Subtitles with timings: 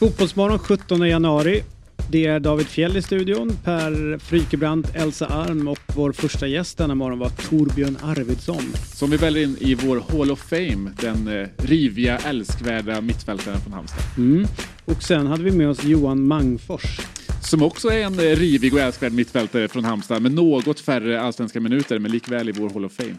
[0.00, 1.62] Fotbollsmorgon 17 januari.
[2.10, 6.94] Det är David Fjell i studion, Per Frykebrant, Elsa Arm och vår första gäst denna
[6.94, 8.62] morgon var Torbjörn Arvidsson.
[8.94, 13.72] Som vi väljer in i vår Hall of Fame, den eh, riviga, älskvärda mittfältaren från
[13.72, 14.02] Halmstad.
[14.16, 14.46] Mm.
[14.84, 17.00] Och sen hade vi med oss Johan Mangfors.
[17.42, 21.60] Som också är en eh, rivig och älskvärd mittfältare från Halmstad med något färre allsvenska
[21.60, 23.16] minuter men likväl i vår Hall of Fame.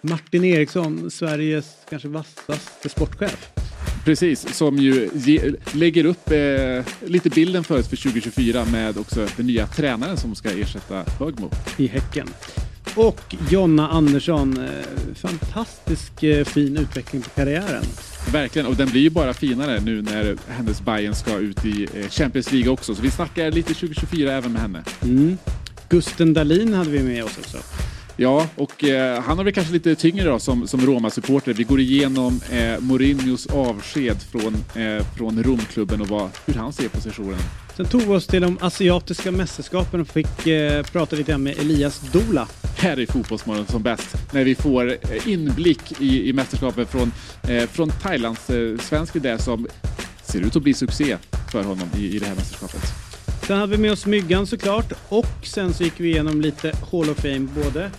[0.00, 3.57] Martin Eriksson, Sveriges kanske vassaste sportchef.
[4.04, 9.26] Precis, som ju ge, lägger upp eh, lite bilden för oss för 2024 med också
[9.36, 11.50] den nya tränaren som ska ersätta Högmo.
[11.76, 12.28] I Häcken.
[12.94, 17.84] Och Jonna Andersson, eh, fantastisk eh, fin utveckling på karriären.
[18.32, 22.08] Verkligen, och den blir ju bara finare nu när hennes Bayern ska ut i eh,
[22.08, 22.94] Champions League också.
[22.94, 24.82] Så vi snackar lite 2024 även med henne.
[25.02, 25.38] Mm.
[25.88, 27.58] Gusten Dahlin hade vi med oss också.
[28.20, 31.52] Ja, och eh, han har väl kanske lite tyngre då som, som Roma-supporter.
[31.52, 36.88] Vi går igenom eh, Mourinhos avsked från, eh, från Romklubben och vad, hur han ser
[36.88, 37.38] på sessionen.
[37.76, 41.58] Sen tog vi oss till de asiatiska mästerskapen och fick eh, prata lite grann med
[41.58, 42.48] Elias Dola.
[42.78, 47.12] Här är Fotbollsmorgon som bäst, när vi får eh, inblick i, i mästerskapen från,
[47.48, 49.66] eh, från Thailands eh, svensk där som
[50.22, 51.16] ser ut att bli succé
[51.52, 53.07] för honom i, i det här mästerskapet.
[53.48, 57.10] Sen hade vi med oss Myggan såklart och sen så gick vi igenom lite Hall
[57.10, 57.90] of Fame, både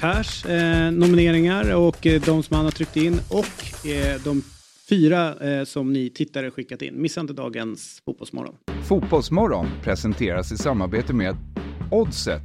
[0.00, 4.42] Pers eh, nomineringar och eh, de som han har tryckt in och eh, de
[4.88, 7.02] fyra eh, som ni tittare skickat in.
[7.02, 8.54] Missa inte dagens Fotbollsmorgon.
[8.88, 11.36] Fotbollsmorgon presenteras i samarbete med
[11.90, 12.42] Oddset,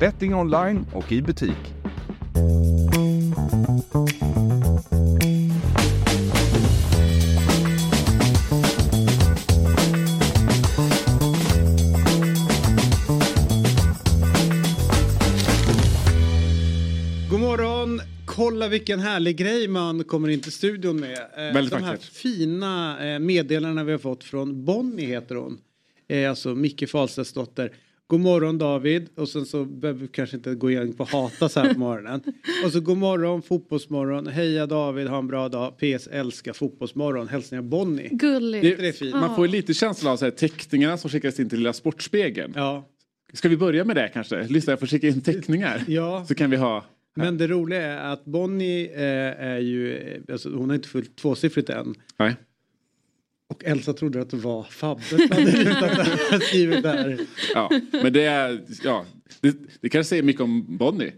[0.00, 1.74] betting online och i butik.
[18.40, 21.18] Kolla vilken härlig grej man kommer in till studion med.
[21.36, 22.04] Eh, Väldigt De här vackert.
[22.12, 25.58] fina eh, meddelandena vi har fått från Bonnie heter hon.
[26.08, 27.72] Eh, alltså Micke Fahlstedts dotter.
[28.06, 31.60] God morgon David och sen så behöver vi kanske inte gå in på hata så
[31.60, 32.22] här på morgonen.
[32.64, 34.26] Och så god morgon fotbollsmorgon.
[34.26, 35.78] Heja David, ha en bra dag.
[35.78, 37.28] PS älskar fotbollsmorgon.
[37.28, 38.08] Hälsningar Bonnie.
[38.12, 38.62] Gulligt.
[38.62, 39.14] Det, det är fint.
[39.14, 42.52] Man får ju lite känsla av så här, teckningarna som skickas in till Lilla Sportspegeln.
[42.56, 42.88] Ja.
[43.32, 44.46] Ska vi börja med det kanske?
[44.48, 45.84] Lyssna, jag får skicka in teckningar.
[45.88, 46.24] Ja.
[46.28, 46.84] Så kan vi ha...
[47.16, 50.00] Men det roliga är att Bonnie eh, är ju,
[50.32, 51.94] alltså, hon har inte fyllt tvåsiffrigt än.
[52.18, 52.36] Nej.
[53.48, 57.20] Och Elsa trodde att det var Fabbe som hade ritat det här, skrivit där.
[57.54, 57.70] Ja,
[58.02, 58.60] men det är...
[58.84, 59.04] Ja,
[59.40, 61.12] det, det kanske säger mycket om Bonnie.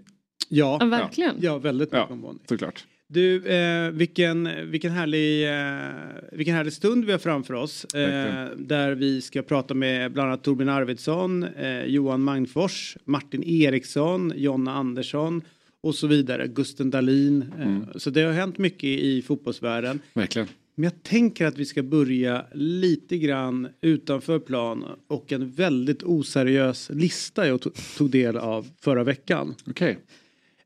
[0.49, 1.35] Ja, Ja, verkligen.
[1.41, 2.39] ja väldigt mycket Ja, om Bonnie.
[2.49, 2.85] såklart.
[3.09, 5.91] Du, eh, vilken, vilken, härlig, eh,
[6.33, 7.85] vilken härlig stund vi har framför oss.
[7.85, 14.33] Eh, där vi ska prata med bland annat Torbjörn Arvidsson, eh, Johan Magnfors, Martin Eriksson,
[14.37, 15.43] Jonna Andersson
[15.83, 16.47] och så vidare.
[16.49, 17.45] Gusten Dahlin.
[17.59, 17.87] Eh, Mm.
[17.97, 20.01] Så det har hänt mycket i fotbollsvärlden.
[20.15, 20.49] Verkligen.
[20.75, 26.91] Men jag tänker att vi ska börja lite grann utanför plan och en väldigt oseriös
[26.95, 29.55] lista jag to- tog del av förra veckan.
[29.67, 29.99] Okej.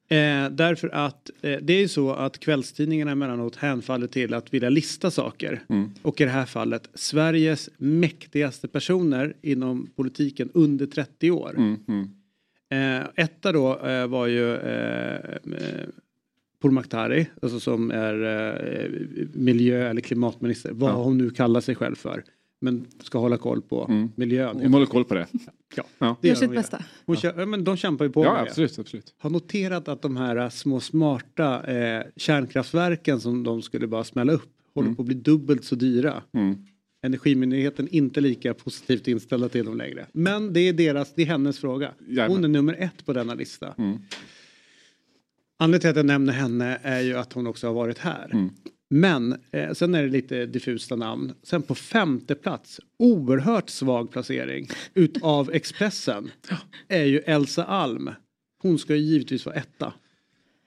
[0.09, 4.69] Eh, därför att eh, det är ju så att kvällstidningarna emellanåt hänfaller till att vilja
[4.71, 5.63] lista saker.
[5.69, 5.91] Mm.
[6.03, 11.55] Och i det här fallet Sveriges mäktigaste personer inom politiken under 30 år.
[11.57, 12.09] Mm, mm.
[12.71, 15.87] Eh, etta då eh, var ju eh, eh,
[16.61, 18.91] Pourmokhtari, alltså som är eh,
[19.35, 20.95] miljö eller klimatminister, vad Ja.
[20.95, 22.25] hon nu kallar sig själv för.
[22.61, 24.09] Men ska hålla koll på Mm.
[24.17, 24.57] miljön.
[24.63, 25.27] Hon håller koll på det.
[25.77, 26.17] Ja, Ja.
[26.21, 26.85] det Gör sitt de bästa.
[27.07, 28.49] Hon kör, ja, men de kämpar ju på Ja, med det.
[28.51, 29.15] absolut, absolut.
[29.19, 34.33] Har noterat att de här eh, små smarta eh, kärnkraftverken som de skulle bara smälla
[34.33, 34.97] upp håller Mm.
[34.97, 36.23] på att bli dubbelt så dyra.
[36.33, 36.57] Mm.
[37.07, 40.07] Energimyndigheten inte lika positivt inställda till dem längre.
[40.13, 41.93] Men det är deras, det är hennes fråga.
[42.09, 42.31] Jajamän.
[42.31, 43.75] Hon är nummer ett på denna lista.
[43.79, 43.99] Mm.
[45.59, 48.31] Anledningen till att jag nämner henne är ju att hon också har varit här.
[48.33, 48.51] Mm.
[48.91, 51.33] Men eh, sen är det lite diffusa namn.
[51.43, 56.31] Sen på femte plats, oerhört svag placering utav Expressen,
[56.89, 58.11] är ju Elsa Alm.
[58.63, 59.93] Hon ska ju givetvis vara etta.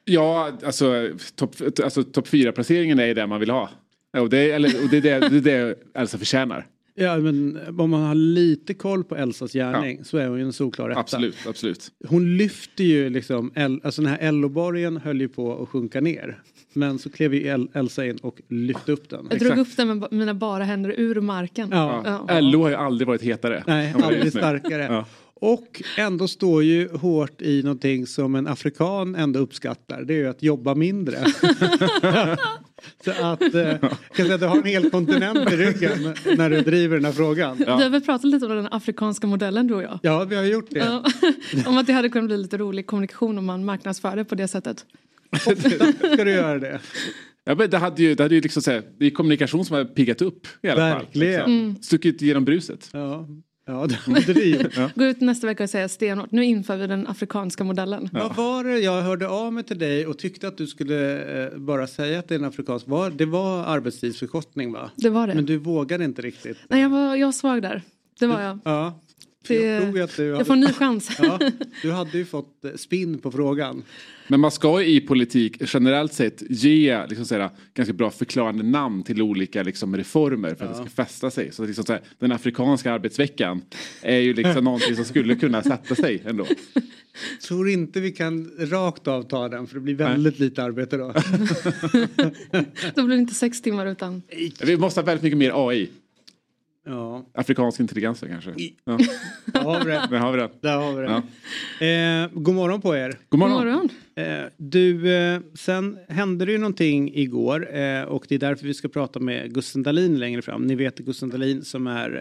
[0.06, 3.70] Ja, alltså topp alltså, top fyra placeringen är ju det man vill ha.
[4.12, 6.68] Ja, Och det, är- eller, och det, är det, det är det Elsa förtjänar.
[6.96, 10.54] Ja, men om man har lite koll på Elsas gärning så är hon ju en
[10.54, 11.00] solklar etta.
[11.00, 11.92] Absolut, absolut.
[12.08, 16.42] Hon lyfter ju liksom, El- alltså den här Elloborgen höll ju på att sjunka ner.
[16.74, 19.28] Men så klev ju El- Elsa in och lyfte upp den.
[19.30, 21.70] Jag drog upp den med mina bara händer ur marken.
[21.72, 22.24] Ja.
[22.28, 22.40] Ja.
[22.40, 23.64] LO har ju aldrig varit hetare.
[23.68, 24.84] Nej, aldrig starkare.
[24.84, 25.06] Ja.
[25.42, 30.04] Och ändå står ju hårt i någonting som en afrikan ändå uppskattar.
[30.04, 31.18] Det är ju att jobba mindre.
[33.06, 36.50] Så att eh, jag kan säga att du har en hel kontinent i ryggen när
[36.50, 37.58] du driver den här frågan.
[37.58, 40.00] Vi har väl pratat lite om den afrikanska modellen du och jag.
[40.04, 40.80] Ja, vi har gjort det.
[40.80, 41.04] Ja.
[41.66, 44.48] om att det hade kunnat bli lite rolig kommunikation om man marknadsför det på det
[44.48, 44.86] sättet.
[45.32, 45.54] Ofta
[46.14, 46.80] ska du göra det.
[47.44, 49.76] Ja, men det hade ju, det hade ju liksom så här, det är kommunikation som
[49.76, 51.40] har piggat upp i alla Verkligen.
[51.40, 51.50] fall.
[51.50, 51.84] Liksom.
[51.84, 52.90] Stuckit genom bruset.
[52.94, 53.28] Ja,
[54.76, 54.90] ja.
[54.96, 58.10] Gå ut nästa vecka och säga stenhårt, nu inför vi den afrikanska modellen.
[58.12, 61.58] Vad var det jag hörde av mig till dig och tyckte att du skulle eh,
[61.58, 62.88] bara säga att det är en afrikansk.
[62.88, 64.92] Var, det var arbetstidsförkortning va?
[64.96, 65.36] Det var det.
[65.36, 66.58] Men du vågade inte riktigt.
[66.68, 67.82] Nej, jag var, jag var svag där.
[68.20, 68.60] Det var jag.
[68.64, 69.00] Ja.
[69.50, 71.12] Det, jag tror att du jag får en ny chans.
[71.22, 71.40] ja,
[71.82, 73.84] du hade ju fått eh, spinn på frågan.
[74.28, 78.64] Men man ska ju i politik generellt sett ge liksom, så här, ganska bra förklarande
[78.64, 81.52] namn till olika liksom, reformer för att det ska fästa sig.
[81.52, 83.62] Så liksom, så här, den afrikanska arbetsveckan
[84.02, 86.46] är ju liksom någonting som skulle kunna sätta sig ändå.
[87.48, 91.14] Tror inte vi kan rakt av ta den för det blir väldigt lite arbete då.
[92.96, 94.22] Då blir det inte sex timmar utan...
[94.62, 95.90] Vi måste ha väldigt mycket mer AI.
[96.86, 98.54] Ja, Afrikansk intelligens kanske.
[98.86, 98.98] Ja,
[99.46, 100.08] där har vi det.
[100.12, 100.50] där har vi det.
[100.62, 101.24] Där har vi det.
[101.86, 103.10] Eh, god morgon på er.
[103.10, 103.64] God God morgon.
[103.64, 103.90] morgon.
[104.16, 108.74] Eh, du, eh, sen hände det ju någonting igår eh, och det är därför vi
[108.74, 110.64] ska prata med Gusten Dahlin längre fram.
[110.68, 112.16] Ni vet Gusten Dahlin som är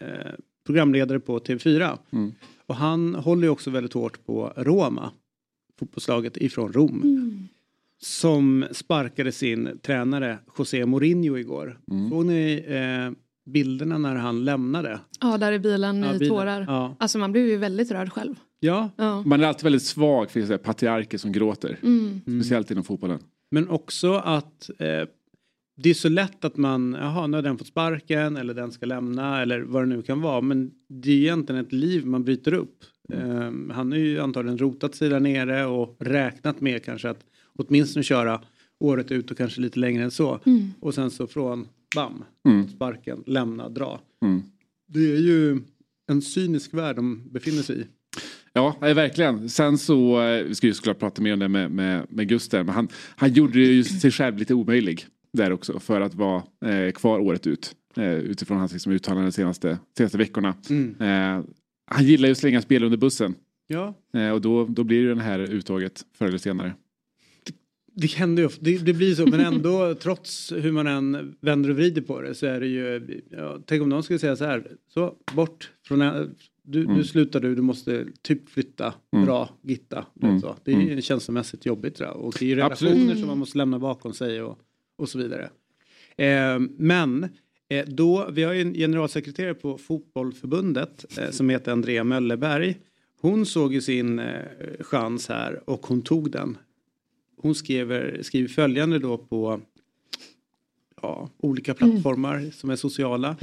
[0.00, 0.32] eh, eh,
[0.66, 1.98] programledare på TV4.
[2.12, 2.32] Mm.
[2.66, 5.10] Och han håller ju också väldigt hårt på Roma,
[5.78, 7.48] fotbollslaget ifrån Rom.
[8.02, 11.80] Som sparkade sin tränare José Mourinho igår.
[11.90, 12.10] Mm.
[12.10, 13.12] Såg ni eh,
[13.52, 15.00] bilderna när han lämnade?
[15.20, 16.36] Ja, där i bilen Ja, i bilen.
[16.36, 16.64] tårar.
[16.68, 16.96] Ja.
[16.98, 18.34] Alltså man blir ju väldigt rörd själv.
[18.60, 19.22] Ja, Ja.
[19.22, 21.78] Man är alltid väldigt svag för patriarker som gråter.
[21.82, 22.20] Mm.
[22.24, 23.18] Speciellt inom fotbollen.
[23.50, 25.08] Men också att eh,
[25.76, 28.86] det är så lätt att man, jaha nu har den fått sparken eller den ska
[28.86, 30.40] lämna eller vad det nu kan vara.
[30.40, 32.84] Men det är egentligen ett liv man bryter upp.
[33.12, 37.20] Eh, han har ju antagligen rotat sig där nere och räknat med kanske att
[37.58, 38.40] åtminstone köra
[38.80, 40.40] året ut och kanske lite längre än så.
[40.80, 42.68] Och sen så från bam, Mm.
[42.68, 44.00] sparken, lämna, dra.
[44.24, 44.42] Mm.
[44.88, 45.58] Det är ju
[46.10, 47.84] en cynisk värld de befinner sig i.
[48.52, 49.48] Ja, verkligen.
[49.48, 52.66] Sen så, eh, vi ska ju såklart prata mer om det med, med, med Gusten,
[52.66, 56.92] men han, han gjorde ju sig själv lite omöjlig där också för att vara eh,
[56.92, 57.74] kvar året ut.
[57.96, 60.48] Eh, utifrån hans liksom, uttalanden de senaste, senaste veckorna.
[61.00, 61.44] Eh,
[61.86, 63.34] han gillar ju att slänga spel under bussen
[63.66, 66.74] Ja, eh, och då, då blir det det här uttaget förr eller senare.
[67.94, 71.70] Det händer ju ofta, det, det blir så men ändå trots hur man än vänder
[71.70, 74.44] och vrider på det så är det ju, ja, tänk om någon skulle säga så
[74.44, 76.96] här, så bort från, en- du, Mm.
[76.96, 78.94] nu slutar du, du måste typ flytta,
[79.26, 80.06] dra, gitta.
[80.22, 80.40] Mm.
[80.40, 80.56] Så.
[80.64, 82.16] Det är ju känslomässigt jobbigt tror jag.
[82.16, 82.94] och det är ju Absolut.
[82.94, 84.58] relationer som man måste lämna bakom sig och,
[84.98, 85.50] och så vidare.
[86.16, 87.28] Eh, men
[87.68, 92.78] eh, då, vi har ju en generalsekreterare på fotbollförbundet eh, som heter Andrea Möllerberg.
[93.20, 94.34] Hon såg ju sin eh,
[94.80, 96.56] chans här och hon tog den
[97.42, 99.60] hon skriver, skriver följande då på
[101.02, 103.36] ja, olika plattformar som är sociala.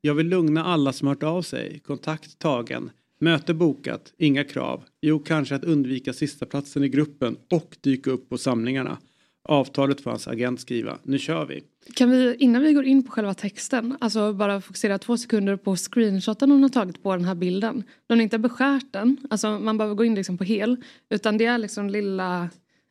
[0.00, 1.80] Jag vill lugna alla som hört av sig.
[1.86, 2.90] Kontakt tagen.
[3.20, 4.12] Möte bokat.
[4.18, 4.82] Inga krav.
[5.00, 8.98] Jo, kanske att undvika sista platsen i gruppen och dyka upp på samlingarna.
[9.42, 10.98] Avtalet får hans agent skriva.
[11.02, 11.62] Nu kör vi.
[11.94, 15.76] Kan vi, innan vi går in på själva texten, alltså bara fokusera två sekunder på
[15.76, 17.84] screenshoten hon har tagit på den här bilden.
[18.06, 20.76] De har inte beskärt den, alltså man behöver gå in liksom på hel,
[21.10, 22.50] utan det är liksom lilla,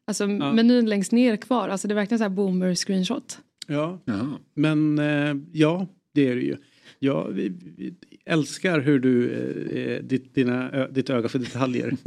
[0.09, 3.39] alltså menyn längst ner kvar, alltså det är verkligen så här boomer screenshot.
[3.67, 4.37] Ja, Jaha.
[4.53, 6.57] men eh, ja, det är det ju.
[6.99, 7.93] Ja, vi, vi
[8.25, 11.97] älskar hur du, eh, ditt, dina, ö, ditt öga för detaljer.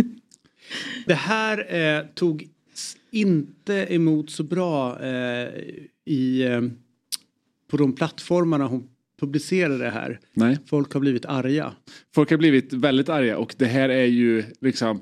[1.07, 2.49] det här eh, tog
[3.11, 5.49] inte emot så bra eh,
[6.05, 6.61] i, eh,
[7.71, 8.89] på de plattformarna hon
[9.21, 10.21] publicerade det här.
[10.35, 10.59] Nej.
[10.67, 11.73] Folk har blivit arga.
[12.15, 15.01] Folk har blivit väldigt arga och det här är ju liksom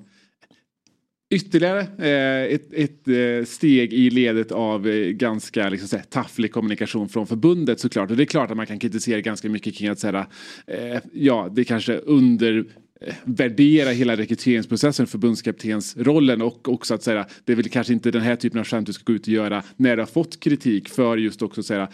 [1.31, 6.53] ytterligare eh, ett, ett eh, steg i ledet av eh, ganska liksom, så här, tafflig
[6.53, 8.11] kommunikation från förbundet såklart.
[8.11, 10.27] Och det är klart att man kan kritisera ganska mycket kring att säga,
[10.67, 12.65] eh, ja, det kanske under
[13.01, 18.23] eh, värdera hela rekryteringsprocessen, förbundskaptensrollen och också att säga det är väl kanske inte den
[18.23, 20.89] här typen av skämt du ska gå ut och göra när du har fått kritik
[20.89, 21.89] för just också säga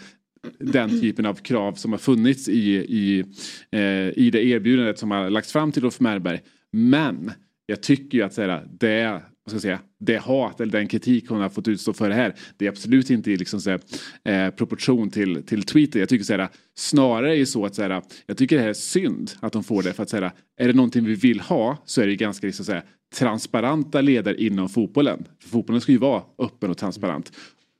[0.59, 3.23] den typen av krav som har funnits i, i,
[3.71, 6.39] eh, i det erbjudandet som har lagts fram till Ulf Merberg.
[6.71, 7.31] Men
[7.69, 11.29] jag tycker ju att säga, det, vad ska jag säga, det hat eller den kritik
[11.29, 13.79] hon har fått utstå för det här det är absolut inte i liksom, så här,
[14.23, 15.99] eh, proportion till, till tweeten.
[15.99, 18.69] Jag tycker så här, snarare är det så att så här, jag tycker det här
[18.69, 21.39] är synd att de får det för att så här, är det någonting vi vill
[21.39, 22.83] ha så är det ganska liksom, så här,
[23.15, 25.25] transparenta ledare inom fotbollen.
[25.41, 27.31] För fotbollen ska ju vara öppen och transparent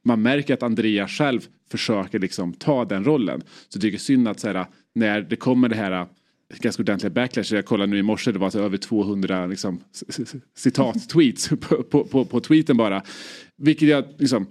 [0.07, 1.41] man märker att Andrea själv
[1.71, 3.41] försöker liksom ta den rollen.
[3.41, 4.65] Så jag tycker det är synd att så här,
[4.95, 6.07] när det kommer det här
[6.55, 7.53] ganska ordentliga backlash.
[7.53, 9.79] Jag kollade nu i morse, det var alltså över 200 liksom,
[10.55, 13.03] citat-tweets på, på, på, på tweeten bara.
[13.55, 14.47] Vilket jag liksom,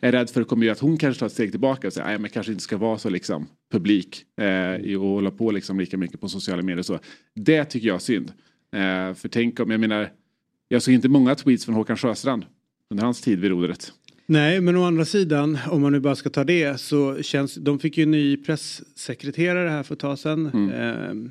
[0.00, 2.20] är rädd för kommer göra att hon kanske tar ett steg tillbaka och säger att
[2.20, 6.20] man kanske inte ska vara så liksom, publik eh, och hålla på liksom, lika mycket
[6.20, 6.82] på sociala medier.
[6.82, 6.98] Så.
[7.34, 8.32] Det tycker jag är synd.
[8.72, 10.10] Eh, för tänk om, jag menar,
[10.68, 12.46] jag såg inte många tweets från Håkan Sjöstrand
[12.90, 13.92] under hans tid vid rodret.
[14.26, 17.78] Nej, men å andra sidan, om man nu bara ska ta det, så känns, de
[17.78, 20.50] fick ju en ny pressekreterare här för ett tag sedan.
[20.54, 21.30] Mm.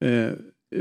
[0.00, 0.32] Eh, eh,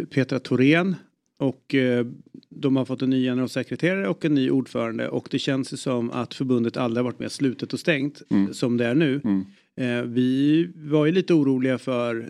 [0.09, 0.95] Petra Thorén.
[1.37, 2.05] Och eh,
[2.49, 5.09] de har fått en ny generalsekreterare och en ny ordförande.
[5.09, 8.53] Och det känns ju som att förbundet aldrig har varit mer slutet och stängt mm.
[8.53, 9.21] som det är nu.
[9.23, 9.45] Mm.
[9.77, 12.29] Eh, vi var ju lite oroliga för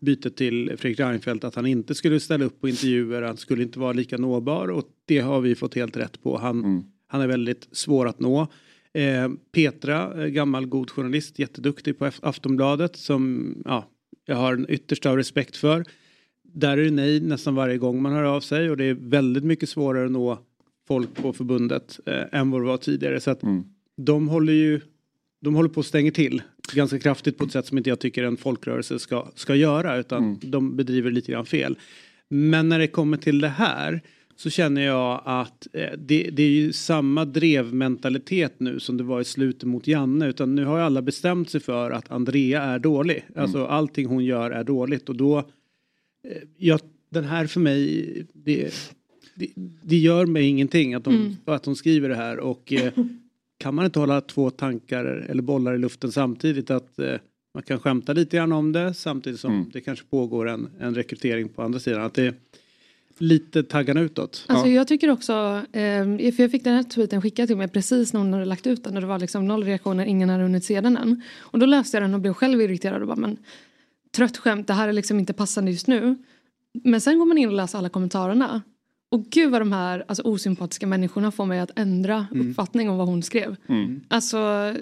[0.00, 3.78] bytet till Fredrik Reinfeldt att han inte skulle ställa upp på intervjuer, han skulle inte
[3.78, 6.38] vara lika nåbar och det har vi fått helt rätt på.
[6.38, 6.82] Han, mm.
[7.10, 8.46] Han är väldigt svår att nå.
[8.92, 13.88] Eh, Petra, eh, gammal god journalist, jätteduktig på Aftonbladet som ja,
[14.26, 15.84] jag har en yttersta respekt för.
[16.42, 19.44] Där är det nej nästan varje gång man hör av sig och det är väldigt
[19.44, 20.38] mycket svårare att nå
[20.88, 23.20] folk på förbundet eh, än vad det var tidigare.
[23.20, 23.64] Så att mm.
[23.96, 24.80] de håller ju
[25.40, 28.24] de håller på att stänga till ganska kraftigt på ett sätt som inte jag tycker
[28.24, 30.38] en folkrörelse ska, ska göra utan mm.
[30.42, 31.78] de bedriver lite grann fel.
[32.28, 34.02] Men när det kommer till det här
[34.40, 39.20] så känner jag att eh, det, det, är ju samma drevmentalitet nu som det var
[39.20, 42.78] i slutet mot Janne utan nu har ju alla bestämt sig för att Andrea är
[42.78, 43.24] dålig.
[43.28, 43.42] Mm.
[43.42, 45.44] Alltså allting hon gör är dåligt och då eh,
[46.56, 46.78] ja,
[47.10, 48.74] den här för mig det,
[49.34, 49.48] det,
[49.82, 51.36] det gör mig ingenting att de, mm.
[51.44, 52.92] att de skriver det här och eh,
[53.58, 56.98] kan man inte hålla två tankar eller bollar i luften samtidigt att
[57.54, 59.70] man kan skämta lite grann om det samtidigt som mm.
[59.72, 62.02] det kanske pågår en, en rekrytering på andra sidan.
[62.02, 62.34] Att det
[63.20, 64.44] lite taggarna utåt.
[64.46, 64.72] Alltså ja.
[64.72, 68.20] jag tycker också, eh, för jag fick den här tweeten skickad till mig precis när
[68.20, 70.80] hon hade lagt ut den och det var liksom noll reaktioner, ingen hade hunnit se
[70.80, 71.22] den än.
[71.38, 73.36] Och då läste jag den och blev själv irriterad och bara men
[74.16, 76.18] trött skämt, det här är liksom inte passande just nu.
[76.84, 78.62] Men sen går man in och läser alla kommentarerna
[79.10, 82.50] och gud vad de här alltså, osympatiska människorna får mig att ändra mm.
[82.50, 83.56] uppfattning om vad hon skrev.
[83.68, 84.00] Mm.
[84.08, 84.74] Alltså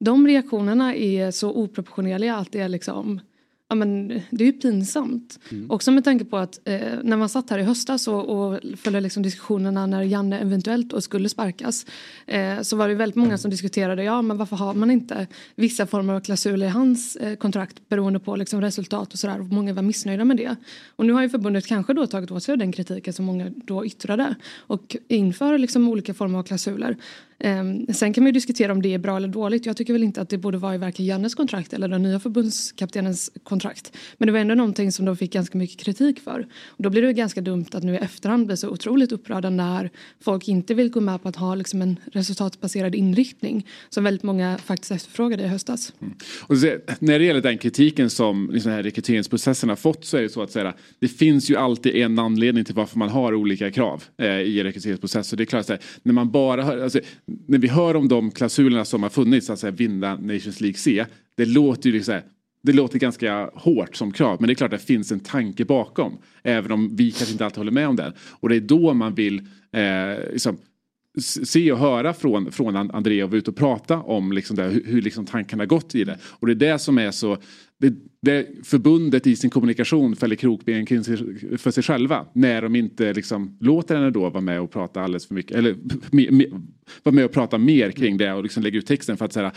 [0.00, 3.20] de reaktionerna är så oproportionerliga att det är liksom
[3.68, 5.38] ja, men, det är ju pinsamt.
[5.50, 5.70] Mm.
[5.70, 9.00] Också med tanke på att eh, när man satt här i höstas och, och följde
[9.00, 11.86] liksom diskussionerna när Janne eventuellt skulle sparkas
[12.26, 15.86] eh, så var det väldigt många som diskuterade ja men varför har man inte vissa
[15.86, 19.82] former av klausuler i hans eh, kontrakt beroende på liksom, resultat och sådär många var
[19.82, 20.56] missnöjda med det.
[20.96, 23.86] Och nu har ju förbundet kanske då tagit åt sig den kritiken som många då
[23.86, 24.34] yttrade
[24.66, 26.96] och inför liksom olika former av klausuler.
[27.44, 29.66] Ehm, sen kan man ju diskutera om det är bra eller dåligt.
[29.66, 32.20] Jag tycker väl inte att det borde vara i varken Jannes kontrakt eller den nya
[32.20, 33.96] förbundskaptenens kontrakt.
[34.18, 36.46] Men det var ändå någonting som de fick ganska mycket kritik för.
[36.66, 39.90] Och då blir det ganska dumt att nu i efterhand bli så otroligt upprörda när
[40.20, 44.58] folk inte vill gå med på att ha liksom en resultatbaserad inriktning som väldigt många
[44.58, 45.92] faktiskt efterfrågade i höstas.
[46.00, 46.14] Mm.
[46.40, 50.22] Och så, när det gäller den kritiken som liksom här rekryteringsprocessen har fått så är
[50.22, 53.70] det så att säga, det finns ju alltid en anledning till varför man har olika
[53.70, 55.36] krav eh, i rekryteringsprocessen.
[55.36, 57.00] Det är klart, att när man bara har, alltså,
[57.46, 61.04] när vi hör om de klausulerna som har funnits, att alltså vinna Nations League C,
[61.36, 62.20] det låter ju liksom
[62.62, 65.64] det låter ganska hårt som krav men det är klart att det finns en tanke
[65.64, 66.18] bakom.
[66.42, 68.12] Även om vi kanske inte alltid håller med om den.
[68.40, 69.38] Och det är då man vill
[69.72, 70.58] eh, liksom,
[71.18, 74.84] se och höra från, från Andrea och vara ute och prata om liksom det, hur,
[74.84, 76.18] hur liksom tankarna gått i det.
[76.22, 77.38] Och det är det som är så
[77.78, 80.86] det, det förbundet i sin kommunikation fäller krokben
[81.58, 85.26] för sig själva när de inte liksom låter henne då vara med och prata alldeles
[85.26, 85.76] för mycket eller
[87.02, 89.52] vara med och prata mer kring det och liksom lägga ut texten för att säga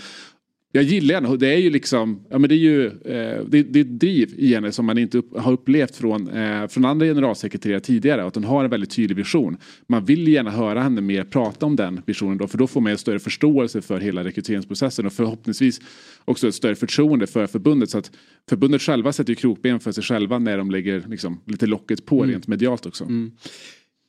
[0.71, 1.37] jag gillar henne.
[1.37, 4.33] Det är ju liksom, ja men det är ju, eh, det, det är ett driv
[4.37, 8.25] i henne som man inte upp, har upplevt från, eh, från andra generalsekreterare tidigare.
[8.25, 9.57] Att hon har en väldigt tydlig vision.
[9.87, 12.47] Man vill gärna höra henne mer prata om den visionen då.
[12.47, 15.81] För då får man en större förståelse för hela rekryteringsprocessen och förhoppningsvis
[16.25, 17.89] också ett större förtroende för förbundet.
[17.89, 18.11] Så att
[18.49, 22.17] förbundet själva sätter ju krokben för sig själva när de lägger liksom, lite locket på
[22.23, 22.31] mm.
[22.31, 23.03] rent medialt också.
[23.03, 23.31] Mm.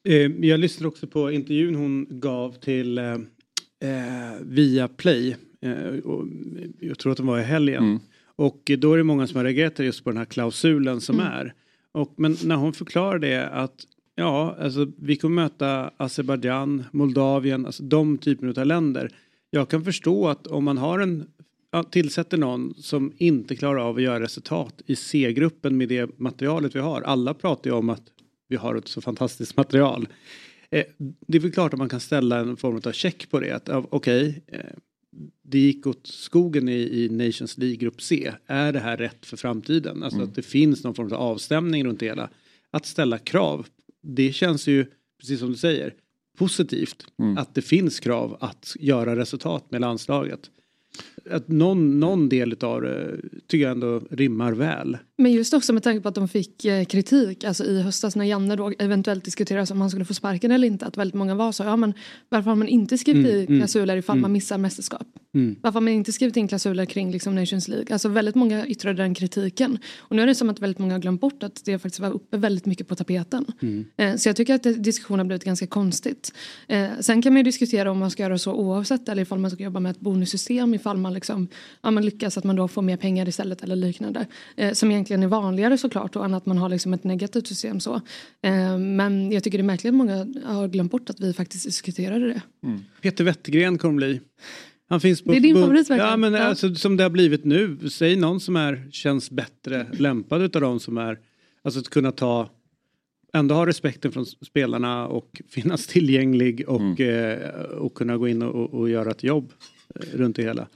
[0.09, 3.19] Eh, jag lyssnade också på intervjun hon gav till eh, eh
[4.43, 5.37] via Play
[6.81, 7.85] jag tror att de var i helgen.
[7.85, 8.01] Mm.
[8.37, 11.33] Och då är det många som har reagerat just på den här klausulen som mm.
[11.33, 11.55] är.
[11.93, 17.83] Och, men när hon förklarar det att ja, alltså vi kommer möta Azerbajdzjan, Moldavien, alltså
[17.83, 19.11] de typerna av länder.
[19.51, 21.27] Jag kan förstå att om man har en
[21.91, 26.81] tillsätter någon som inte klarar av att göra resultat i C-gruppen med det materialet vi
[26.81, 27.03] har.
[27.03, 28.03] Alla pratar ju om att
[28.49, 30.09] vi har ett så fantastiskt material.
[30.71, 33.69] Eh, det är väl klart att man kan ställa en form av check på det.
[33.69, 34.61] Okej, okay, eh,
[35.43, 38.33] det gick åt skogen i, i Nations League Grupp C.
[38.47, 40.03] Är det här rätt för framtiden?
[40.03, 40.29] Alltså mm.
[40.29, 42.31] att det finns någon form av avstämning runt det hela.
[42.71, 43.67] Att ställa krav,
[44.03, 44.87] det känns ju,
[45.21, 45.95] precis som du säger,
[46.39, 47.07] positivt.
[47.19, 47.39] Mm.
[47.39, 50.51] Att det finns krav att göra resultat med landslaget.
[51.31, 53.17] Att någon, någon del av det
[53.47, 54.99] tycker jag ändå rimmar väl.
[55.19, 58.25] Men just också med tanke på att de fick eh, kritik alltså i höstas när
[58.25, 60.87] Janne då eventuellt diskuterades om han skulle få sparken eller inte.
[60.87, 61.95] Att väldigt många var så, ja men
[62.29, 64.23] varför har man inte skrivit Mm, i mm, klausuler ifall mm.
[64.23, 65.07] man missar mästerskap?
[65.35, 65.57] Mm.
[65.63, 67.87] Varför har man inte skrivit in klausuler kring liksom Nations League?
[67.91, 69.79] Alltså väldigt många yttrade den kritiken.
[69.99, 72.11] Och nu är det som att väldigt många har glömt bort att det faktiskt var
[72.11, 73.45] uppe väldigt mycket på tapeten.
[73.63, 73.85] Mm.
[73.97, 76.33] Eh, Så jag tycker att diskussionen har blivit ganska konstigt.
[76.69, 79.51] Eh, Sen kan man ju diskutera om man ska göra så oavsett eller ifall man
[79.51, 81.49] ska jobba med ett bonussystem ifall man, liksom,
[81.83, 84.27] ja, man lyckas att man då får mer pengar istället eller liknande.
[84.57, 87.81] Eh, Som egentligen är vanligare såklart och än att man har liksom ett negativt system
[87.81, 87.95] så.
[88.43, 91.65] Eh, Men jag tycker det är märkligt att många har glömt bort att vi faktiskt
[91.67, 92.41] diskuterade det.
[93.03, 94.21] Peter Wettergren kommer bli.
[94.89, 96.11] Han finns på Det är din favorit, verkligen.
[96.11, 96.41] Ja men Ja.
[96.41, 97.89] alltså som det har blivit nu.
[97.91, 101.19] Säg någon som är, känns bättre lämpad utav de som är.
[101.65, 102.51] Alltså att kunna ta.
[103.33, 108.55] Ändå ha respekten från spelarna och finnas tillgänglig och, eh, och kunna gå in och,
[108.55, 109.53] och, och göra ett jobb
[109.95, 110.67] eh, runt det hela.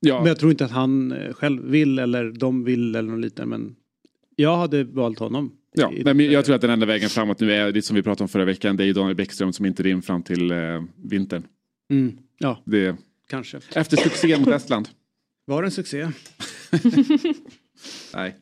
[0.00, 0.18] Ja.
[0.18, 3.58] Men jag tror inte att han eh, själv vill eller de vill eller något liknande.
[3.58, 3.76] Men
[4.36, 5.52] jag hade valt honom.
[5.72, 8.02] Ja, nej, men jag tror att den enda vägen framåt nu är det som vi
[8.02, 8.76] pratade om förra veckan.
[8.76, 11.42] Det är ju Daniel Bäckström som inte in fram till eh, vintern.
[11.90, 12.96] Mm, ja, Det,
[13.28, 13.60] kanske.
[13.74, 14.88] efter succén mot Estland.
[15.46, 16.08] Var det en succé?
[18.14, 18.36] Nej.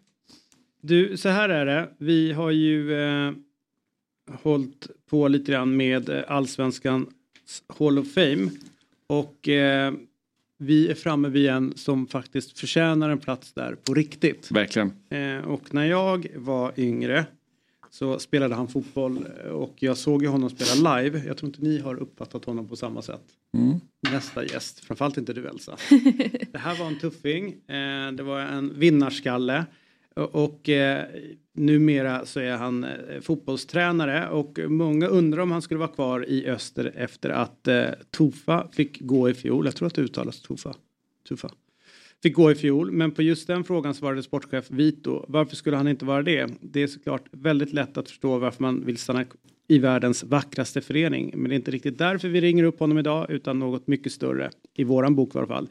[0.82, 1.88] Du, så här är det.
[1.98, 3.32] Vi har ju eh,
[4.42, 7.08] hållit på lite grann med eh, Allsvenskans
[7.78, 8.50] Hall of Fame.
[9.06, 9.92] Och eh,
[10.58, 14.50] vi är framme vid en som faktiskt förtjänar en plats där på riktigt.
[14.50, 14.92] Verkligen.
[15.10, 17.26] Eh, och när jag var yngre
[17.90, 21.22] så spelade han fotboll eh, och jag såg ju honom spela live.
[21.26, 23.24] Jag tror inte ni har uppfattat honom på samma sätt.
[23.54, 23.80] Mm.
[24.12, 25.76] Nästa gäst, framförallt inte du Elsa.
[26.52, 29.64] det här var en tuffing, eh, det var en vinnarskalle
[30.16, 31.04] och, eh,
[31.52, 36.46] numera så är han eh, fotbollstränare och många undrar om han skulle vara kvar i
[36.46, 39.64] öster efter att eh, Tofa fick gå i fjol.
[39.64, 40.74] Jag tror att det uttalas Tofa.
[41.28, 41.50] Tofa.
[42.22, 45.24] Fick gå i fjol, men på just den frågan svarade sportchef Vito.
[45.28, 46.50] Varför skulle han inte vara det?
[46.60, 49.24] Det är såklart väldigt lätt att förstå varför man vill stanna
[49.68, 51.32] i världens vackraste förening.
[51.36, 54.50] Men det är inte riktigt därför vi ringer upp honom idag, utan något mycket större.
[54.74, 55.68] I våran bok i alla fall.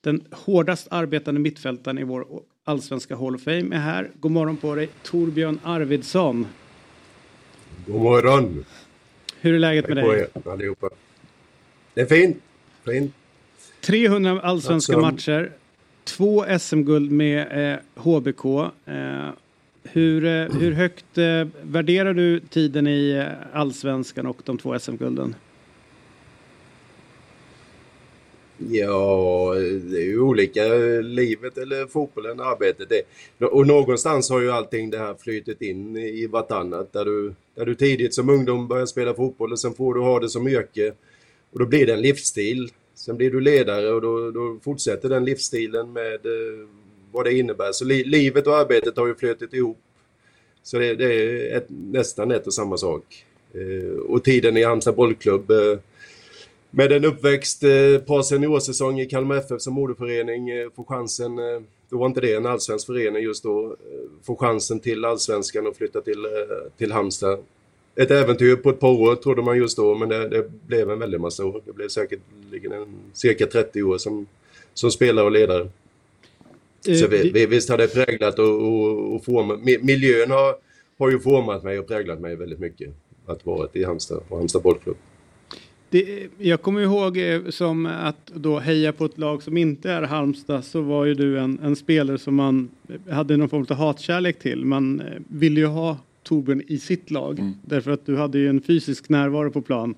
[0.00, 2.26] Den hårdast arbetande mittfältaren i vår
[2.70, 4.10] allsvenska Hall of Fame är här.
[4.20, 6.46] God morgon på dig, Torbjörn Arvidsson.
[7.86, 8.64] God morgon!
[9.40, 10.20] Hur är läget med dig?
[10.44, 10.88] er allihopa.
[11.94, 12.36] Det är fint.
[12.84, 13.14] Fint.
[13.80, 15.52] 300 allsvenska Alltså- matcher,
[16.04, 18.44] två SM-guld med eh, HBK.
[18.86, 19.28] Eh,
[19.82, 25.34] hur, eh, hur högt eh, värderar du tiden i eh, allsvenskan och de två SM-gulden?
[28.68, 29.54] Ja,
[29.90, 30.64] det är ju olika.
[31.02, 32.88] Livet eller fotbollen, arbetet.
[32.88, 33.46] Det.
[33.46, 36.92] Och någonstans har ju allting det här flytit in i vartannat.
[36.92, 40.20] Där du, där du tidigt som ungdom börjar spela fotboll och sen får du ha
[40.20, 40.92] det som yrke.
[41.52, 42.70] Och då blir det en livsstil.
[42.94, 46.68] Sen blir du ledare och då, då fortsätter den livsstilen med eh,
[47.12, 47.72] vad det innebär.
[47.72, 49.78] Så li, livet och arbetet har ju flutit ihop.
[50.62, 53.24] Så det, det är ett, nästan ett och samma sak.
[53.54, 55.78] Eh, och tiden i Halmstad bollklubb eh,
[56.70, 61.60] med en uppväxt, eh, par seniorsäsong i Kalmar FF som moderförening, eh, får chansen, eh,
[61.90, 63.76] då var inte det en allsvensk förening just då,
[64.22, 66.26] får chansen till allsvenskan och flytta till,
[66.78, 67.38] till Halmstad.
[67.96, 70.98] Ett äventyr på ett par år trodde man just då, men det, det blev en
[70.98, 71.62] väldig massa år.
[71.66, 72.20] Det blev säkert
[72.52, 74.26] en, cirka 30 år som,
[74.74, 75.68] som spelare och ledare.
[76.80, 79.58] Så vi, vi- vi, visst har det präglat och, och, och format.
[79.60, 80.54] mi- Miljön har,
[80.98, 82.90] har ju format mig och präglat mig väldigt mycket.
[83.26, 84.96] Att vara i Halmstad och Halmstad bollklubb.
[85.90, 90.02] Det, jag kommer ihåg eh, som att då heja på ett lag som inte är
[90.02, 92.68] Halmstad så var ju du en, en spelare som man
[93.10, 94.64] hade någon form av hatkärlek till.
[94.64, 98.60] Man eh, ville ju ha Torbjörn i sitt lag därför att du hade ju en
[98.60, 99.94] fysisk närvaro på plan.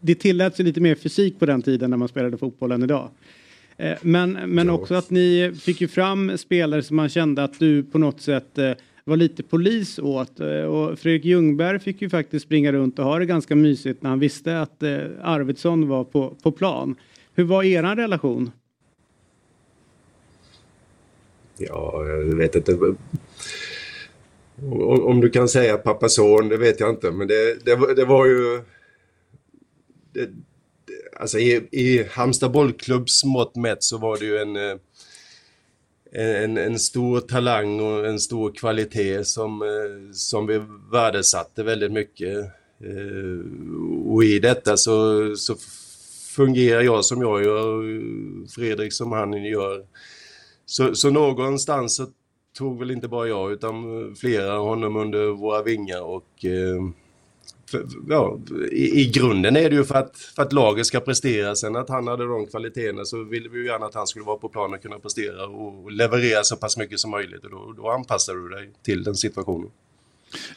[0.00, 3.08] Det tilläts ju lite mer fysik på den tiden när man spelade fotboll än idag.
[3.76, 7.82] Eh, Men, men också att ni fick ju fram spelare som man kände att du
[7.82, 8.58] på något sätt
[9.08, 10.40] var lite polis åt.
[10.40, 14.10] Eh, och Fredrik Ljungberg fick ju faktiskt springa runt och ha det ganska mysigt när
[14.10, 16.94] han visste att eh, Arvidsson var på, på plan.
[17.34, 18.50] Hur var er relation?
[21.58, 22.78] Ja, jag vet inte.
[25.02, 27.10] Om, du kan säga pappa son, det vet jag inte.
[27.10, 28.62] Men det, det, var- det var ju...
[30.12, 34.76] Det, det, alltså i, i Halmstad bollklubbs mått mätt så var det ju en, eh,
[36.12, 42.38] en, en stor talang och en stor kvalitet som, eh, som vi värdesatte väldigt mycket.
[42.84, 43.40] Eh,
[44.06, 45.56] och i detta så, så
[46.36, 47.84] fungerar jag som jag gör och
[48.50, 49.84] Fredrik som han gör.
[50.66, 52.06] Så, så någonstans så
[52.58, 53.74] tog väl inte bara jag utan
[54.16, 56.82] flera honom under våra vingar och eh,
[58.08, 58.38] ja,
[58.72, 61.54] i, i, grunden är det ju för att, för att laget ska prestera.
[61.54, 64.36] Sen att han hade de kvaliteterna så ville vi ju gärna att han skulle vara
[64.36, 67.44] på planen och kunna prestera och leverera så pass mycket som möjligt.
[67.44, 69.70] Och då, då anpassar du dig till den situationen.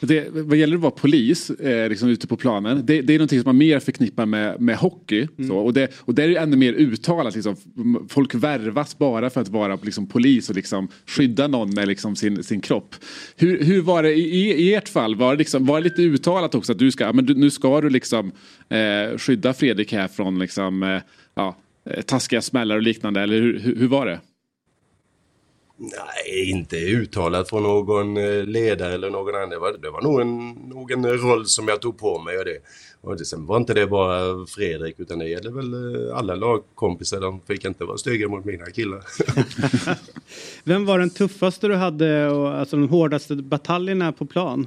[0.00, 2.86] Det, vad gäller att vara polis eh, liksom ute på planen.
[2.86, 5.28] Det, det är någonting som man mer förknippar med, med hockey.
[5.38, 5.48] Mm.
[5.48, 7.34] Så, och, det, och det är ännu mer uttalat.
[7.34, 7.56] Liksom,
[8.08, 12.42] folk värvas bara för att vara liksom, polis och liksom, skydda någon med liksom, sin,
[12.42, 12.94] sin kropp.
[13.36, 15.16] Hur, hur var det i, i ert fall?
[15.16, 17.80] Var det, liksom, var det lite uttalat också att du ska, men du, nu ska
[17.80, 18.32] du liksom,
[18.68, 21.02] eh, skydda Fredrik här från liksom, eh,
[21.34, 21.56] ja,
[21.90, 23.20] eh, taskiga smällar och liknande?
[23.20, 24.20] Eller hur, hur, hur var det?
[25.82, 29.50] Nej, inte uttalat från någon eh, ledare eller någon annan.
[29.50, 32.38] Det var, det var nog, en, nog en roll som jag tog på mig.
[32.38, 32.58] Och det.
[33.00, 35.74] Och det, sen var inte det bara Fredrik utan det gäller väl
[36.08, 37.20] eh, alla lagkompisar.
[37.20, 39.02] De fick inte vara stygga mot mina killar.
[40.64, 44.66] Vem var den tuffaste du hade och alltså de hårdaste bataljerna på plan?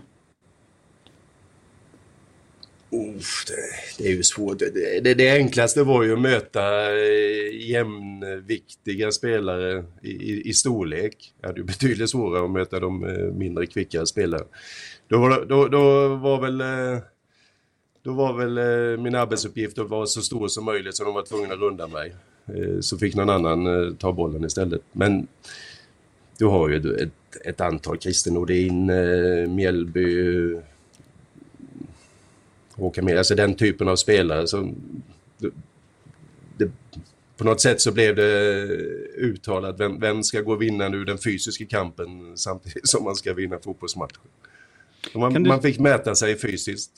[2.95, 4.59] Uff, det, det, är ju svårt.
[4.59, 11.33] Det, det, det, enklaste var ju att möta eh, jämnviktiga spelare i, i, i storlek.
[11.41, 14.43] Det hade ju betydligt svårare att möta de eh, mindre kvicka spelare.
[15.07, 16.61] Då var, då, då var väl...
[16.61, 16.99] Eh,
[18.03, 21.53] då var väl min arbetsuppgift att vara så stor som möjligt så de var tvungna
[21.53, 22.15] att runda mig.
[22.81, 24.81] Så fick någon annan ta bollen istället.
[24.91, 25.27] Men
[26.37, 28.85] du har ju ett, ett antal, Christer Nordin,
[29.55, 30.55] Mjällby,
[32.77, 33.17] åka med.
[33.17, 34.75] Alltså den typen av spelare som...
[35.37, 35.49] Det,
[36.57, 36.71] det,
[37.37, 38.65] på något sätt så blev det
[39.17, 43.59] uttalat vem, vem ska gå vinnande ur den fysiska kampen samtidigt som man ska vinna
[43.59, 44.19] fotbollsmatcher.
[45.15, 46.91] Man, du, man fick mäta sig fysiskt.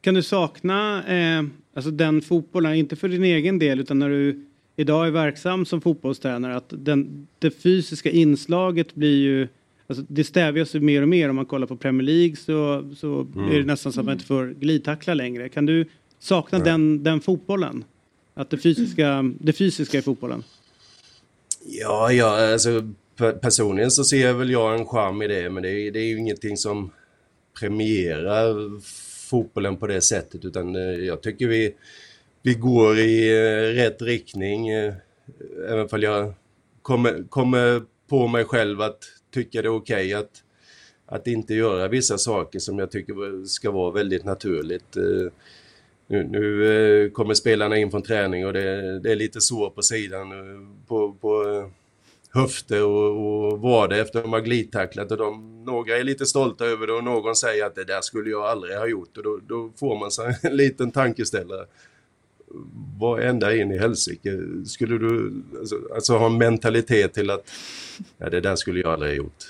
[0.00, 1.44] Kan du sakna eh,
[1.74, 4.46] alltså den fotbollen, inte för din egen del utan när du
[4.76, 9.48] idag är verksam som fotbollstränare, att den, det fysiska inslaget blir ju
[9.92, 13.20] Alltså, det stävjas ju mer och mer om man kollar på Premier League så, så
[13.20, 13.50] mm.
[13.50, 15.48] är det nästan så att man inte får glidtackla längre.
[15.48, 15.86] Kan du
[16.18, 17.84] sakna den, den fotbollen?
[18.34, 20.44] Att det fysiska, det fysiska i fotbollen?
[21.64, 22.88] Ja, ja alltså
[23.42, 26.18] personligen så ser väl jag en charm i det men det är, det är ju
[26.18, 26.90] ingenting som
[27.60, 28.80] premierar
[29.30, 31.74] fotbollen på det sättet utan eh, jag tycker vi,
[32.42, 34.68] vi går i eh, rätt riktning.
[34.68, 34.94] Eh,
[35.68, 36.34] även om jag
[36.82, 38.98] kommer, kommer på mig själv att
[39.32, 40.42] tycka det är okej okay att,
[41.06, 44.96] att inte göra vissa saker som jag tycker ska vara väldigt naturligt.
[44.96, 45.32] Eh,
[46.06, 46.66] nu, nu
[47.04, 50.86] eh, kommer spelarna in från träning och det, det är lite sår på sidan eh,
[50.86, 51.64] på, på
[52.34, 56.64] höfter och, och vader efter att de har glidtacklat och de, några är lite stolta
[56.64, 59.40] över det och någon säger att det där skulle jag aldrig ha gjort och då,
[59.48, 61.66] då får man sig en liten tankeställare.
[62.98, 67.50] Vad ända in i helsike skulle du alltså, alltså, ha en mentalitet till att
[68.18, 69.44] ja, det där skulle jag aldrig ha gjort.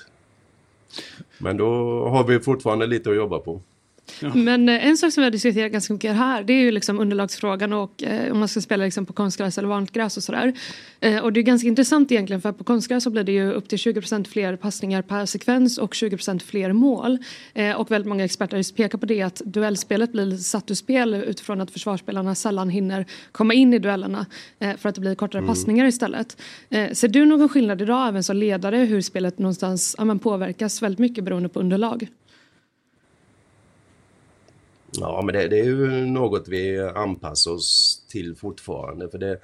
[1.37, 1.65] Men då
[2.09, 3.61] har vi fortfarande lite att jobba på.
[4.19, 4.33] Ja.
[4.35, 6.99] Men eh, en sak som vi har diskuterat ganska mycket här det är ju liksom
[6.99, 10.53] underlagsfrågan och eh, om man ska spela liksom på konstgräs eller vanligt gräs och sådär.
[10.99, 13.67] Eh, och det är ganska intressant egentligen för på konstgräs så blir det ju upp
[13.69, 17.17] till 20% fler passningar per sekvens och 20% fler mål.
[17.53, 21.61] Eh, och väldigt många experter pekar på det att duellspelet blir satt ur spel utifrån
[21.61, 24.25] att försvarsspelarna sällan hinner komma in i duellerna
[24.59, 25.47] eh, för att det blir kortare mm.
[25.47, 26.37] passningar istället.
[26.69, 30.99] Eh, ser du någon skillnad idag även som ledare hur spelet någonstans ja, påverkas väldigt
[30.99, 32.07] mycket beroende på underlag?
[34.99, 39.09] Ja, men det, det, är ju något vi anpassar oss till fortfarande.
[39.09, 39.39] För det,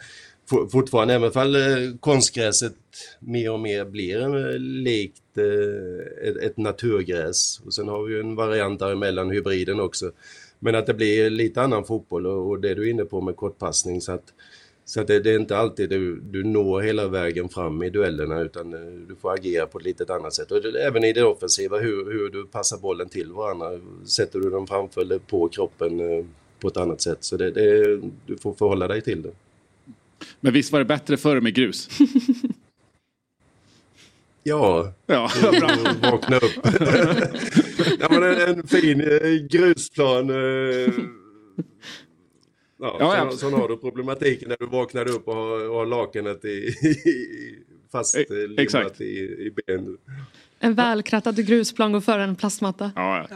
[0.49, 2.75] for, fortfarande, även fall eh, konstgräset
[3.19, 7.61] mer och mer blir eh, likt eh, ett, ett, naturgräs.
[7.65, 10.11] Och sen har vi ju en variant däremellan, hybriden också.
[10.59, 13.35] Men att det blir lite annan fotboll och, och det du är inne på med
[13.35, 14.01] kortpassning.
[14.01, 14.33] Så att
[14.89, 18.73] så det, det, är inte alltid du, du når hela vägen fram i duellerna utan
[18.73, 20.51] eh, du får agera på ett lite annat sätt.
[20.51, 23.71] Och även i det offensiva, hur, hur du passar bollen till varandra.
[24.05, 26.25] Sätter du den framför eller på kroppen eh,
[26.59, 27.17] på ett annat sätt.
[27.21, 29.31] Så det, det, du får förhålla dig till det.
[30.39, 31.89] Men visst var det bättre förr med grus?
[34.43, 35.31] Ja, ja
[36.01, 36.51] vakna upp.
[37.99, 40.29] ja, men en, en fin eh, grusplan
[42.79, 45.85] Ja, ja, sen, sen, har du problematiken när du vaknar upp och har, och har
[45.85, 46.73] lakanet i,
[47.91, 49.97] fastlimmat e- i, i ben.
[50.61, 52.91] En välkrattad grusplan går före en plastmatta.
[52.95, 53.27] Ja,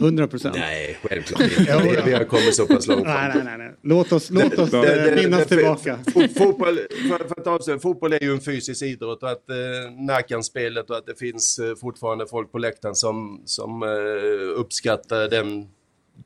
[0.00, 0.56] hundra procent.
[0.56, 2.02] Nej, självklart inte.
[2.06, 3.04] Vi har kommit så pass långt.
[3.04, 3.74] Nej, nej, nej.
[3.82, 5.98] Låt oss, låt oss det, det, minnas tillbaka.
[6.36, 9.56] Fotboll, för, för att avsluta, fotboll är ju en fysisk idrott och att eh,
[9.98, 15.68] Närkanspelet och att det finns eh, fortfarande folk på läktaren som, som eh, uppskattar den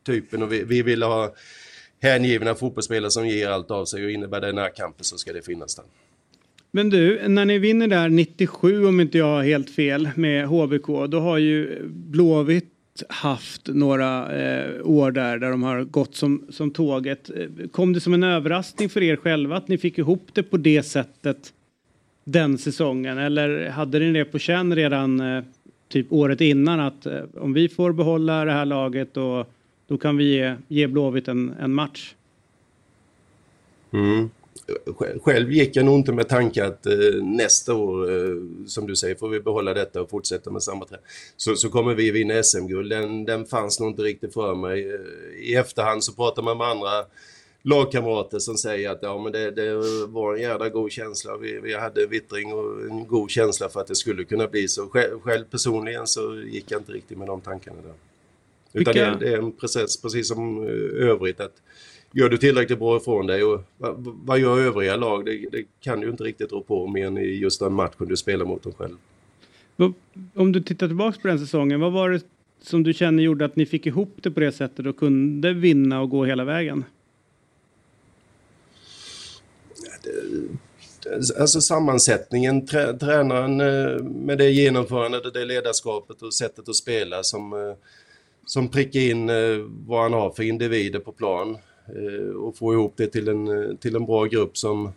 [0.07, 1.35] typen och vi, vi vill ha
[2.05, 5.75] hängivna fotbollsspelare som ger allt av sig och innebär det närkampen så ska det finnas
[5.75, 5.85] där.
[6.71, 10.87] Men du, när ni vinner där 97 om inte jag har helt fel med HBK,
[11.09, 12.71] då har ju Blåvitt
[13.09, 17.31] haft några eh, år där, där de har gått som, som tåget.
[17.73, 20.83] Kom det som en överraskning för er själva att ni fick ihop det på det
[20.83, 21.53] sättet
[22.25, 23.19] den säsongen?
[23.19, 25.45] Eller hade ni det på känn redan eh,
[25.89, 29.51] typ året innan att eh, om vi får behålla det här laget och
[29.95, 32.15] då kan vi ge, ge Blåvitt en, en match?
[33.93, 34.31] Mm.
[35.23, 39.15] Själv gick jag nog inte med tanke att eh, nästa år, eh, som du säger,
[39.15, 41.03] får vi behålla detta och fortsätta med samma trend.
[41.37, 42.91] Så, så kommer vi vinna SM-guld.
[42.91, 44.95] Den, den fanns nog inte riktigt för mig.
[44.95, 47.05] Eh, I efterhand så pratar man med andra
[47.63, 49.75] lagkamrater som säger att ja, men det, det
[50.07, 51.37] var en jävla god känsla.
[51.37, 54.89] Vi, vi hade vittring och en god känsla för att det skulle kunna bli så.
[54.89, 58.14] Själv, själv personligen så gick jag inte riktigt med de tankarna där.
[58.75, 59.15] Utan Vilka...
[59.15, 61.41] det, är en process precis som eh, övrigt.
[61.41, 61.63] att
[62.13, 65.25] Gör du tillräckligt bra ifrån dig och vad, vad gör övriga lag?
[65.25, 68.17] Det, det, kan du inte riktigt rå på mer än i just den matchen du
[68.17, 68.97] spelar mot dem själv.
[70.35, 72.21] Om du tittar tillbaka på den säsongen, vad var det
[72.63, 76.01] som du känner gjorde att ni fick ihop det på det sättet och kunde vinna
[76.01, 76.85] och gå hela vägen?
[81.41, 87.53] Alltså sammansättningen, trä, tränaren eh, med det genomförandet, det ledarskapet och sättet att spela som,
[87.53, 87.77] eh,
[88.47, 92.93] som prickar in eh, vad han har för individer på plan eh, och få ihop
[92.97, 94.93] det till en, eh, till en bra grupp som,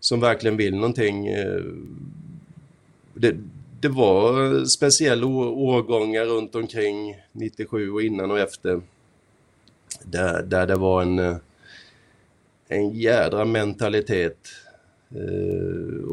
[0.00, 1.26] som verkligen vill någonting.
[1.26, 1.62] Eh.
[3.14, 3.36] Det,
[3.80, 8.80] det var speciella årgångar runt omkring 97 och innan och efter
[10.02, 11.40] där, där det var en
[12.68, 14.38] en jädra mentalitet.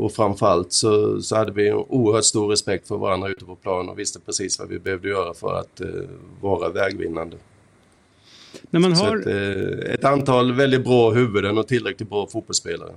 [0.03, 3.89] Och framförallt så, så hade vi en oerhört stor respekt för varandra ute på plan
[3.89, 5.87] och visste precis vad vi behövde göra för att uh,
[6.41, 7.37] vara vägvinnande.
[8.69, 9.17] När man har...
[9.17, 12.93] Ett, uh, ett, antal väldigt bra huvuden och tillräckligt bra fotbollsspelare.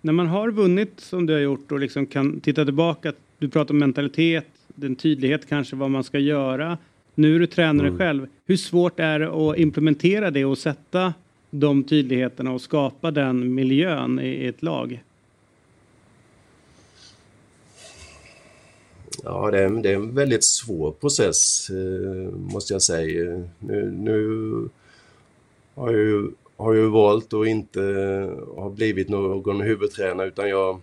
[0.00, 3.74] När man har vunnit som du har gjort och liksom kan titta tillbaka, du pratar
[3.74, 6.78] om mentalitet, den tydlighet kanske vad man ska göra.
[7.14, 7.98] Nu är du tränare mm.
[7.98, 8.26] själv.
[8.46, 11.14] Hur svårt är det att implementera det och sätta
[11.50, 15.02] de tydligheterna och skapa den miljön i ett lag?
[19.22, 23.44] Ja, det är, det är en väldigt svår process eh, måste jag säga.
[23.58, 24.68] Nu, nu
[25.74, 30.48] har, jag ju, har jag ju valt att inte eh, ha blivit någon huvudtränare utan
[30.48, 30.80] jag,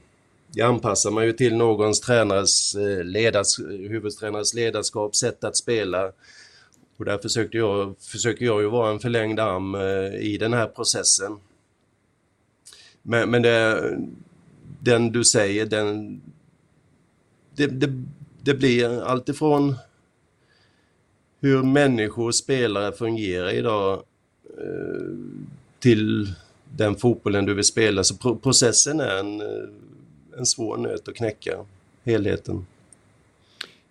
[0.51, 6.11] jag anpassar mig ju till någons tränares, eh, ledars, huvudtränares ledarskap, sätt att spela
[6.97, 9.75] och där försökte jag, försöker jag ju vara en förlängd arm
[10.21, 11.37] i den här processen.
[13.01, 13.97] Men, men det,
[14.79, 16.21] den du säger, den...
[17.55, 18.03] Det, det,
[18.47, 19.75] det blir alltifrån
[21.39, 24.03] hur människor och spelare fungerar idag
[24.57, 25.13] eh,
[25.79, 26.33] till
[26.77, 28.03] den fotbollen du vill spela.
[28.03, 29.47] Så processen är en, eh,
[30.37, 31.51] en svår nöt att knäcka,
[32.03, 32.65] helheten.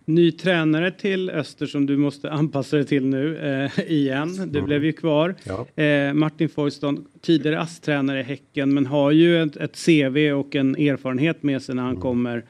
[0.05, 4.37] Ny tränare till Öster som du måste anpassa dig till nu eh, igen.
[4.37, 4.64] Du mm.
[4.64, 5.35] blev ju kvar.
[5.45, 5.83] Ja.
[5.83, 10.77] Eh, Martin Foyston, tidigare ASS-tränare i Häcken men har ju ett, ett, CV och en
[10.77, 12.03] erfarenhet med sig när han mm.
[12.03, 12.45] kommer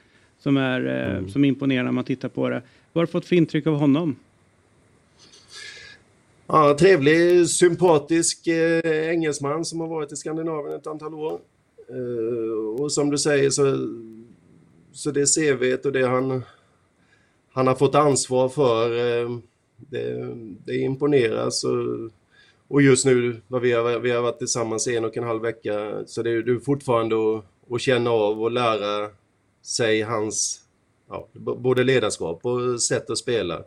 [0.47, 1.29] som, är, eh, mm.
[1.29, 2.63] som imponerar när man tittar på det.
[2.93, 4.17] Vad har du fått för intryck av honom?
[6.47, 11.41] Ja, trevlig, sympatisk eh, engelsman som har varit i Skandinavien ett antal år.
[11.89, 13.63] Eh, och som du säger så,
[14.93, 16.43] så det CV och det han
[17.53, 18.91] han har fått ansvar för.
[18.91, 19.31] Eh,
[19.77, 21.65] det, det imponeras.
[21.65, 22.11] Och,
[22.69, 26.03] och just nu, vi har, vi har varit tillsammans i en och en halv vecka,
[26.07, 29.11] så det är du fortfarande att, att känna av och lära
[29.67, 30.61] sig hans
[31.09, 33.63] ja, både ledarskap och sätt att spela.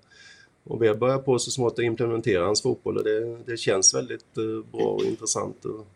[0.63, 3.93] Och vi har börjat på så smått att implementera hans fotboll och det, det känns
[3.93, 5.87] väldigt eh, bra och intressant och,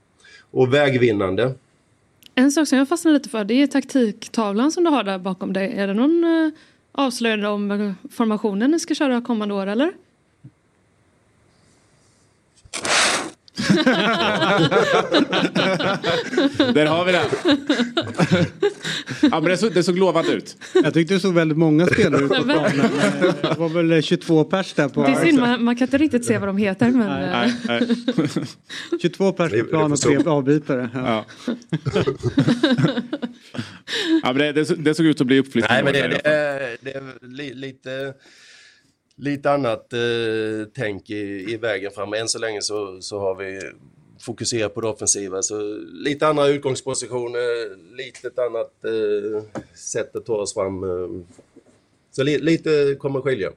[0.52, 1.54] och vägvinnande.
[2.36, 5.54] En sak som jag fastnar lite för det är taktiktavlan som du har där bakom
[5.54, 5.74] dig.
[5.74, 6.52] Är det någon eh,
[6.92, 9.94] avslöjande om formationen ni ska köra kommande år eller?
[16.74, 17.24] Där har vi det.
[19.22, 20.58] ja, men det, såg, det såg lovande ut.
[20.74, 22.90] Jag tyckte det såg väldigt många spelare ut på planen.
[23.42, 25.04] Det var väl 22 pers där på...
[25.04, 26.90] Det är synd, man, man, kan inte riktigt se vad de heter.
[26.90, 27.08] Men...
[27.08, 27.68] Nej, nej,
[28.18, 28.46] nej.
[29.02, 30.90] 22 pers på plan och tre avbytare.
[30.94, 31.26] Ja.
[34.24, 35.68] ja, men det, det, det, såg ut att bli uppflyttning.
[35.70, 38.14] Nej, men det, det, är, det är li, lite
[39.18, 40.00] lite annat eh,
[40.74, 42.14] tänk i, i vägen fram.
[42.14, 43.60] Än så länge så, så har vi
[44.20, 45.42] fokuserat på det offensiva.
[45.42, 49.44] Så lite andra utgångspositioner, lite annat eh,
[49.76, 50.84] sätt att ta oss fram.
[50.84, 51.26] Eh.
[52.12, 53.52] Så li, lite kommer skilja.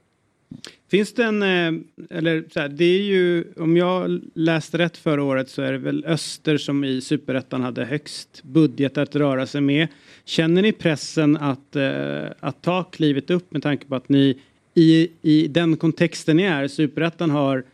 [0.91, 1.73] Finns det en, eh,
[2.11, 5.79] eller så här, det är ju, om jag läste rätt förra året så är det
[5.79, 9.89] väl Öster som i Superettan hade högst budget att röra sig med.
[10.25, 14.41] Känner ni pressen att, eh, att ta klivet upp med tanke på att ni
[14.77, 17.65] i, i den kontexten ni är, Superettan har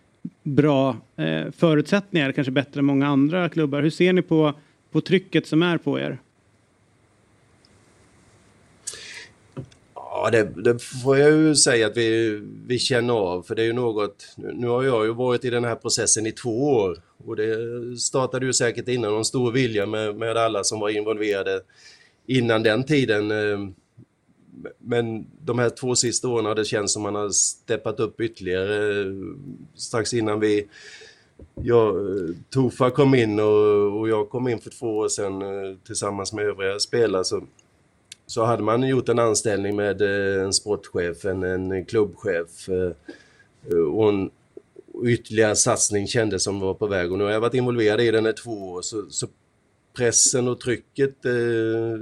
[0.43, 3.83] bra eh, förutsättningar, kanske bättre än många andra klubbar.
[3.83, 4.55] Hur ser ni på,
[4.91, 6.19] på trycket som är på er?
[9.95, 13.67] Ja, det, det, får jag ju säga att vi, vi känner av, för det är
[13.67, 14.35] ju något...
[14.37, 17.57] Nu har jag ju varit i den här processen i två år och det
[17.99, 21.61] startade ju säkert innan någon stor vilja med, med alla som var involverade
[22.27, 23.31] innan den tiden.
[23.31, 23.59] Eh,
[24.79, 29.01] men de här två sista åren har det känts som man har steppat upp ytterligare.
[29.01, 29.13] Eh,
[29.75, 30.69] strax innan vi...
[31.55, 35.77] Jag, eh, Tofa kom in och, och jag kom in för två år sedan eh,
[35.87, 37.25] tillsammans med övriga spelare.
[37.25, 37.43] Så,
[38.27, 42.69] så hade man gjort en anställning med en sportchef, en, en klubbchef
[43.95, 44.31] och en
[45.05, 47.13] ytterligare satsning kändes som var på väg.
[47.13, 49.27] Och nu har jag varit involverad i den i två år så, så
[49.97, 52.01] pressen och trycket eh,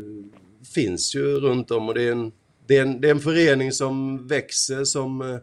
[0.74, 2.32] finns ju runt om och det är en,
[2.70, 5.38] det är en, det är en förening som växer som eh,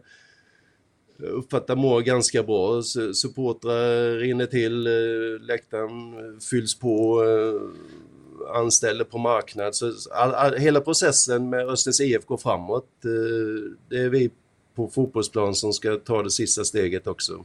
[1.18, 2.82] uppfattar mår ganska bra.
[3.14, 7.22] Supportrar rinner till, eh, läktaren eh, fylls på,
[8.54, 9.74] anställer på marknad.
[9.74, 12.88] Så all, all, hela processen med Östens IF går framåt.
[13.88, 14.30] Det är vi
[14.74, 17.44] på fotbollsplan som ska ta det sista steget också.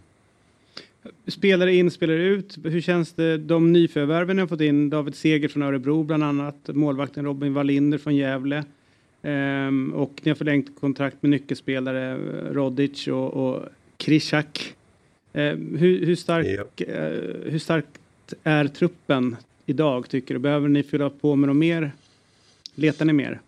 [1.27, 2.57] Spelare in, spelare ut.
[2.63, 3.37] Hur känns det?
[3.37, 6.55] De nyförvärven har fått in David Seger från Örebro bland annat.
[6.67, 8.63] Målvakten Robin Wallinder från Gävle.
[9.23, 12.17] Ehm, och ni har förlängt kontrakt med nyckelspelare
[12.53, 13.63] Rodic och, och
[13.97, 14.75] Krishak.
[15.33, 16.45] Ehm, hur, hur, stark,
[16.77, 16.85] ja.
[16.85, 17.87] eh, hur starkt
[18.43, 20.39] är truppen idag tycker du?
[20.39, 21.91] Behöver ni fylla på med något mer?
[22.75, 23.41] Letar ni mer?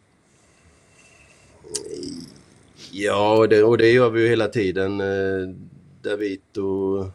[2.92, 5.02] Ja, och det, och det gör vi ju hela tiden.
[5.02, 5.56] Eh,
[6.02, 7.12] Davito,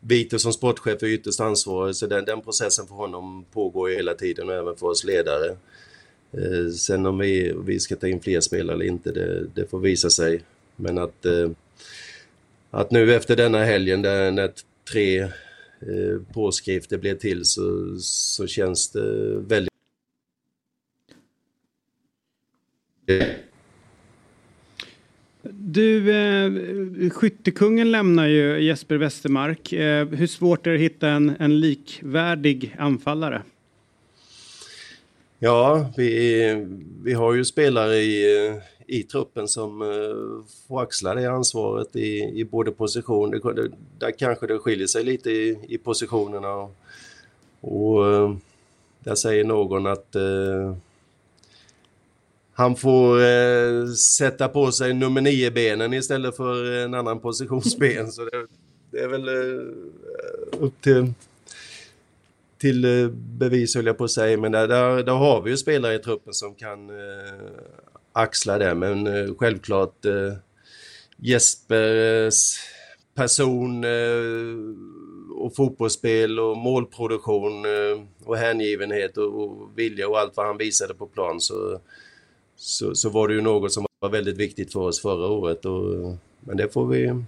[0.00, 4.14] Vito som sportchef är ytterst ansvarig så den, den processen för honom pågår ju hela
[4.14, 5.56] tiden och även för oss ledare.
[6.38, 9.80] Eh, sen om vi, vi ska ta in fler spelare eller inte, det, det får
[9.80, 10.40] visa sig.
[10.76, 11.50] Men att, eh,
[12.70, 14.50] att nu efter denna helgen där, när
[14.92, 15.30] tre eh,
[16.32, 19.70] påskrifter blev till så, så känns det väldigt
[25.50, 29.72] Du, eh, skyttekungen lämnar ju Jesper Westermark.
[29.72, 33.42] Eh, hur svårt är det att hitta en, en likvärdig anfallare?
[35.38, 36.66] Ja, vi,
[37.02, 38.52] vi har ju spelare i,
[38.86, 43.30] i truppen som eh, får axla det ansvaret i, i både position.
[43.30, 46.54] Det, det, där kanske det skiljer sig lite i, i positionerna.
[46.54, 46.76] Och,
[47.60, 48.36] och
[49.04, 50.76] där säger någon att eh,
[52.52, 58.12] han får eh, sätta på sig nummer nio benen istället för en annan positionsben.
[58.12, 58.46] Så det,
[58.90, 59.64] det är väl eh,
[60.60, 61.12] upp till,
[62.64, 64.38] till eh, bevis höll jag på att säga.
[64.38, 67.50] Men där, där, där, har vi ju spelare i truppen som kan eh,
[68.12, 68.74] axla det.
[68.74, 70.32] Men eh, självklart eh,
[71.16, 72.56] Jespers
[73.14, 74.56] person eh,
[75.36, 80.94] och fotbollsspel och målproduktion eh, och hängivenhet och, och vilja och allt vad han visade
[80.94, 81.80] på plan så
[82.56, 85.64] så, så var det ju något som var väldigt viktigt för oss förra året.
[85.64, 87.24] Och, men det får vi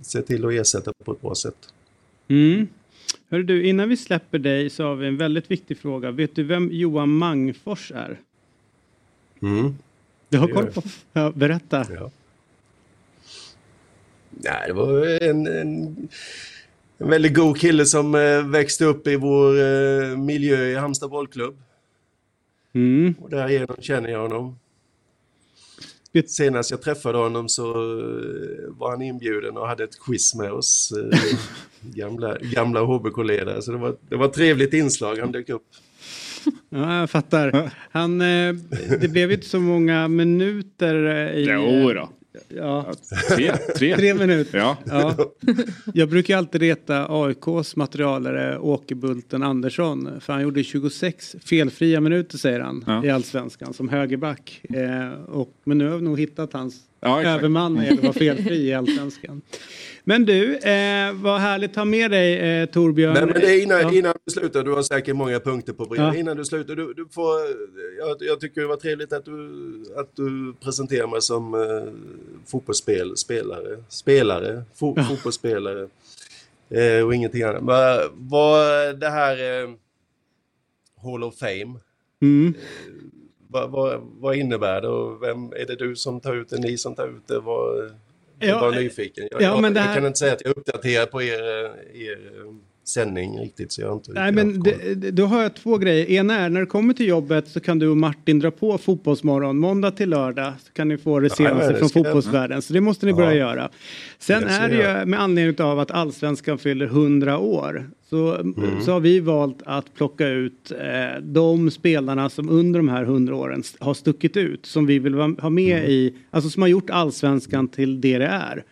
[0.00, 1.72] se till att ersätta på ett bra sätt.
[2.28, 2.68] Mm.
[3.30, 6.10] Hör du, innan vi släpper dig så har vi en väldigt viktig fråga.
[6.10, 8.20] Vet du vem Johan Mangfors är?
[9.42, 9.74] Mm.
[10.28, 10.82] Du har koll på?
[11.12, 11.86] Ja, berätta.
[11.94, 12.10] Ja.
[14.30, 16.08] Nej, det var en, en,
[16.98, 21.56] en väldigt god kille som eh, växte upp i vår eh, miljö i Halmstad bollklubb.
[22.72, 23.14] Mm.
[23.20, 24.58] Och därigenom känner jag honom.
[26.26, 30.92] Senast jag träffade honom så eh, var han inbjuden och hade ett quiz med oss.
[31.12, 31.18] Eh,
[31.94, 33.62] gamla, gamla HBK-ledare.
[33.62, 35.18] Så det var, det var ett trevligt inslag.
[35.18, 35.66] Han dök upp.
[36.70, 37.72] Ja, jag fattar.
[37.90, 38.54] Han, eh,
[39.00, 41.44] det blev inte så många minuter i...
[41.44, 42.08] Jo då.
[42.48, 42.94] Ja.
[43.28, 43.96] Tre, tre.
[43.96, 44.58] tre minuter.
[44.58, 44.76] Ja.
[44.86, 45.16] ja.
[45.94, 50.20] Jag brukar alltid reta AIKs materialare Åke Bulten Andersson.
[50.20, 53.04] För han gjorde 26 felfria minuter säger han ja.
[53.04, 54.60] i Allsvenskan som högerback.
[54.74, 58.56] Eh, och, men nu har vi nog hittat hans ja, överman när det var felfri
[58.56, 59.42] i Allsvenskan.
[60.08, 63.14] Men du, eh, vad härligt att ha med dig eh, Torbjörn.
[63.14, 63.92] Nej, men det innan, ja.
[63.92, 66.14] innan du slutar, du har säkert många punkter på brevet.
[66.14, 66.20] Ja.
[66.20, 67.40] Innan du slutar, du, du får,
[67.98, 71.92] jag, jag, tycker det var trevligt att du, att du presenterar mig som eh,
[72.46, 75.02] fotbollsspelare, spelare, fo, ja.
[75.02, 75.88] fotbollsspelare
[76.70, 77.62] eh, och ingenting annat.
[77.62, 79.70] Men, vad det här eh,
[81.02, 81.74] Hall of Fame,
[82.22, 82.54] mm.
[82.56, 82.92] Eh,
[83.48, 86.78] vad, vad, vad, innebär det och vem är det du som tar ut det, ni
[86.78, 87.40] som tar ut det?
[87.40, 87.90] Vad,
[88.38, 89.28] jag ja, var nyfiken.
[89.30, 89.86] Jag, ja, jag, här...
[89.86, 91.42] jag, kan inte säga att jag är uppdaterad på er,
[91.94, 92.18] er
[92.88, 96.10] sändning riktigt så jag har inte Nej men det, då har jag två grejer.
[96.20, 99.58] En är när du kommer till jobbet så kan du och Martin dra på Fotbollsmorgon
[99.58, 100.52] måndag till lördag.
[100.66, 102.62] Så kan ni få det senaste det från jag- fotbollsvärlden.
[102.62, 103.36] Så det måste ni börja Ja.
[103.36, 103.70] göra.
[104.18, 107.90] Sen Det är det ju med anledning av att allsvenskan fyller 100 år.
[108.10, 108.54] Så, Mm.
[108.84, 113.34] så har vi valt att plocka ut eh, de spelarna som under de här 100
[113.34, 114.66] åren har stuckit ut.
[114.66, 115.90] Som vi vill ha med Mm.
[115.90, 118.64] i, alltså som har gjort allsvenskan till det det är.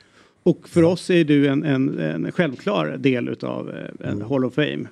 [0.47, 4.28] Och för oss är du en, en, en självklar del utav eh, en Mm.
[4.30, 4.86] Hall of Fame.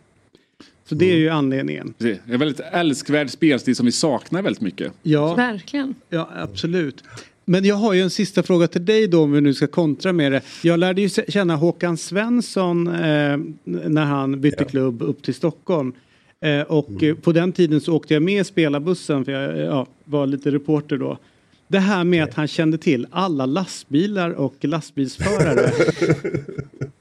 [0.88, 1.94] Så det är ju anledningen.
[1.98, 4.92] Det är en väldigt älskvärd spelstil som vi saknar väldigt mycket.
[5.02, 5.94] Ja, Verkligen.
[6.08, 7.04] ja, absolut.
[7.44, 10.12] Men jag har ju en sista fråga till dig då om vi nu ska kontra
[10.12, 10.40] med det.
[10.62, 15.92] Jag lärde ju känna Håkan Svensson eh, när han bytte klubb upp till Stockholm.
[16.40, 19.86] Eh, och eh, på den tiden så åkte jag med spelarbussen för jag eh, ja,
[20.04, 21.18] var lite reporter då.
[21.68, 25.60] Det här med att han kände till alla lastbilar och lastbilsförare.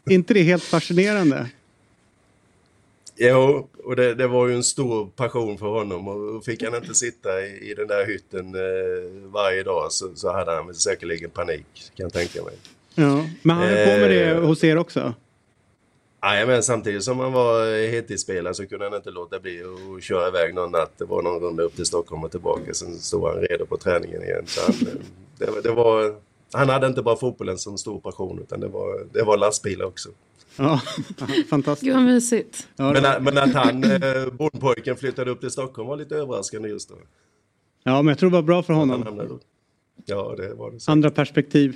[0.06, 1.50] Är inte det helt fascinerande?
[3.16, 6.94] Jo, och det, det var ju en stor passion för honom och fick han inte
[6.94, 11.66] sitta i, i den där hytten eh, varje dag så, så hade han säkerligen panik
[11.96, 12.54] kan jag tänka mig.
[12.96, 13.26] Ja.
[13.42, 14.42] Men han höll på med det Eh.
[14.42, 15.14] hos er också?
[16.24, 19.62] Nej, men samtidigt som han var heltidsspelare så kunde han inte låta bli
[19.98, 20.92] att köra iväg någon natt.
[20.98, 22.74] Det var någon runda upp till Stockholm och tillbaka.
[22.74, 24.44] Sen stod han redo på träningen igen.
[24.48, 24.94] Så han, eh,
[25.38, 26.16] det, var- det var,
[26.54, 30.10] han hade inte bara fotbollen som stor passion utan det var, det var lastbilar också.
[30.58, 30.82] Ja,
[31.50, 31.86] fantastiskt.
[31.86, 32.68] Gud vad mysigt.
[32.76, 36.96] Men, men att han, eh, bondpojken, flyttade upp till Stockholm var lite överraskande just då.
[37.84, 39.40] ja, men jag tror det var bra för Han honom.
[40.06, 40.80] Ja, det var det.
[40.80, 40.92] Så.
[40.92, 41.76] Andra perspektiv.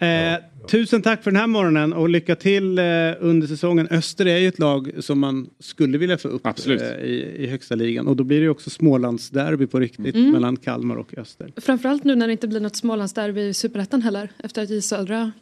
[0.00, 0.38] Eh,
[0.70, 2.84] Tusen tack för den här morgonen och lycka till eh,
[3.20, 3.88] under säsongen.
[3.90, 7.74] Öster är ju ett lag som man skulle vilja få upp eh, i, i högsta
[7.74, 8.06] ligan.
[8.06, 10.30] Och då blir det ju också Smålandsderby på riktigt Mm.
[10.32, 11.52] mellan Kalmar och Öster.
[11.56, 15.32] Framförallt nu när det inte blir något Smålandsderby i Superettan heller efter att J Södra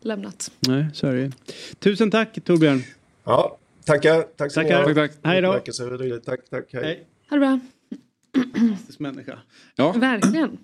[0.00, 0.50] lämnat.
[0.60, 1.32] Nej, så är det.
[1.78, 2.82] Tusen tack Torbjörn.
[3.24, 4.22] Ja, tackar.
[4.36, 4.84] Tack så mycket.
[4.84, 5.10] Tack, tack.
[5.22, 5.52] Hej då.
[6.24, 6.64] Tack, tack.
[6.72, 6.84] Hej.
[6.84, 7.06] Hej.
[7.30, 7.60] Ha det bra.
[8.56, 9.38] Fantastisk människa.
[9.76, 10.58] Ja, Verkligen.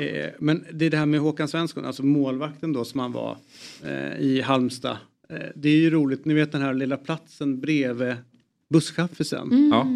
[0.00, 3.36] Eh, men det är det här med Håkan Svensson, alltså målvakten då som han var
[3.84, 4.96] eh, i Halmstad.
[5.28, 8.14] Eh, det är ju roligt, ni vet den här lilla platsen bredvid
[8.68, 9.70] busschaffisen.
[9.72, 9.86] ja.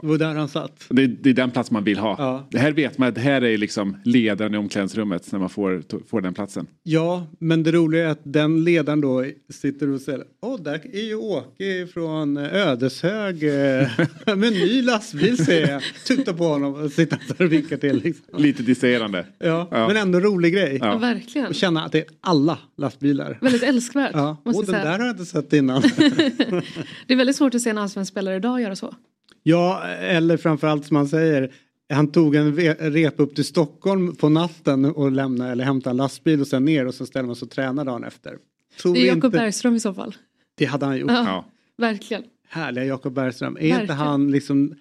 [0.00, 0.84] Det var där han satt.
[0.88, 2.16] Det, det är den plats man vill ha.
[2.18, 2.48] Ja.
[2.50, 5.82] Det här vet man att det här är liksom ledaren i omklädningsrummet när man får,
[6.08, 6.66] får den platsen.
[6.82, 11.02] Ja, men det roliga är att den ledaren då sitter och säger Åh, där är
[11.04, 13.88] ju Åke från Ödeshög eh,
[14.26, 15.82] med ny lastbil ser jag.
[16.06, 18.02] Tuttar på honom och sitter där och vinkar till.
[18.04, 18.42] Liksom.
[18.42, 19.26] Lite distraherande.
[19.38, 19.88] Ja, Ja.
[19.88, 20.78] men ändå rolig grej.
[20.80, 20.98] Ja.
[20.98, 21.46] Verkligen.
[21.46, 23.38] Och känna att det är alla lastbilar.
[23.40, 24.10] Väldigt älskvärt.
[24.14, 24.92] Ja, måste och jag den säga.
[24.92, 25.82] där har jag inte sett innan.
[27.06, 28.94] Det är väldigt svårt att se en allsvensk spelare idag göra så.
[29.42, 31.52] Ja, eller framförallt som man säger.
[31.92, 32.56] Han tog en
[32.92, 36.86] rep upp till Stockholm på natten och lämnade eller hämtade en lastbil och sen ner
[36.86, 38.38] och så ställde man sig och tränade dagen efter.
[38.82, 40.14] Tror Det är Jakob inte, Bergström i så fall.
[40.54, 41.10] det hade han gjort.
[41.10, 41.44] Ja, Ja.
[41.76, 42.22] Verkligen.
[42.48, 43.56] Härliga Jakob Bergström.
[43.60, 44.74] Är inte han liksom...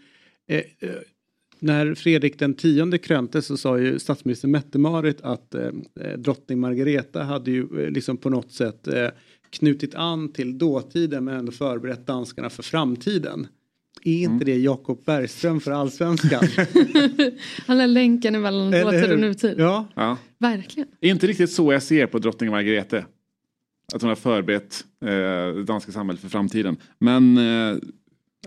[0.47, 0.89] Eh, eh,
[1.59, 5.69] när Fredrik den tionde kröntes så sa ju statsminister Mette-Marit att eh,
[6.01, 9.07] eh, drottning Margareta hade ju eh, liksom på något sätt eh,
[9.49, 13.47] knutit an till dåtiden men ändå förberett danskarna för framtiden.
[14.03, 14.45] Är inte Mm.
[14.45, 16.43] det Jakob Bergström för allsvenskan?
[17.67, 19.55] Han är länken mellan dåtid och nutid.
[19.57, 20.17] Ja, Ja.
[20.37, 20.89] Verkligen.
[21.01, 23.05] Inte riktigt så jag ser på drottning Margrethe.
[23.93, 25.07] Att hon har förberett eh,
[25.55, 26.77] det danska samhället för framtiden.
[26.99, 27.77] Men eh,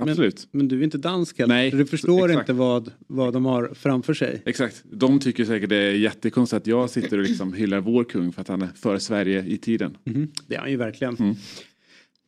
[0.01, 0.49] absolut.
[0.51, 1.55] men du är inte dansk heller.
[1.55, 2.41] Nej, du förstår exakt.
[2.49, 4.43] inte vad, vad de har framför sig.
[4.47, 4.83] Exakt.
[4.91, 8.41] De tycker säkert det är jättekonstigt att jag sitter och liksom hyllar vår kung för
[8.41, 9.97] att han är för Sverige i tiden.
[10.05, 10.29] Mhm.
[10.47, 11.17] Det är han ju verkligen.
[11.17, 11.35] Mm.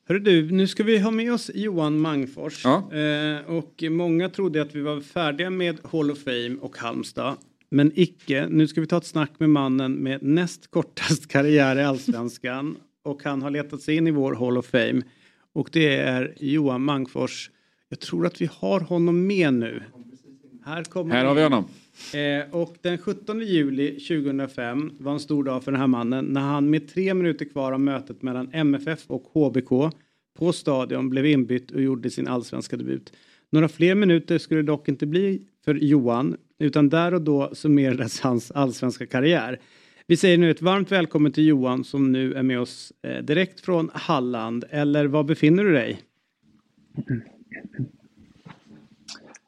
[0.08, 2.64] Hörru du, nu ska vi ha med oss Johan Mangfors.
[2.64, 2.92] Ja.
[2.92, 7.36] Eh, och många trodde att vi var färdiga med Hall of Fame och Halmstad.
[7.70, 8.46] Men icke.
[8.50, 12.76] Nu ska vi ta ett snack med mannen med näst kortast karriär i Allsvenskan.
[13.02, 15.02] Och han har letat sig in i vår Hall of Fame.
[15.52, 17.50] Och det är Johan Mangfors.
[17.88, 19.82] Jag tror att vi har honom med nu.
[20.64, 21.68] Här, kommer Här har vi honom.
[22.14, 26.40] Eh, och den 17 juli 2005 var en stor dag för den här mannen när
[26.40, 29.70] han med tre minuter kvar av mötet mellan MFF och HBK
[30.38, 33.12] på stadion blev inbytt och gjorde sin allsvenska debut.
[33.50, 38.20] Några fler minuter skulle det dock inte bli för Johan utan där och då summerades
[38.20, 39.60] hans allsvenska karriär.
[40.06, 43.60] Vi säger nu ett varmt välkommen till Johan som nu är med oss eh, direkt
[43.60, 44.64] från Halland.
[44.70, 46.00] Eller var befinner du dig?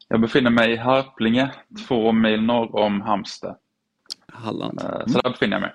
[0.09, 1.51] Jag befinner mig i Harplinge,
[1.89, 3.57] två mil norr om Halmstad.
[4.27, 4.81] Halland.
[4.81, 5.75] Eh, Så där befinner jag mig.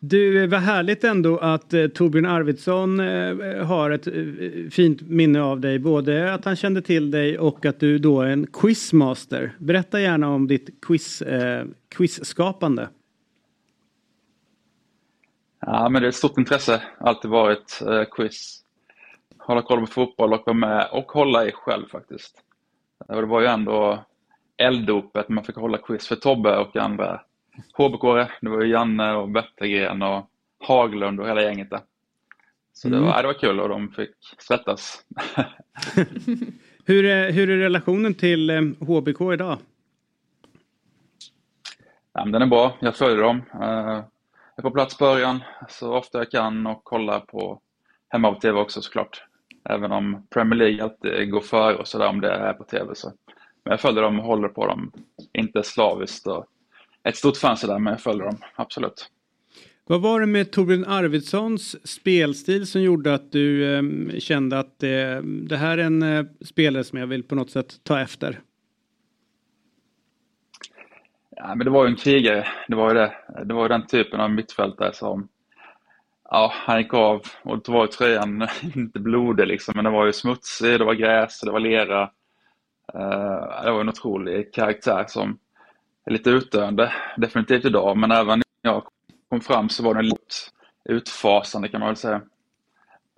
[0.00, 4.12] Du, eh, vad härligt ändå att eh, Torbjörn Arvidsson eh, har ett eh,
[4.70, 5.78] fint minne av dig.
[5.78, 9.52] Både att han kände till dig och att du då är en quizmaster.
[9.58, 12.88] Berätta gärna om ditt quiz, eh, quizskapande.
[15.60, 16.82] Ja, men det är ett stort intresse.
[17.00, 18.64] Alltid varit eh, quiz.
[19.38, 22.42] hålla koll på fotboll och vara med och hålla i själv faktiskt.
[23.06, 24.04] Och det var ju ändå
[24.56, 27.20] elddopet, man fick hålla quiz för Tobbe och andra
[27.78, 28.28] hbk -are.
[28.40, 30.30] Det var ju Janne och Wettergren och
[30.60, 31.80] Haglund och hela gänget där.
[32.72, 33.22] Så det, var, mm.
[33.22, 35.04] det var kul och de fick svettas.
[36.84, 39.58] hur, är, hur är relationen till HBK eh, idag?
[42.12, 43.42] Ja, den är bra, jag följer dem.
[43.54, 44.04] Eh,
[44.56, 47.60] jag är på plats början så ofta jag kan och kollar på
[48.08, 49.27] hemma på TV också såklart.
[49.68, 52.94] Även om Premier League alltid går före och sådär om det är på TV.
[52.94, 53.12] Så.
[53.64, 54.92] Men jag följer dem och håller på dem,
[55.32, 56.26] inte slaviskt.
[56.26, 56.46] Och
[57.04, 59.10] ett stort fan sådär, men jag följer dem, absolut.
[59.86, 63.82] Vad var det med Torbjörn Arvidssons spelstil som gjorde att du eh,
[64.18, 67.84] kände att eh, det här är en eh, spelare som jag vill på något sätt
[67.84, 68.40] ta efter?
[71.36, 72.46] Ja, men det var ju en krigare.
[72.68, 73.12] Det var ju det.
[73.44, 75.28] Det var ju den typen av mittfältare som
[76.30, 80.06] Ja, han gick av och då var ju tröjan inte blodig liksom, men den var
[80.06, 82.02] ju smutsig, det var gräs, det var lera.
[82.94, 85.38] Uh, det var en otrolig karaktär som
[86.04, 88.84] är lite utdöende, definitivt idag, men även när jag
[89.28, 90.34] kom fram så var den lite
[90.84, 92.20] utfasande kan man väl säga.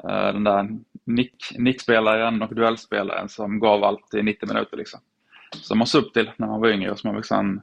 [0.05, 0.69] Uh, den där
[1.05, 5.01] nick, nickspelaren och duellspelaren som gav allt i 90 minuter liksom.
[5.57, 7.63] Som man såg upp till när man var yngre och som man sen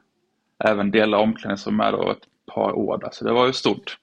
[0.64, 3.98] även dela omklädningsrum med då ett par år där, så det var ju stort.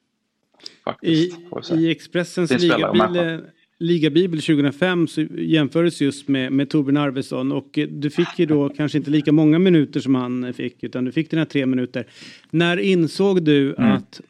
[0.84, 1.38] Faktiskt,
[1.72, 3.42] I, I Expressens ligabil,
[3.80, 8.98] ligabibel 2005 så jämfördes just med, med Torbjörn Arvidsson och du fick ju då kanske
[8.98, 12.08] inte lika många minuter som han fick utan du fick dina tre minuter.
[12.52, 13.92] När insåg du mm.
[13.92, 14.22] att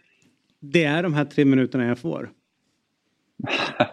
[0.59, 2.29] det är de här tre minuterna jag får?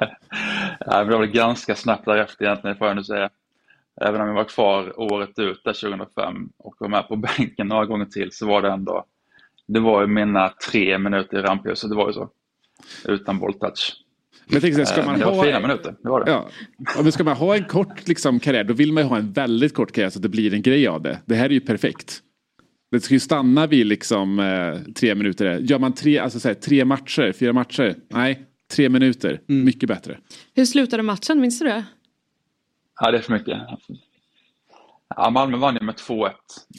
[0.86, 3.30] det var ganska snabbt därefter egentligen får jag nu säga.
[4.00, 7.86] Även om jag var kvar året ut där 2005 och var med på bänken några
[7.86, 9.04] gånger till så var det ändå
[9.72, 12.30] det var ju mina tre minuter i rampljuset, det var ju så.
[13.04, 13.96] Utan bolltouch.
[14.46, 16.30] Men tänkte, ska man det var ha, fina minuter, det var det.
[16.30, 16.48] Ja.
[17.02, 19.74] Men ska man ha en kort liksom, karriär, då vill man ju ha en väldigt
[19.74, 21.18] kort karriär så att det blir en grej av det.
[21.26, 22.22] Det här är ju perfekt.
[22.90, 25.58] Det ska ju stanna vid liksom eh, tre minuter.
[25.58, 27.94] Gör man tre, alltså, så här, tre matcher, fyra matcher?
[28.08, 29.40] Nej, tre minuter.
[29.48, 29.64] Mm.
[29.64, 30.18] Mycket bättre.
[30.54, 31.84] Hur slutade matchen, minns du det?
[33.00, 33.58] Ja, det är för mycket.
[35.16, 36.30] Ja, Malmö vann ju med 2-1.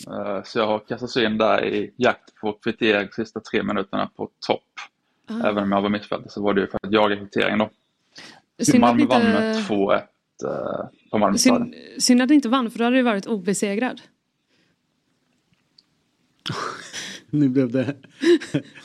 [0.07, 4.29] Eh, så jag har kastats in där i jakt på kvittering sista tre minuterna på
[4.47, 4.63] topp.
[5.27, 5.47] Ah.
[5.47, 7.69] Även om jag var mittfältare så var det ju för att jaga kvittering då.
[8.61, 9.15] Synd Malmö inte...
[9.15, 10.01] vann med 2-1 eh,
[11.11, 14.01] på Malmö Synd, synd att ni inte vann för då hade du varit obesegrad.
[17.29, 17.85] nu blev det...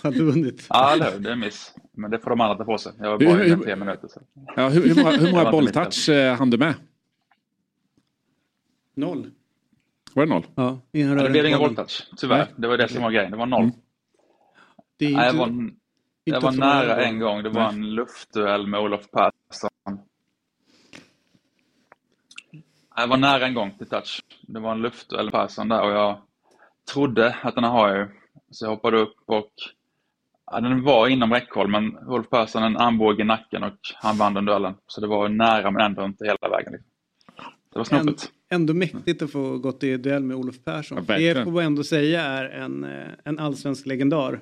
[0.02, 0.66] Har du vunnit?
[0.68, 1.18] Ja, eller hur.
[1.18, 1.74] Det är en miss.
[1.92, 2.92] Men det får de andra ta på sig.
[2.98, 4.08] Jag var bara i tre minuter.
[4.08, 4.20] Så.
[4.56, 6.74] Ja, hur, hur många, hur många bolltouch eh, hann du med?
[8.94, 9.30] Noll.
[10.18, 10.46] Var det noll?
[10.54, 12.36] Ja, ja det blev ingen bolltouch, tyvärr.
[12.36, 12.54] Nej.
[12.56, 13.30] Det var det som var grejen.
[13.30, 13.62] Det var noll.
[13.62, 13.74] Mm.
[14.96, 15.70] Det inte, jag var,
[16.24, 17.42] jag var nära en gång.
[17.42, 19.98] Det var en luftduell med Olof Persson.
[22.96, 24.22] Jag var nära en gång till touch.
[24.40, 26.18] Det var en luftduell med Persson där och jag
[26.92, 28.08] trodde att den har ju.
[28.50, 29.52] Så jag hoppade upp och
[30.50, 34.34] ja, den var inom räckhåll men Olof Persson en armbåge i nacken och han vann
[34.34, 34.74] den duellen.
[34.86, 36.74] Så det var nära men ändå inte hela vägen.
[37.72, 41.04] Det var snopet ändå mäktigt att få gått i duell med Olof Persson.
[41.08, 42.90] Ja, det får man ändå säga är en, eh,
[43.24, 44.40] en allsvensk legendar.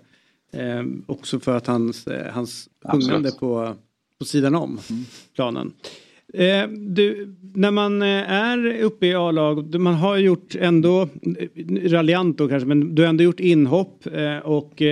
[0.53, 3.75] Eh, också för att hans, eh, hans sjungande på,
[4.19, 5.05] på sidan om mm.
[5.35, 5.73] planen.
[6.35, 11.09] Eh, du, när man eh, är uppe i A-lag, man har gjort ändå,
[11.83, 14.83] raljant då kanske, men du har ändå gjort inhopp eh, och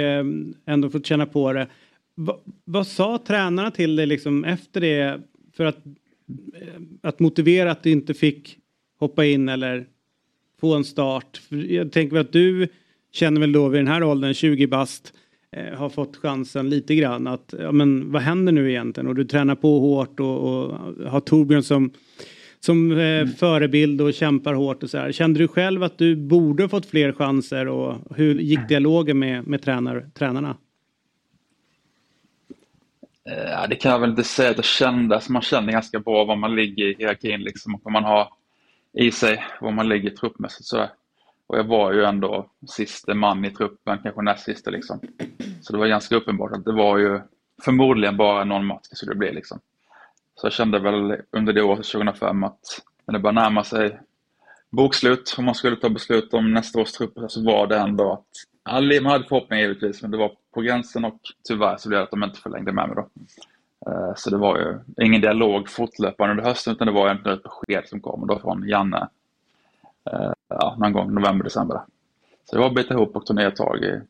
[0.67, 1.69] ändå fått känna på det.
[2.17, 5.21] Va, vad sa tränarna till dig liksom efter det
[5.57, 5.79] för att,
[7.03, 8.59] att motivera att du inte fick
[8.99, 9.87] hoppa in eller
[10.61, 11.41] få en start.
[11.49, 12.69] Jag tänker att du
[13.13, 15.13] känner väl då vid den här åldern, 20 bast,
[15.53, 19.09] eh, har fått chansen lite grann att, ja men vad händer nu egentligen?
[19.09, 20.79] Och du tränar på hårt och, och
[21.11, 21.91] har Torbjörn som,
[22.61, 23.29] som eh, mm.
[23.29, 25.13] förebild och kämpar hårt och så här.
[25.13, 29.63] Kände du själv att du borde fått fler chanser och hur gick dialogen med, med
[29.63, 30.57] tränar, tränarna?
[33.31, 35.15] Eh, ja, det kan jag väl inte säga att jag kände.
[35.15, 38.29] Alltså man känner ganska bra var man ligger i hierarkin liksom, och man har
[38.93, 40.91] i sig var man ligger truppmässigt sådär.
[41.47, 45.01] Och jag var ju ändå siste man i truppen, kanske näst sista liksom.
[45.63, 47.21] Så det var ganska uppenbart att det var ju
[47.63, 49.61] förmodligen bara någon match det skulle bli liksom.
[50.35, 52.61] Så jag kände väl under det året, 2005, att
[53.07, 53.99] när det började närma sig
[54.71, 58.27] bokslut och man skulle ta beslut om nästa års trupper så var det ändå att,
[58.67, 62.11] man hade förhoppningar givetvis, men det var på gränsen och tyvärr så blev det att
[62.11, 63.09] de inte förlängde med mig då.
[63.91, 67.43] Eh, så det var ju ingen dialog fortlöpande under hösten utan det var egentligen ett
[67.43, 69.09] besked som kom då från Janne
[70.11, 71.81] eh, ja, någon gång november, december.
[72.45, 74.01] Så det var att bita ihop och ta nya tag i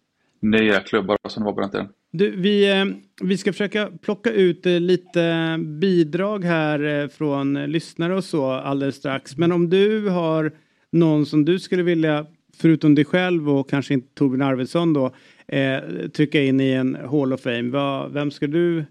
[0.40, 1.88] nya klubbar som det var på den tiden.
[2.10, 2.84] Du, vi, eh,
[3.22, 9.36] vi ska försöka plocka ut lite bidrag här från lyssnare och så alldeles strax.
[9.36, 10.52] Men om du har
[10.90, 12.26] någon som du skulle vilja,
[12.58, 15.14] förutom dig själv och kanske inte Torbjörn Arvidsson då,
[15.48, 15.80] eh,
[16.14, 17.70] trycka in i en Hall of Fame.
[17.70, 18.84] Va, vem ska du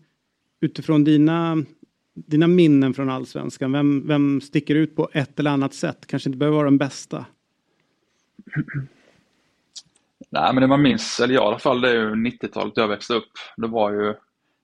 [0.61, 1.63] utifrån dina,
[2.13, 6.07] dina minnen från allsvenskan, vem, vem sticker ut på ett eller annat sätt?
[6.07, 7.25] Kanske inte behöver vara den bästa.
[10.29, 12.87] Nej, men det man minns, eller jag i alla fall, det är ju 90-talet jag
[12.87, 13.31] växte upp.
[13.57, 14.13] Det var ju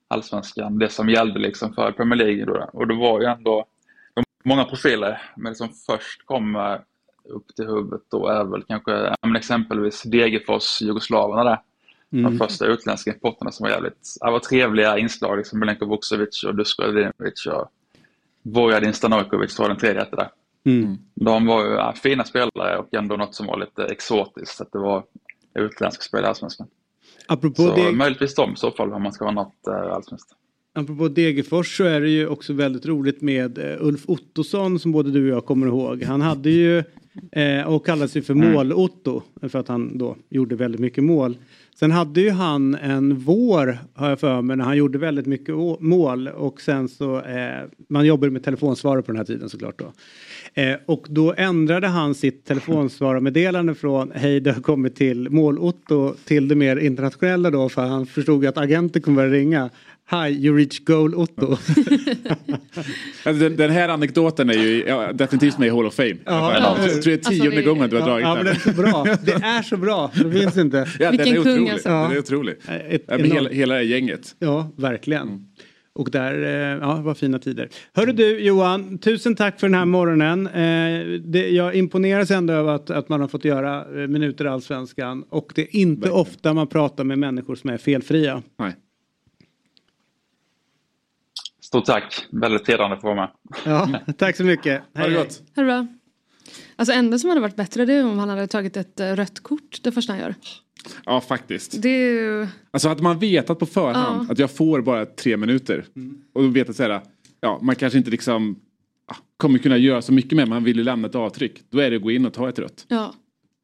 [0.07, 2.45] allsvenskan, det som gällde liksom för Premier League.
[2.45, 2.69] Då.
[2.73, 3.65] Och det var ju ändå
[4.43, 6.75] många profiler, men liksom först kom eh,
[7.23, 11.61] upp till huvudet då är väl kanske men exempelvis Degerfors, jugoslaverna där.
[12.11, 12.31] Mm.
[12.31, 16.55] De första utländska importerna som var jävligt det var trevliga inslag, liksom Milenko Vukcevic och
[16.55, 17.71] Dusko Evdinovic och
[18.41, 20.29] Vojadin Stanojkovic var den tredje hette där.
[20.63, 20.97] Mm.
[21.13, 24.79] De var ju ja, fina spelare och ändå något som var lite exotiskt, att det
[24.79, 25.03] var
[25.53, 26.67] utländska spelare i Allsvenskan.
[27.27, 27.91] Apropå så det...
[27.91, 30.35] möjligtvis de i så fall om man ska vara något äh, allsvenskt.
[30.73, 35.11] Apropå Degerfors så är det ju också väldigt roligt med uh, Ulf Ottosson som både
[35.11, 36.03] du och jag kommer ihåg.
[36.03, 36.83] Han hade ju
[37.37, 38.51] uh, och kallade sig för mm.
[38.51, 41.37] Mål-Otto för att han då gjorde väldigt mycket mål.
[41.79, 45.55] Sen hade ju han en vår, har jag för mig, när han gjorde väldigt mycket
[45.79, 49.91] mål och sen så, eh, man jobbade med telefonsvarare på den här tiden såklart då.
[50.61, 56.47] Eh, och då ändrade han sitt telefonsvararmeddelande från hej det har kommit till mål-Otto till
[56.47, 59.69] det mer internationella då för han förstod att agenter kommer börja ringa.
[60.11, 61.57] Hi, you reach goal Otto.
[63.23, 66.15] Alltså, den, den, här anekdoten är ju ja, definitivt med i Hall of Fame.
[66.25, 68.45] Ja, jag tror det är tionde alltså, gången du har dragit ja, den.
[68.45, 69.17] Ja, men det är så bra.
[69.25, 70.11] Det är så bra.
[70.15, 70.87] Det finns inte.
[70.99, 71.89] Ja, Vilken den är kung alltså.
[71.89, 72.55] Den är otrolig.
[72.89, 74.35] Ett, ja, hela, hela det gänget.
[74.39, 75.27] Ja, verkligen.
[75.27, 75.41] Mm.
[75.93, 77.69] Och där, eh, ja, var fina tider.
[77.93, 80.47] Hörru du Johan, tusen tack för den här morgonen.
[80.47, 85.23] Eh, det, jag imponeras ändå över att, att man har fått göra eh, minuter Allsvenskan.
[85.29, 86.21] Och det är inte Verkligen.
[86.21, 88.43] ofta man pratar med människor som är felfria.
[88.59, 88.75] Nej.
[91.69, 93.29] Stort tack, väldigt hedrande att få vara med.
[93.65, 94.83] Ja, tack så mycket.
[94.95, 95.41] Ha det gott.
[95.55, 95.87] Ha det bra.
[96.75, 99.79] Alltså enda som hade varit bättre det är om han hade tagit ett rött kort
[99.83, 100.35] det första han gör.
[101.05, 101.81] Ja faktiskt.
[101.81, 102.47] Det är ju...
[102.71, 104.31] Alltså hade man vetat på förhand ja.
[104.33, 105.85] att jag får bara tre minuter.
[105.95, 106.21] Mm.
[106.33, 107.01] Och då vetat såhär,
[107.41, 108.59] ja man kanske inte liksom
[109.07, 111.61] ja, kommer kunna göra så mycket med man vill ju lämna ett avtryck.
[111.69, 112.85] Då är det att gå in och ta ett rött.
[112.87, 113.13] Ja.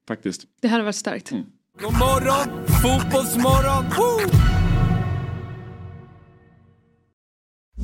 [0.08, 0.44] Faktiskt.
[0.62, 1.32] Det hade varit starkt.
[1.32, 1.44] Mm.
[1.82, 3.86] God morgon, fotbollsmorgon!
[3.98, 4.55] Woo!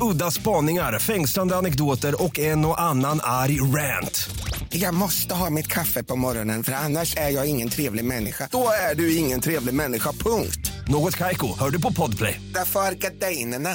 [0.00, 4.30] Udda spaningar, fängslande anekdoter och en och annan arg rant.
[4.68, 8.48] Jag måste ha mitt kaffe på morgonen för annars är jag ingen trevlig människa.
[8.52, 10.72] Då är du ingen trevlig människa, punkt.
[10.88, 12.40] Något kajko, hör du på podplay.
[12.54, 13.70] Därför är gardinerna.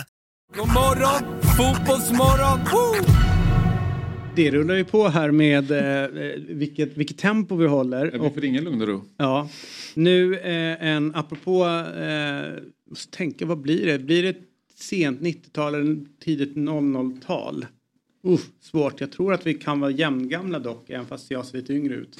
[0.55, 2.59] God morgon, fotbollsmorgon!
[2.71, 3.13] Woo!
[4.35, 6.09] Det rullar ju på här med eh,
[6.49, 8.11] vilket, vilket tempo vi håller.
[8.13, 9.03] Ja, vi får ingen lugn och ro.
[9.17, 9.49] Ja.
[9.93, 11.65] Nu eh, en apropå,
[11.97, 13.99] eh, måste tänka vad blir det?
[13.99, 14.35] Blir det
[14.81, 17.65] sent 90-tal eller tidigt 00-tal?
[18.27, 19.01] Uh, svårt.
[19.01, 22.19] Jag tror att vi kan vara jämngamla dock, även fast jag ser lite yngre ut.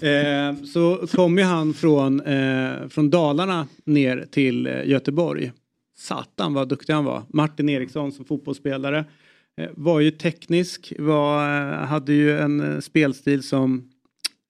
[0.00, 5.52] Eh, så kom ju han från, eh, från Dalarna ner till eh, Göteborg.
[5.96, 7.22] Satan vad duktig han var.
[7.28, 9.04] Martin Eriksson som fotbollsspelare.
[9.60, 13.90] Eh, var ju teknisk, var, eh, hade ju en eh, spelstil som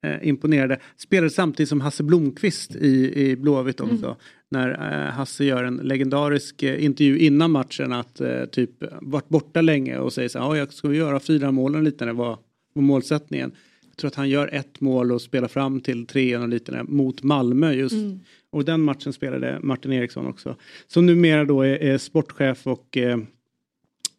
[0.04, 0.78] eh, imponerade.
[0.96, 4.06] Spelade samtidigt som Hasse Blomqvist i, i Blåvitt också.
[4.06, 4.16] Mm.
[4.50, 8.20] När eh, Hasse gör en legendarisk eh, intervju innan matchen att
[8.52, 8.70] typ
[9.00, 12.18] varit borta länge och säger så här, jag ska vi göra fyra lite när det
[12.18, 12.38] var,
[12.72, 13.52] var målsättningen.
[13.88, 17.22] Jag tror att han gör ett mål och spelar fram till trean och lite mot
[17.22, 17.94] Malmö just.
[17.94, 18.20] Mm.
[18.50, 20.56] Och den matchen spelade Martin Eriksson också.
[20.86, 22.98] Som numera då är, är sportchef och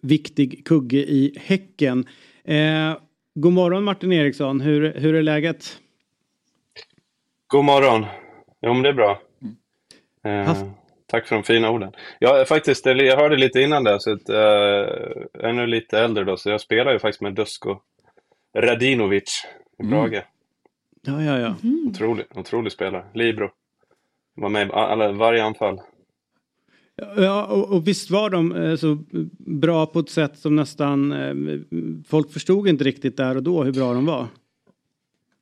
[0.02, 2.06] viktig kugge i Häcken.
[2.44, 2.98] Eh,
[3.34, 5.80] god morgon Martin Eriksson, hur, hur är läget?
[7.48, 8.06] God morgon.
[8.62, 9.22] Jo, men det är bra.
[10.28, 10.64] Eh,
[11.06, 11.92] tack för de fina orden.
[12.20, 14.38] Jag, faktiskt, jag hörde lite innan det, så att, eh,
[15.34, 17.80] jag är nu lite äldre då, så jag spelar ju faktiskt med Dusko
[18.58, 19.46] Radinovic
[19.80, 19.92] i mm.
[19.92, 20.14] Brage.
[20.14, 20.24] Mm.
[21.02, 21.56] Ja, ja, ja.
[21.64, 21.88] Mm.
[21.88, 23.06] Otrolig, otrolig spelare.
[23.14, 23.50] Libro.
[24.36, 25.82] Var med i alla, varje anfall.
[27.16, 28.98] Ja, och, och, visst var de eh, så
[29.40, 31.60] bra på ett sätt som nästan eh,
[32.08, 34.28] folk förstod inte riktigt där och då hur bra de var.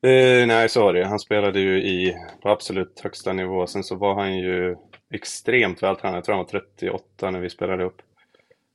[0.06, 3.68] Eh, nej, så var det Han spelade ju i, på absolut högsta nivå.
[3.68, 4.76] Sen så var han ju
[5.14, 6.18] extremt vältränad.
[6.18, 8.01] Jag tror han var 38 när vi spelade upp.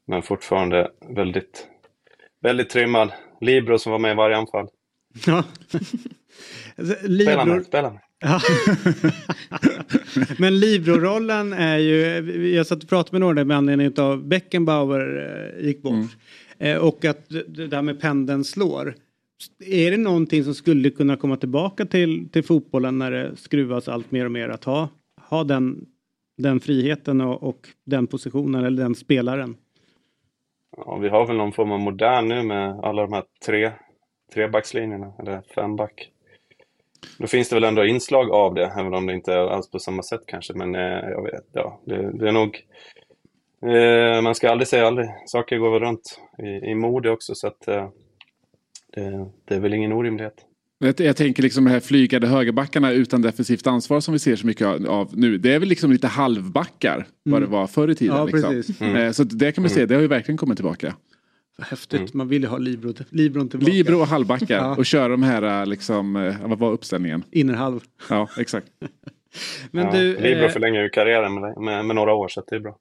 [0.06, 1.66] Men fortfarande väldigt,
[2.42, 3.12] väldigt trimmad.
[3.40, 4.68] Libro som var med i varje anfall.
[5.26, 5.44] Ja.
[7.02, 8.00] Libro, spela med, spela med.
[10.38, 15.66] Men Libro-rollen är ju, jag satt och pratade med några med anledning av Beckenbauer eh,
[15.66, 16.16] gick bort.
[16.58, 16.82] Mm.
[16.82, 18.94] och att det där med pendeln slår.
[19.58, 24.10] Är det någonting som skulle kunna komma tillbaka till, till fotbollen när det skruvas allt
[24.10, 24.88] mer och mer att ha,
[25.30, 25.86] ha den,
[26.36, 29.56] den friheten och, och den positionen eller den spelaren?
[30.76, 33.72] Ja, vi har väl någon form av modern nu med alla de här tre,
[34.34, 36.10] trebackslinjerna, eller femback.
[37.18, 39.78] Då finns det väl ändå inslag av det, även om det inte är alls på
[39.78, 40.54] samma sätt kanske.
[40.54, 42.66] Men eh, jag vet, ja, det, det är nog...
[43.62, 45.08] Eh, man ska aldrig säga aldrig.
[45.26, 47.88] Saker går väl runt i, i mode också, så att eh,
[48.94, 50.34] det, det, är väl ingen orimlighet.
[50.78, 54.46] Jag, jag tänker liksom de här flygande högerbackarna utan defensivt ansvar som vi ser så
[54.46, 55.38] mycket av nu.
[55.38, 57.06] Det är väl liksom lite halvbackar mm.
[57.24, 58.16] vad det var förr i tiden.
[58.16, 58.86] Ja, liksom.
[58.88, 59.14] mm.
[59.14, 60.94] Så det kan man se, det har ju verkligen kommit tillbaka.
[61.62, 62.10] Häftigt, mm.
[62.14, 63.72] man vill ju ha Libro, Libron tillbaka.
[63.72, 64.76] Libro och halvbackar ja.
[64.76, 67.22] och köra de här, liksom, eh, vad var uppställningen?
[67.30, 67.80] Innerhalv.
[68.10, 68.66] Ja, exakt.
[69.70, 72.56] Men ja, du, Libro eh, förlänger ju karriären med, med, med, några år så det
[72.56, 72.76] är bra.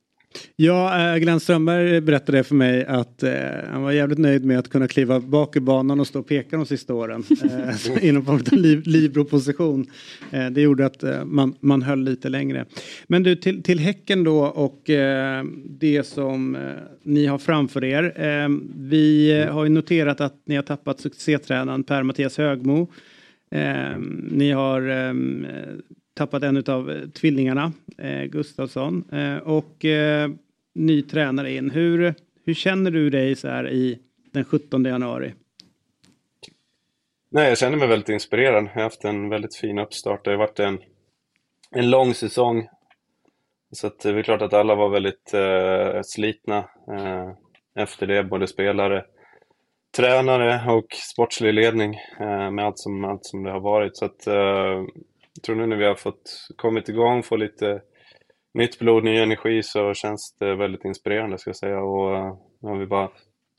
[0.55, 3.31] Ja, äh, Glenn Strömberg berättade för mig att äh,
[3.71, 6.57] han var jävligt nöjd med att kunna kliva bak i banan och stå och peka
[6.57, 7.23] de sista åren.
[7.43, 9.85] Äh, inom form av li Libro-position.
[10.31, 12.65] Äh, det gjorde att man, man höll lite längre.
[13.07, 14.81] Men du, till, till Häcken då och
[15.65, 16.57] det som
[17.03, 18.13] ni har framför er.
[18.89, 22.91] vi har ju noterat att ni har tappat succétränaren Per-Mattias Högmo.
[24.31, 24.81] ni har
[26.19, 29.03] tappat en av eh, tvillingarna, eh, Gustafsson.
[29.11, 30.29] Eh, och eh,
[30.73, 31.71] ny tränare in.
[31.71, 32.13] Hur,
[32.45, 33.99] hur känner du dig så här i
[34.31, 35.33] den 17 januari?
[37.29, 38.63] Nej, jag känner mig väldigt inspirerad.
[38.63, 40.25] Jag har haft en väldigt fin uppstart.
[40.25, 40.79] Det har varit en,
[41.71, 42.67] en lång säsong.
[43.71, 46.57] Så att eh, det är klart att alla var väldigt eh, slitna
[46.91, 47.31] eh,
[47.75, 49.05] efter det, både spelare,
[49.97, 53.97] tränare och sportslig ledning eh, med allt som, allt som det har varit.
[53.97, 54.83] Så att eh,
[55.39, 57.81] jag tror nu när vi har fått kommit igång, få lite
[58.53, 61.79] nytt blod, ny energi så känns det väldigt inspirerande ska jag säga.
[61.79, 63.09] Och eh, nu har vi bara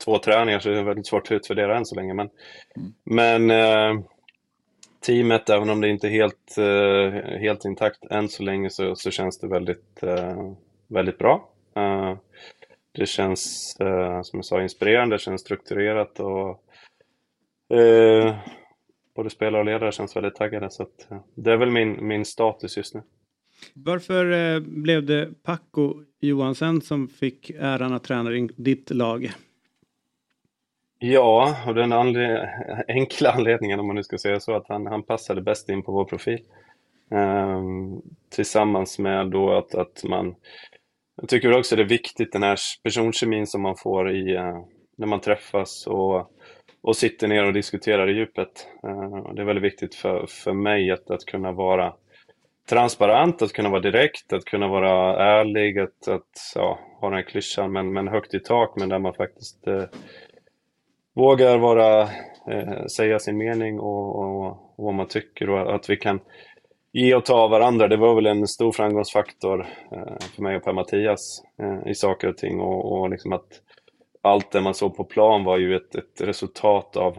[0.05, 2.13] två träningar så det är väldigt svårt att utvärdera än så länge.
[2.13, 2.29] Men,
[2.75, 2.93] mm.
[3.03, 4.03] men eh,
[5.05, 9.11] teamet, även om det inte är helt, eh, helt intakt än så länge så, så
[9.11, 10.53] känns det väldigt, eh,
[10.87, 11.49] väldigt bra.
[11.75, 12.17] Eh,
[12.91, 13.75] det känns,
[14.23, 16.63] som jag sa, inspirerande, det känns strukturerat och
[19.15, 20.69] både spelare och ledare känns väldigt taggade.
[20.69, 23.01] Så att, det är väl min, min status just nu.
[23.73, 29.31] Varför eh, blev det Paco Johansen som fick äran att träna ditt lag?
[30.99, 32.49] Ja, och den anled
[32.87, 35.91] enkla anledningen om man nu ska säga så, att han, han passade bäst in på
[35.91, 36.39] vår profil.
[37.11, 40.35] Ehm, tillsammans med då att, att man...
[41.15, 44.65] Jag tycker också det är viktigt den här personkemin som man får i, uh,
[44.97, 46.31] när man träffas och
[46.81, 48.67] och sitter ner och diskuterar i djupet.
[48.83, 51.93] Eh, det är väldigt viktigt för, för mig att, att kunna vara
[52.69, 57.23] transparent, att kunna vara direkt, att kunna vara ärlig, att, att ja, ha den här
[57.23, 59.83] klyschan men, men högt i tak, men där man faktiskt eh,
[61.13, 62.01] vågar vara,
[62.51, 66.19] eh, säga sin mening och, och, och, vad man tycker och att vi kan
[66.91, 67.87] ge och ta varandra.
[67.87, 72.37] Det var väl en stor framgångsfaktor eh, för mig och Per-Mattias eh, i saker och
[72.37, 73.61] ting och, och liksom att
[74.21, 77.17] allt det man såg på plan var ju ett, ett resultat av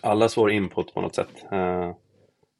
[0.00, 1.44] allas vår input på något sätt.
[1.52, 1.92] Eh,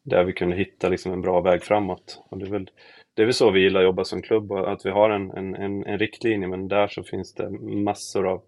[0.04, 2.22] där vi kunde hitta liksom en bra väg framåt.
[2.30, 2.70] Och det, är väl,
[3.16, 5.54] det är väl så vi gillar att jobba som klubb, att vi har en, en,
[5.54, 8.42] en, en riktlinje men där så finns det massor av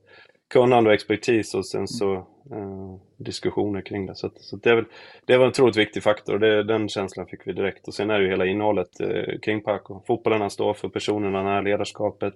[0.53, 2.15] kunnande och expertis och sen så
[2.53, 4.15] eh, diskussioner kring det.
[4.15, 4.85] Så, så det, är väl,
[5.25, 7.89] det var en otroligt viktig faktor och det, den känslan fick vi direkt.
[7.89, 10.03] Och sen är det ju hela innehållet eh, kring Paco.
[10.07, 12.35] Fotbollen han står för, personerna, det här ledarskapet,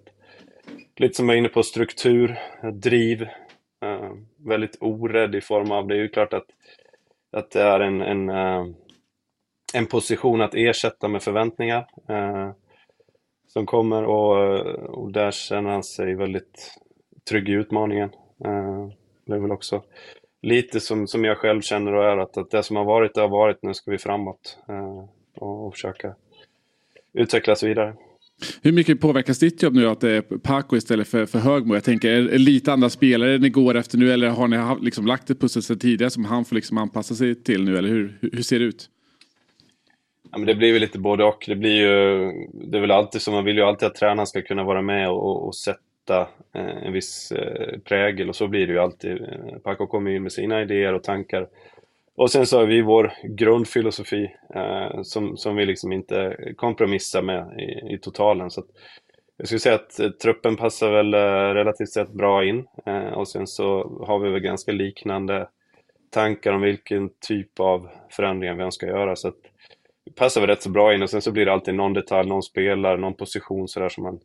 [0.97, 2.39] lite som jag är inne på, struktur,
[2.73, 3.23] driv.
[3.83, 6.47] Eh, väldigt orädd i form av, det är ju klart att,
[7.33, 8.67] att det är en, en, eh,
[9.75, 12.51] en position att ersätta med förväntningar eh,
[13.47, 16.79] som kommer och, och där känner han sig väldigt
[17.29, 18.11] trygg i utmaningen.
[19.27, 19.83] det är väl också
[20.43, 23.21] lite som, som jag själv känner och är att, att det som har varit, det
[23.21, 24.59] har varit, nu ska vi framåt
[25.35, 26.15] och, och försöka
[27.13, 27.97] utvecklas vidare.
[28.63, 31.75] Hur mycket påverkas ditt jobb nu att det är Paco istället för, för Högmo?
[31.75, 35.07] Jag tänker, är det lite andra spelare ni går efter nu eller har ni liksom
[35.07, 38.19] lagt ett pussel sedan tidigare som han får liksom anpassa sig till nu eller hur,
[38.33, 38.91] hur ser det ut?
[40.33, 41.45] Ja, men det blir väl lite både och.
[41.49, 44.43] Det blir ju, det är väl alltid så, man vill ju alltid att tränaren ska
[44.43, 46.21] kunna vara med och, och sätta
[46.55, 49.19] eh, en viss eh, prägel och så blir det ju alltid.
[49.63, 51.47] Paco kommer in med sina idéer och tankar
[52.17, 57.61] och sen så har vi vår grundfilosofi eh, som, som vi liksom inte kompromissar med
[57.61, 58.51] i, i totalen.
[58.51, 58.63] Så
[59.37, 63.29] jag skulle säga att eh, truppen passar väl eh, relativt sett bra in eh, och
[63.29, 65.49] sen så har vi väl ganska liknande
[66.11, 69.17] tankar om vilken typ av förändringar vi önskar göra.
[69.17, 69.33] Så
[70.17, 72.43] passar väl rätt så bra in och sen så blir det alltid någon detalj, någon
[72.43, 74.21] spelare, någon position sådär som man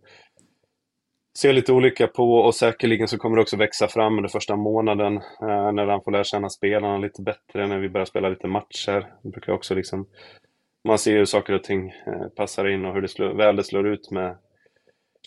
[1.37, 5.17] ser lite olika på och säkerligen så kommer det också växa fram under första månaden
[5.17, 9.07] eh, när han får lära känna spelarna lite bättre, när vi börjar spela lite matcher.
[9.21, 10.05] Det brukar också liksom,
[10.83, 13.63] man ser hur saker och ting eh, passar in och hur det slår, väl det
[13.63, 14.37] slår ut med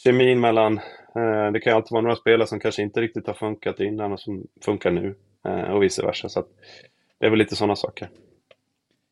[0.05, 0.79] kemin mellan,
[1.17, 4.13] eh, det kan ju alltid vara några spelare som kanske inte riktigt har funkat innan
[4.13, 5.15] och som funkar nu
[5.47, 6.29] eh, och vice versa.
[6.29, 6.49] Så att
[7.19, 8.09] det är väl lite sådana saker.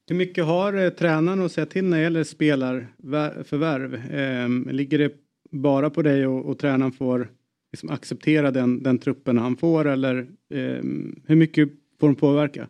[0.08, 3.94] Hur mycket har eh, tränaren att säga till när det gäller spelarförvärv?
[3.94, 5.12] Eh, ligger det
[5.50, 7.28] bara på dig och, och tränaren får
[7.72, 10.18] liksom acceptera den, den truppen han får eller
[10.50, 10.82] eh,
[11.26, 11.68] hur mycket
[12.00, 12.68] får de påverka?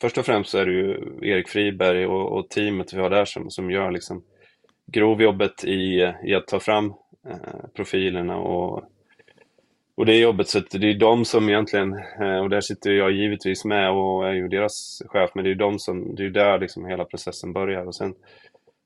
[0.00, 3.24] Först och främst så är det ju Erik Friberg och, och teamet vi har där
[3.24, 4.22] som, som gör liksom
[4.86, 6.86] grovjobbet i, i att ta fram
[7.28, 8.84] eh, profilerna och,
[9.94, 10.48] och det jobbet.
[10.48, 14.32] Så det är de som egentligen, eh, och där sitter jag givetvis med och är
[14.32, 17.84] ju deras chef, men det är de som, det är där liksom hela processen börjar.
[17.86, 18.14] Och sen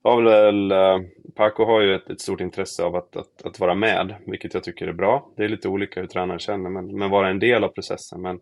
[0.02, 3.74] har väl, uh, Paco har ju ett, ett, stort intresse av att, att, att, vara
[3.74, 5.28] med, vilket jag tycker är bra.
[5.36, 8.22] Det är lite olika hur tränaren känner, men, men vara en del av processen.
[8.22, 8.40] Men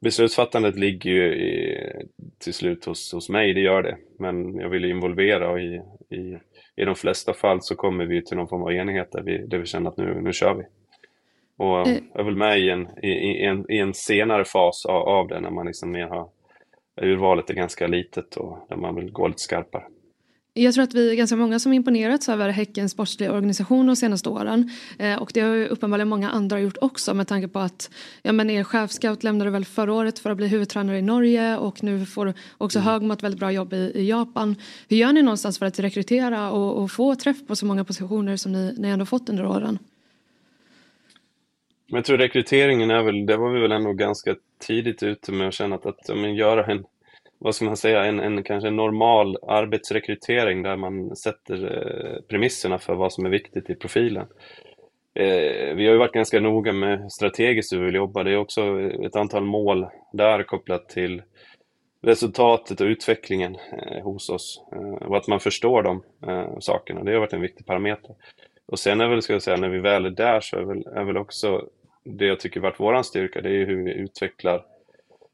[0.00, 1.78] beslutsfattandet ligger ju i,
[2.38, 3.96] till slut hos, hos mig, det gör det.
[4.18, 6.38] Men jag vill involvera och i, i,
[6.76, 9.58] i de flesta fall så kommer vi till någon form av enighet där vi, där
[9.58, 10.64] vi känner att nu, nu kör vi.
[11.56, 11.96] Och jag eh.
[12.14, 15.40] är väl med i en, i, i en, i en senare fas av, av det,
[15.40, 16.28] när man liksom mer har
[17.02, 19.84] urvalet är ganska litet och där man vill gå lite skarpare.
[20.58, 24.28] Jag tror att vi är ganska många som imponerats över Häckens sportsliga organisation de senaste
[24.28, 24.70] åren.
[24.98, 27.90] Eh, och det har ju uppenbarligen många andra gjort också med tanke på att
[28.22, 31.82] ja, men er chefscout lämnade väl förra året för att bli huvudtränare i Norge och
[31.82, 32.88] nu får också mm.
[32.88, 34.56] Högmo ett väldigt bra jobb i, i, Japan.
[34.88, 38.36] Hur gör ni någonstans för att rekrytera och, och, få träff på så många positioner
[38.36, 39.78] som ni, ni ändå fått under åren?
[41.86, 45.48] Men jag tror rekryteringen är väl, det var vi väl ändå ganska tidigt ute med
[45.48, 46.84] att känna att, att men, göra en
[47.38, 52.94] vad ska man säga, en, en kanske normal arbetsrekrytering där man sätter eh, premisserna för
[52.94, 54.26] vad som är viktigt i profilen.
[55.14, 58.22] Eh, vi har ju varit ganska noga med strategiskt hur vi vill jobba.
[58.22, 61.22] Det är också ett antal mål där kopplat till
[62.02, 67.04] resultatet och utvecklingen eh, hos oss eh, och att man förstår de eh, sakerna.
[67.04, 68.14] Det har varit en viktig parameter.
[68.66, 70.86] Och sen är väl, ska jag säga, när vi väl är där så är väl,
[70.86, 71.68] är väl också
[72.04, 74.64] det jag tycker varit vår styrka, det är ju hur vi utvecklar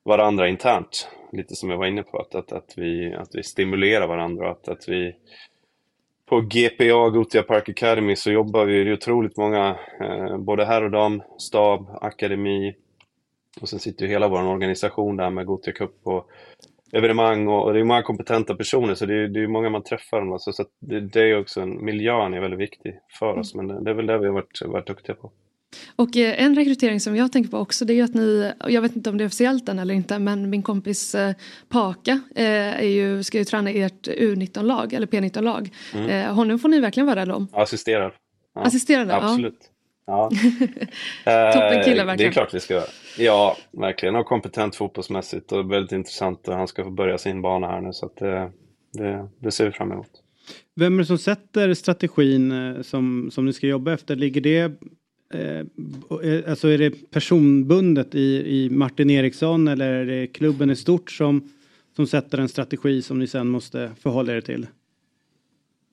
[0.05, 1.09] varandra internt.
[1.33, 4.69] Lite som jag var inne på, att, att, att, vi, att vi stimulerar varandra att,
[4.69, 5.15] att vi
[6.27, 11.23] på GPA, Gotia Park Academy, så jobbar vi otroligt många, eh, både här och dam,
[11.39, 12.75] stab, akademi
[13.61, 16.31] och sen sitter ju hela vår organisation där med Gotia Cup och
[16.93, 19.83] evenemang och, och det är många kompetenta personer så det är, det är många man
[19.83, 20.33] träffar.
[20.33, 23.85] Alltså, så det, det, är också en, miljön är väldigt viktig för oss men det,
[23.85, 25.33] det är väl det vi har varit, varit duktiga på.
[25.97, 28.97] Och eh, en rekrytering som jag tänker på också det är att ni, jag vet
[28.97, 31.35] inte om det är officiellt än eller inte, men min kompis eh,
[31.69, 35.71] Paka eh, är ju, ska ju träna ert U19-lag, eller P19-lag.
[35.95, 36.35] Mm.
[36.35, 37.49] Honom får ni verkligen vara rädda om.
[37.53, 38.15] Assisterar.
[38.55, 38.61] Ja.
[38.61, 39.59] Assisterar Absolut.
[40.07, 40.31] Ja.
[41.53, 42.17] Toppen kille verkligen.
[42.17, 42.85] Det är klart vi ska göra.
[43.19, 44.17] Ja, verkligen.
[44.17, 46.47] Och kompetent fotbollsmässigt och väldigt intressant.
[46.47, 48.51] Han ska få börja sin bana här nu så att det,
[48.93, 50.11] det, det ser vi fram emot.
[50.77, 54.17] Vem är det som sätter strategin som, som ni ska jobba efter?
[54.17, 54.73] Ligger det
[55.35, 61.11] Eh, alltså är det personbundet i, i Martin Eriksson eller är det klubben i stort
[61.11, 61.51] som,
[61.97, 64.67] som sätter en strategi som ni sen måste förhålla er till?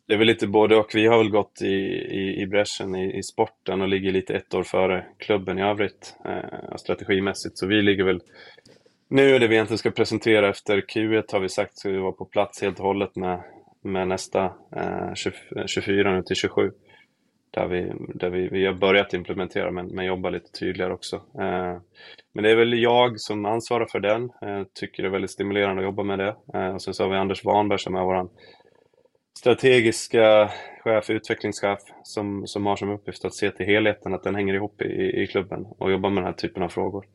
[0.07, 0.91] Det är väl lite både och.
[0.93, 4.53] Vi har väl gått i, i, i bräschen i, i sporten och ligger lite ett
[4.53, 7.57] år före klubben i övrigt eh, strategimässigt.
[7.57, 8.21] Så vi ligger väl
[9.11, 12.25] nu det vi egentligen ska presentera efter Q1 har vi sagt ska vi vara på
[12.25, 13.43] plats helt och hållet med,
[13.83, 14.43] med nästa
[14.75, 15.13] eh,
[15.65, 16.71] 24 nu till 27
[17.51, 21.15] där vi, där vi, vi har börjat implementera men, men jobbar lite tydligare också.
[21.15, 21.77] Eh,
[22.33, 25.81] men det är väl jag som ansvarar för den, eh, tycker det är väldigt stimulerande
[25.81, 26.35] att jobba med det.
[26.53, 28.29] Eh, och sen så har vi Anders Warnberg som är vår
[29.39, 30.51] strategiska
[30.83, 34.81] chef, utvecklingschef som, som har som uppgift att se till helheten, att den hänger ihop
[34.81, 37.05] i, i klubben och jobba med den här typen av frågor.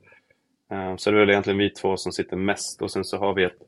[0.70, 3.34] Eh, så det är väl egentligen vi två som sitter mest och sen så har
[3.34, 3.58] vi ett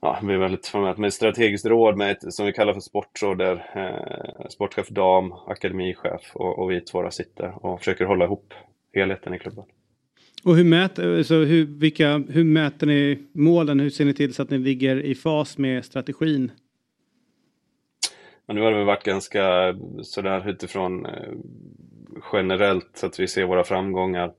[0.00, 2.80] ja, vi är väldigt formellt, med ett strategiskt råd med ett, som vi kallar för
[2.80, 8.54] sportråd där eh, sportchef dam, akademichef och, och vi två sitter och försöker hålla ihop
[8.94, 9.64] helheten i klubben.
[10.44, 13.80] Och hur, mäter, så hur, vilka, hur mäter ni målen?
[13.80, 16.50] Hur ser ni till så att ni ligger i fas med strategin?
[18.46, 21.32] Ja, nu har det varit ganska sådär utifrån eh,
[22.32, 24.32] generellt så att vi ser våra framgångar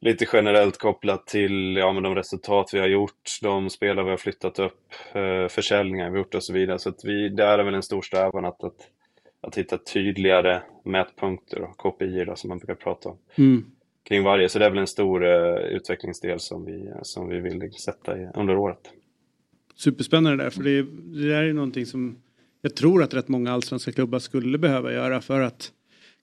[0.00, 4.16] lite generellt kopplat till ja, men de resultat vi har gjort, de spelare vi har
[4.16, 6.78] flyttat upp, eh, försäljningar vi har gjort och så vidare.
[6.78, 8.88] Så att vi, där är väl en stor strävan att, att,
[9.40, 13.18] att hitta tydligare mätpunkter och KPI då, som man brukar prata om.
[13.34, 13.64] Mm.
[14.08, 17.72] Kring varje, så det är väl en stor eh, utvecklingsdel som vi, som vi vill
[17.72, 18.90] sätta i, under året.
[19.76, 20.82] superspännande där för det,
[21.20, 22.22] det där är någonting som
[22.62, 25.72] jag tror att rätt många allsvenska klubbar skulle behöva göra för att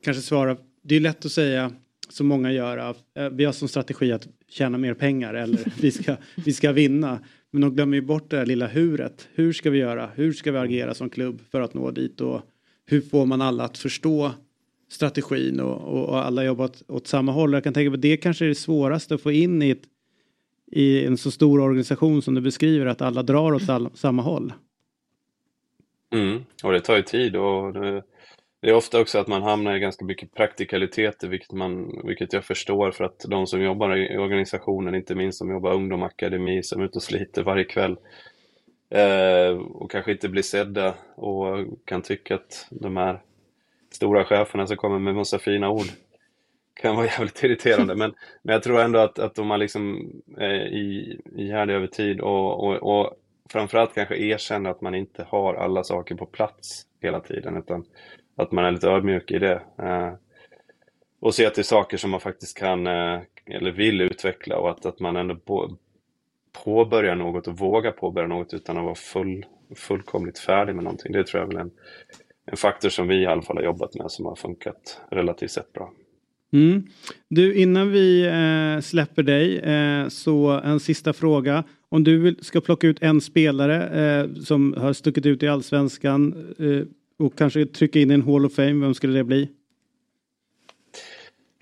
[0.04, 0.58] kanske svara.
[0.84, 1.72] Det är lätt att säga
[2.10, 2.96] som många gör.
[3.16, 7.20] Eh, vi har som strategi att tjäna mer pengar eller vi ska, vi ska vinna.
[7.52, 9.28] Men de glömmer ju bort det där lilla huret.
[9.34, 10.10] Hur ska vi göra?
[10.16, 12.22] Hur ska vi agera som klubb för att nå dit?
[12.22, 12.42] Och
[12.86, 14.32] hur får man alla att förstå
[14.90, 17.54] strategin och, och alla jobbar åt, åt samma håll?
[17.54, 19.84] Jag kan tänka på att det kanske är det svåraste att få in i, ett,
[20.72, 24.54] i en så stor organisation som du beskriver, att alla drar åt all, samma håll.
[26.14, 26.44] Mm.
[26.64, 28.04] Och det tar ju tid och det,
[28.68, 32.46] det är ofta också att man hamnar i ganska mycket praktikaliteter, vilket, man, vilket jag
[32.46, 36.86] förstår för att de som jobbar i organisationen, inte minst som jobbar ungdomakademi, som är
[36.86, 37.98] ute och sliter varje kväll
[38.90, 43.22] eh, och kanske inte blir sedda och kan tycka att de här
[43.92, 45.88] stora cheferna som kommer med massa fina ord
[46.74, 47.96] kan vara jävligt irriterande.
[47.96, 50.74] Men, men jag tror ändå att, att om man liksom är
[51.40, 53.14] ihärdig över tid och, och, och
[53.50, 57.86] framförallt kanske erkänner att man inte har alla saker på plats hela tiden utan
[58.38, 59.62] att man är lite ödmjuk i det.
[59.78, 60.14] Eh,
[61.20, 65.00] och det till saker som man faktiskt kan eh, eller vill utveckla och att, att
[65.00, 65.78] man ändå på,
[66.64, 71.12] påbörjar något och vågar påbörja något utan att vara full, fullkomligt färdig med någonting.
[71.12, 71.72] Det tror jag är väl en,
[72.46, 75.74] en faktor som vi i alla fall har jobbat med som har funkat relativt sett
[75.74, 75.92] bra.
[76.54, 76.84] Mm.
[77.30, 81.64] Du, innan vi eh, släpper dig eh, så en sista fråga.
[81.90, 86.54] Om du vill, ska plocka ut en spelare eh, som har stuckit ut i allsvenskan
[86.60, 86.88] eh,
[87.18, 89.50] och kanske trycka in en Hall of Fame, vem skulle det bli?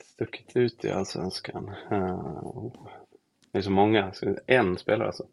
[0.03, 1.71] Stuckit ut i allsvenskan?
[1.91, 2.71] Uh,
[3.51, 4.13] det är så många,
[4.47, 5.23] en spelare alltså.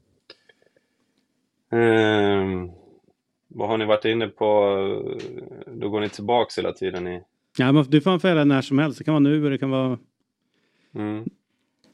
[1.72, 2.70] Uh,
[3.48, 4.46] vad har ni varit inne på?
[5.66, 7.22] Då går ni tillbaks hela tiden i...
[7.58, 8.98] Ja, men du får välja när som helst.
[8.98, 9.98] Det kan vara nu och det kan vara
[10.94, 11.24] mm.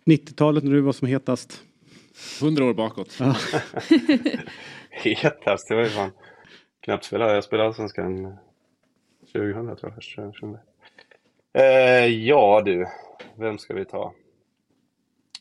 [0.06, 1.62] 90-talet när du var som hetast.
[2.40, 3.16] Hundra år bakåt.
[3.20, 3.36] Ja.
[4.90, 6.10] hetast, det var ju fan
[6.80, 7.32] knappt spelat.
[7.32, 8.36] Jag spelade Allsvenskan
[9.32, 10.58] 2000 tror jag.
[11.52, 12.86] Eh, ja du,
[13.36, 14.14] vem ska vi ta?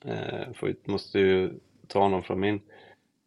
[0.05, 1.53] Eh, för vi måste ju
[1.87, 2.61] ta någon från min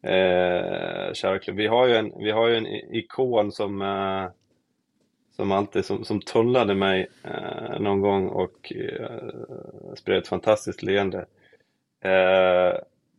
[0.01, 1.57] eh, kära klubb.
[1.57, 4.29] Vi har ju en, vi har ju en ikon som, eh,
[5.35, 9.29] som alltid som, som tullade mig eh, någon gång och eh,
[9.95, 11.25] spred ett fantastiskt leende.
[12.01, 12.75] Eh,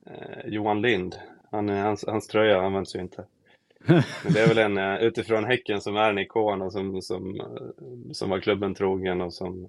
[0.07, 1.17] eh, Johan Lind,
[1.51, 3.25] han, hans, hans tröja används ju inte.
[4.33, 8.13] Det är väl en, eh, utifrån Häcken som är en ikon och som, som, eh,
[8.13, 9.69] som var klubben trogen och som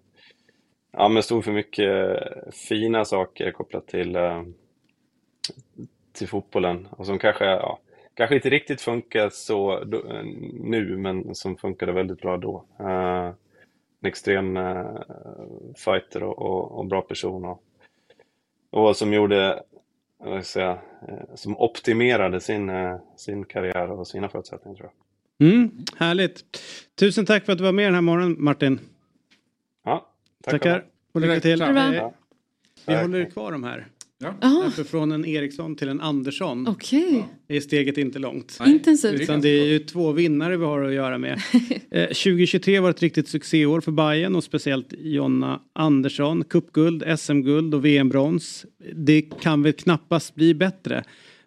[0.91, 4.18] ja, men stod för mycket eh, fina saker kopplat till,
[6.14, 7.80] till fotbollen och som kanske, ja,
[8.14, 9.84] kanske inte riktigt funkar så
[10.53, 12.66] nu men som funkade väldigt bra då.
[14.01, 14.59] En extrem
[15.76, 17.64] fighter och, och, och bra person och,
[18.70, 19.64] och som gjorde
[20.24, 20.72] vad säga,
[21.08, 25.48] eh, som optimerade sin, eh, sin karriär och sina förutsättningar tror jag.
[25.50, 26.44] Mm, härligt.
[26.96, 28.80] Tusen tack för att du var med den här morgonen Martin.
[29.86, 30.10] Ja,
[30.44, 30.86] tack Tackar.
[31.12, 31.60] Och lycka till.
[31.60, 32.14] Ja.
[32.86, 33.88] Vi håller kvar de här.
[34.42, 34.72] Ja.
[34.86, 36.68] från en Eriksson till en Andersson.
[36.68, 37.24] Okay.
[37.48, 38.60] Är steget inte långt.
[38.66, 39.22] Intensivt.
[39.22, 41.32] Utan det är ju två vinnare vi har att göra med.
[41.92, 46.44] eh, 2023 var ett riktigt succéår för Bayern och speciellt Jonna Andersson.
[46.44, 48.66] Cupguld, SM-guld och VM-brons.
[48.94, 51.04] Det kan väl knappast bli bättre.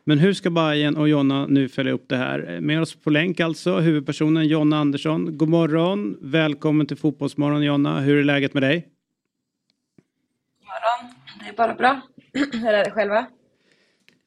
[0.08, 2.60] Men hur ska Bayern och Jonna nu följa upp det här?
[2.60, 5.38] Med oss på länk alltså, huvudpersonen Jonna Andersson.
[5.38, 8.00] God morgon, välkommen till Fotbollsmorgon Jonna.
[8.00, 8.88] Hur är läget med dig?
[10.58, 12.00] God morgon, det är bara bra.
[12.52, 13.26] Hur är det själva?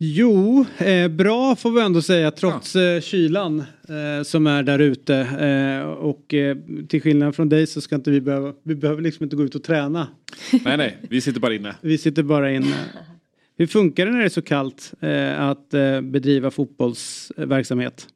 [0.01, 2.81] Jo, eh, bra får vi ändå säga trots ja.
[2.81, 5.15] eh, kylan eh, som är där ute.
[5.15, 6.57] Eh, och eh,
[6.89, 9.55] till skillnad från dig så ska inte vi behöva, vi behöver liksom inte gå ut
[9.55, 10.07] och träna.
[10.65, 11.75] nej, nej, vi sitter bara inne.
[11.81, 12.75] Vi sitter bara inne.
[13.57, 15.69] Hur funkar det när det är så kallt eh, att
[16.03, 18.07] bedriva fotbollsverksamhet?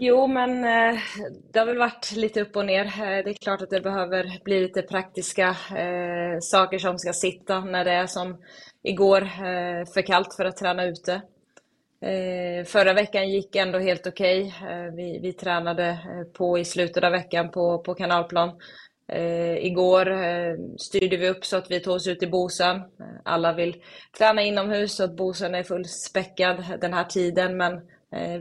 [0.00, 1.00] Jo, men eh,
[1.52, 2.84] det har väl varit lite upp och ner.
[2.84, 7.60] Eh, det är klart att det behöver bli lite praktiska eh, saker som ska sitta
[7.60, 8.42] när det är som
[8.82, 9.20] igår,
[9.94, 11.22] för kallt för att träna ute.
[12.66, 14.54] Förra veckan gick ändå helt okej.
[14.56, 14.90] Okay.
[14.90, 15.98] Vi, vi tränade
[16.32, 18.50] på i slutet av veckan på, på kanalplan.
[19.58, 20.06] igår
[20.78, 22.82] styrde vi upp så att vi tog oss ut i Bosön.
[23.24, 23.82] Alla vill
[24.18, 27.80] träna inomhus så att Bosön är fullspäckad den här tiden, men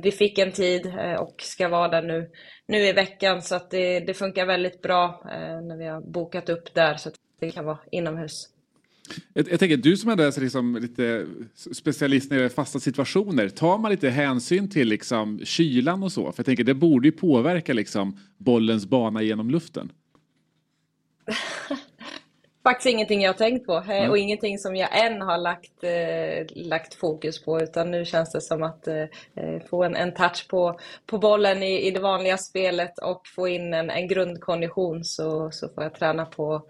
[0.04, 2.30] vi fick en tid eh, och ska vara där nu,
[2.68, 6.50] nu i veckan så att det, det funkar väldigt bra eh, när vi har bokat
[6.50, 8.50] upp där så att det kan vara inomhus.
[9.34, 11.26] Jag, jag tänker, du som är liksom lite
[11.74, 16.32] specialist när det gäller fasta situationer, tar man lite hänsyn till liksom kylan och så?
[16.32, 19.92] För jag tänker, det borde ju påverka liksom bollens bana genom luften.
[22.68, 24.10] faktiskt ingenting jag har tänkt på mm.
[24.10, 28.42] och ingenting som jag än har lagt, eh, lagt fokus på utan nu känns det
[28.42, 29.04] som att eh,
[29.36, 33.48] eh, få en, en touch på, på bollen i, i det vanliga spelet och få
[33.48, 36.62] in en, en grundkondition så, så får jag träna på,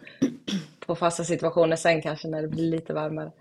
[0.85, 3.31] på fasta situationer sen kanske när det blir lite varmare.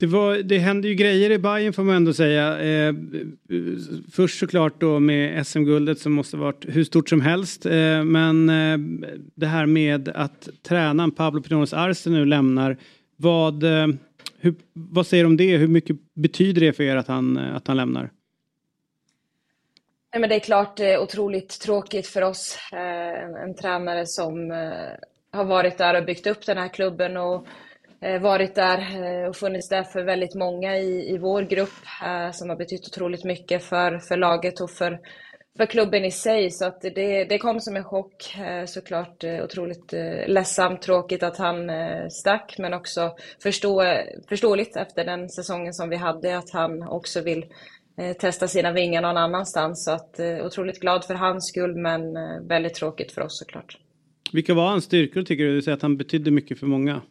[0.00, 2.60] Det, var, det hände ju grejer i Bayern får man ändå säga.
[2.60, 2.94] Eh,
[4.12, 7.66] först såklart då med SM-guldet som måste varit hur stort som helst.
[7.66, 8.78] Eh, men eh,
[9.34, 12.76] det här med att tränaren Pablo Pinones Arce nu lämnar.
[13.16, 13.86] Vad, eh,
[14.38, 15.56] hur, vad säger du om det?
[15.56, 18.10] Hur mycket betyder det för er att han, att han lämnar?
[20.12, 22.58] Nej, men det är klart eh, otroligt tråkigt för oss.
[22.72, 27.16] Eh, en, en tränare som eh, har varit där och byggt upp den här klubben
[27.16, 27.46] och
[28.02, 32.30] Eh, varit där eh, och funnits där för väldigt många i, i vår grupp eh,
[32.32, 34.98] som har betytt otroligt mycket för, för laget och för,
[35.56, 36.50] för klubben i sig.
[36.50, 38.36] Så att det, det kom som en chock
[38.66, 39.24] såklart.
[39.24, 39.92] Otroligt
[40.26, 41.70] ledsamt, tråkigt att han
[42.10, 43.82] stack men också förstå,
[44.28, 47.44] förståeligt efter den säsongen som vi hade att han också vill
[48.18, 49.84] testa sina vingar någon annanstans.
[49.84, 52.00] Så att otroligt glad för hans skull men
[52.48, 53.78] väldigt tråkigt för oss såklart.
[54.32, 55.54] Vilka var hans styrkor tycker du?
[55.54, 57.02] Du säger att han betydde mycket för många.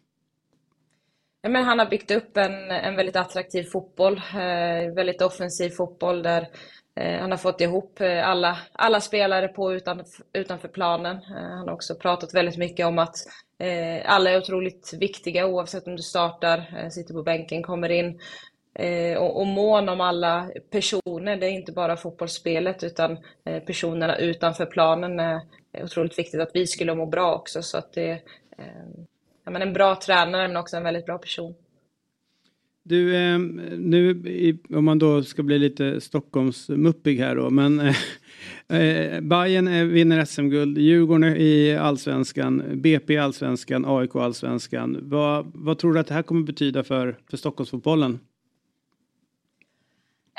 [1.41, 6.23] Ja, men han har byggt upp en, en väldigt attraktiv fotboll, eh, väldigt offensiv fotboll
[6.23, 6.47] där
[6.95, 11.15] eh, han har fått ihop eh, alla, alla spelare på utan, utanför planen.
[11.15, 13.15] Eh, han har också pratat väldigt mycket om att
[13.57, 18.19] eh, alla är otroligt viktiga oavsett om du startar, eh, sitter på bänken, kommer in.
[18.73, 24.17] Eh, och, och mån om alla personer, det är inte bara fotbollsspelet utan eh, personerna
[24.17, 25.41] utanför planen är
[25.83, 27.61] otroligt viktigt att vi skulle må bra också.
[27.61, 28.21] Så att det,
[29.49, 31.53] men en bra tränare men också en väldigt bra person.
[32.83, 33.39] Du, eh,
[33.77, 37.95] nu om man då ska bli lite Stockholmsmuppig här då, men eh,
[38.79, 44.97] eh Bayern eh, vinner SM-guld, Djurgården i allsvenskan, BP i allsvenskan, AIK i allsvenskan.
[45.01, 48.19] Vad, vad tror du att det här kommer betyda för, för Stockholmsfotbollen?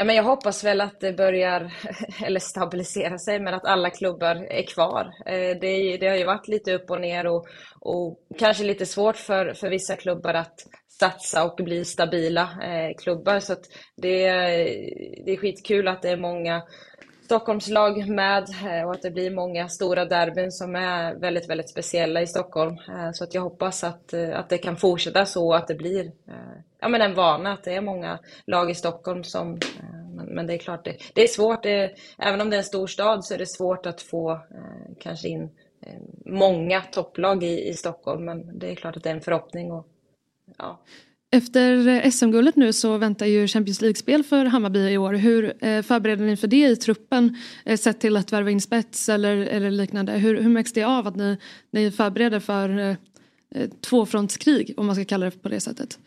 [0.01, 1.73] Ja, men jag hoppas väl att det börjar,
[2.25, 5.13] eller stabilisera sig, men att alla klubbar är kvar.
[5.27, 7.47] Eh, det, det har ju varit lite upp och ner och,
[7.81, 10.55] och kanske lite svårt för, för vissa klubbar att
[11.01, 13.41] satsa och bli stabila eh, klubbar.
[13.41, 13.55] Så
[13.97, 14.31] det,
[15.25, 16.63] det är skitkul att det är många
[17.31, 22.23] Stockholmslag med eh, och att det blir många stora derbyn som är väldigt, väldigt speciella
[22.23, 22.79] i Stockholm.
[22.89, 26.13] Eh, så att jag hoppas att, eh, att det kan fortsätta så att det blir
[26.81, 29.59] ja, men en vana att det är många lag i Stockholm som
[30.17, 31.63] men, men det är klart, det, det är svårt.
[31.63, 34.41] Det, även om det är en stor stad så är det svårt att få
[35.01, 35.51] kanske in
[36.27, 38.25] många topplag i, i Stockholm.
[38.25, 39.73] Men det är klart att det är en förhoppning.
[39.73, 39.87] Och,
[40.59, 40.81] ja.
[41.33, 45.15] Efter eh, SM-guldet nu så väntar ju Champions League-spel för Hammarby i år.
[45.15, 47.37] Hur eh, förbereder ni för det i truppen?
[47.65, 50.13] Eh, sett till att värva in spets eller, eller liknande.
[50.13, 51.37] Hur, hur märks det av att ni,
[51.71, 52.97] ni förbereder för
[53.55, 55.99] eh, tvåfrontskrig om man ska kalla det på det sättet?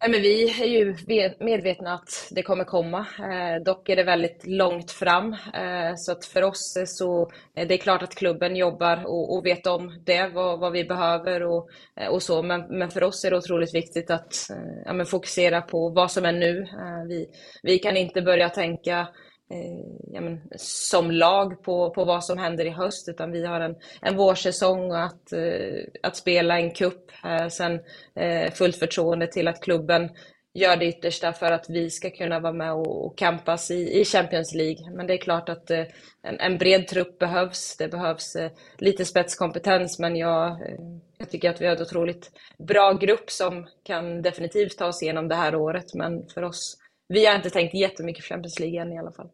[0.00, 0.96] Men vi är ju
[1.40, 3.06] medvetna att det kommer komma.
[3.18, 5.32] Eh, dock är det väldigt långt fram.
[5.32, 9.46] Eh, så att för oss så, eh, det är klart att klubben jobbar och, och
[9.46, 12.42] vet om det, vad, vad vi behöver och, eh, och så.
[12.42, 16.24] Men, men, för oss är det otroligt viktigt att eh, ja, fokusera på vad som
[16.24, 16.60] är nu.
[16.60, 17.26] Eh, vi,
[17.62, 19.08] vi kan inte börja tänka
[19.50, 23.60] Eh, ja, men, som lag på, på vad som händer i höst utan vi har
[23.60, 27.10] en, en vårsäsong att, eh, att spela en kupp.
[27.24, 27.80] Eh, sen
[28.14, 30.10] eh, fullt förtroende till att klubben
[30.54, 34.04] gör det yttersta för att vi ska kunna vara med och, och campas i, i
[34.04, 34.90] Champions League.
[34.90, 35.84] Men det är klart att eh,
[36.22, 37.76] en, en, bred trupp behövs.
[37.76, 40.78] Det behövs eh, lite spetskompetens men jag, eh,
[41.18, 45.28] jag tycker att vi har en otroligt bra grupp som kan definitivt ta oss igenom
[45.28, 45.94] det här året.
[45.94, 46.76] Men för oss,
[47.08, 49.28] vi har inte tänkt jättemycket Champions League än i alla fall.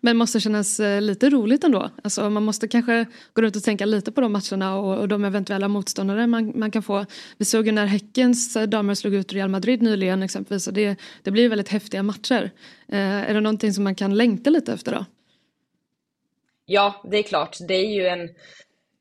[0.00, 1.90] Men måste kännas eh, lite roligt ändå.
[2.04, 5.24] Alltså man måste kanske gå runt och tänka lite på de matcherna och, och de
[5.24, 7.06] eventuella motståndare man, man, kan få.
[7.38, 10.66] Vi såg ju när Häckens eh, damer slog ut Real Madrid nyligen exempelvis.
[10.66, 12.50] Och det, det blir väldigt häftiga matcher.
[12.88, 15.04] Eh, är det någonting som man kan längta lite efter då?
[16.66, 17.56] Ja, det är klart.
[17.68, 18.28] Det är ju en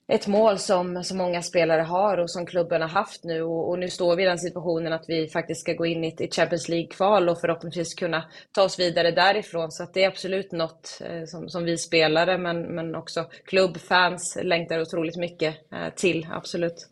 [0.08, 3.42] ett mål som så många spelare har och som klubben har haft nu.
[3.42, 6.16] Och, och, nu står vi i den situationen att vi faktiskt ska gå in i
[6.20, 9.72] ett Champions League-kval och förhoppningsvis kunna ta oss vidare därifrån.
[9.72, 14.38] Så det är absolut något eh, som, som, vi spelare, men, men också klubb, fans
[14.44, 16.90] längtar otroligt mycket eh, till, absolut.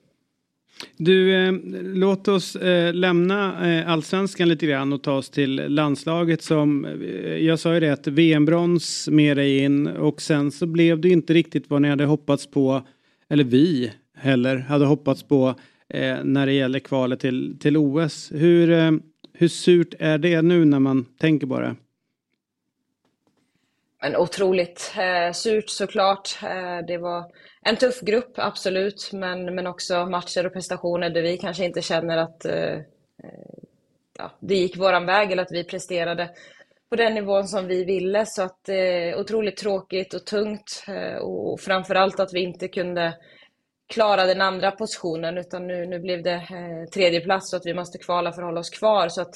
[0.98, 6.42] Du, eh, låt oss eh, lämna eh, allsvenskan lite grann och ta oss till landslaget
[6.42, 6.92] som, eh,
[7.38, 11.34] jag sa ju det att VM-brons med dig in och sen så blev det inte
[11.34, 12.82] riktigt vad ni hade hoppats på
[13.32, 15.56] eller vi heller, hade hoppats på
[15.90, 18.32] eh, när det gäller kvalet till, till OS.
[18.32, 18.92] Hur, eh,
[19.34, 21.76] hur surt är det nu när man tänker på det?
[24.02, 26.40] men otroligt eh, surt såklart.
[26.44, 27.32] Eh, det var
[27.62, 32.18] en tuff grupp, absolut, men, men också matcher och prestationer där vi kanske inte känner
[32.18, 32.84] att eh, eh
[34.18, 36.30] ja, det gick våran väg eller att vi presterade
[36.92, 38.26] på den nivån som vi ville.
[38.26, 43.14] Så att eh, otroligt tråkigt och tungt eh, och framförallt att vi inte kunde
[43.94, 47.74] klara den andra positionen utan nu, nu blev det eh, tredje plats så att vi
[47.74, 49.10] måste kvala för att hålla oss kvar.
[49.10, 49.34] Så att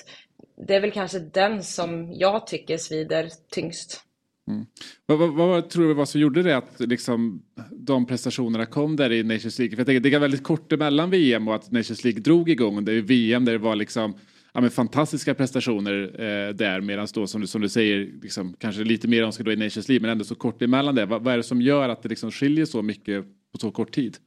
[0.67, 4.01] det är väl kanske den som jag tycker svider tyngst.
[4.47, 4.65] Mm.
[5.05, 7.41] Vad, vad, vad, tror du var som gjorde det att liksom,
[7.71, 9.75] de prestationerna kom där i Nations League?
[9.75, 12.85] För jag tänker, det är väldigt kort emellan VM och att Nations League drog igång.
[12.85, 14.15] Det är VM där det var liksom
[14.55, 18.83] ja, men fantastiska prestationer eh, där medan då som du, som du säger liksom, kanske
[18.83, 21.05] lite mer önskar då i Nations League men ändå så kort emellan det.
[21.05, 23.91] Vad, vad är det som gör att det liksom skiljer så mycket på så kort
[23.91, 24.17] tid?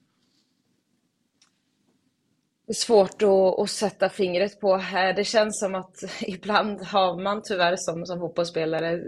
[2.68, 4.82] Det är svårt att, att, sätta fingret på.
[5.16, 9.00] Det känns som att ibland har man tyvärr som, som fotbollsspelare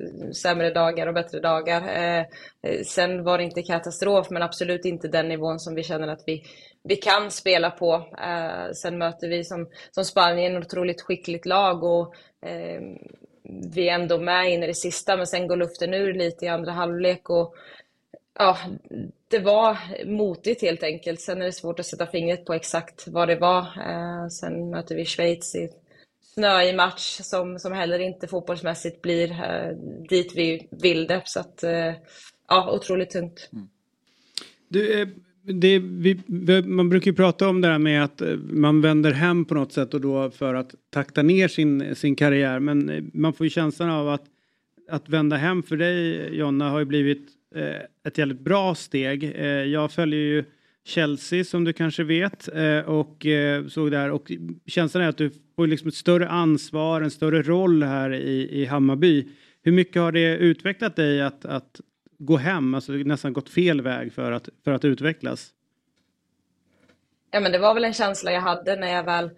[0.43, 1.83] sämre dagar och bättre dagar.
[1.89, 2.25] Eh,
[2.63, 6.23] eh, sen var det inte katastrof, men absolut inte den nivån som vi känner att
[6.27, 6.43] vi,
[6.85, 7.95] vi kan spela på.
[8.19, 12.15] Eh, sen möter vi som, som Spanien ett otroligt skickligt lag och
[12.47, 12.81] eh,
[13.75, 16.49] vi är ändå med in i det sista, men sen går luften ur lite i
[16.49, 17.31] andra halvlek.
[17.31, 17.55] Och,
[18.41, 18.59] ja,
[19.29, 21.21] det var motigt helt enkelt.
[21.21, 23.61] Sen är det svårt att sätta fingret på exakt vad det var.
[23.61, 25.69] Eh, sen möter vi Schweiz i
[26.35, 29.77] snöig match som, som heller inte fotbollsmässigt blir eh,
[30.09, 31.23] dit vi vill det.
[31.25, 31.93] Så att, eh,
[32.49, 33.49] ja, otroligt tungt.
[33.53, 33.69] Mm.
[34.69, 35.09] Du, eh,
[35.43, 36.23] det, vi,
[36.63, 39.73] man brukar ju prata om det här med att eh, man vänder hem på något
[39.73, 42.59] sätt och då för att takta ner sin, sin karriär.
[42.59, 44.25] Men eh, man får ju känslan av att,
[44.89, 49.25] att vända hem för dig Jonna har ju blivit Eh, ett jävligt bra steg.
[49.25, 50.45] Eh, jag följer ju
[50.85, 53.27] Chelsea som du kanske vet eh, och
[53.69, 54.33] såg där och
[54.67, 58.65] känslan är att du får liksom ett större ansvar, en större roll här i, i
[58.65, 59.29] Hammarby.
[59.63, 61.81] Hur mycket har det utvecklat dig att, att
[62.19, 65.51] gå hem, alltså nästan gått fel väg för att, för att utvecklas?
[67.31, 69.31] Ja men det var väl en känsla jag hade när jag väl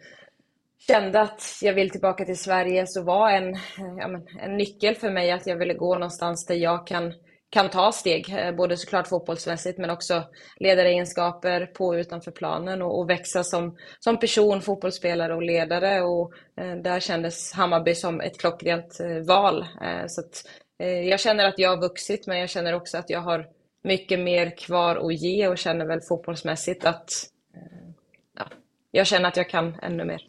[0.86, 3.56] kände att jag vill tillbaka till Sverige så var en,
[3.98, 7.12] ja, men, en nyckel för mig att jag ville gå någonstans där jag kan
[7.52, 10.22] kan ta steg, eh, både såklart fotbollsmässigt men också
[10.56, 16.00] ledaregenskaper på och utanför planen och, och växa som, som person, fotbollsspelare och ledare.
[16.00, 19.60] Och, eh, där kändes Hammarby som ett klockrent eh, val.
[19.60, 20.46] Eh, så att,
[20.78, 23.46] eh, jag känner att jag har vuxit men jag känner också att jag har
[23.84, 27.10] mycket mer kvar att ge och känner väl fotbollsmässigt att
[27.54, 27.90] eh,
[28.38, 28.44] ja,
[28.90, 30.22] jag känner att jag kan ännu mer.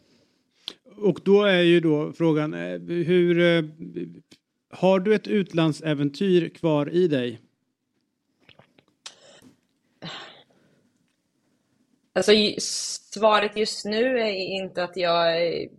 [0.98, 3.64] Och då är ju då frågan eh, hur eh,
[4.74, 7.40] har du ett utlandsäventyr kvar i dig?
[12.16, 15.70] Alltså svaret just nu är inte att jag eh,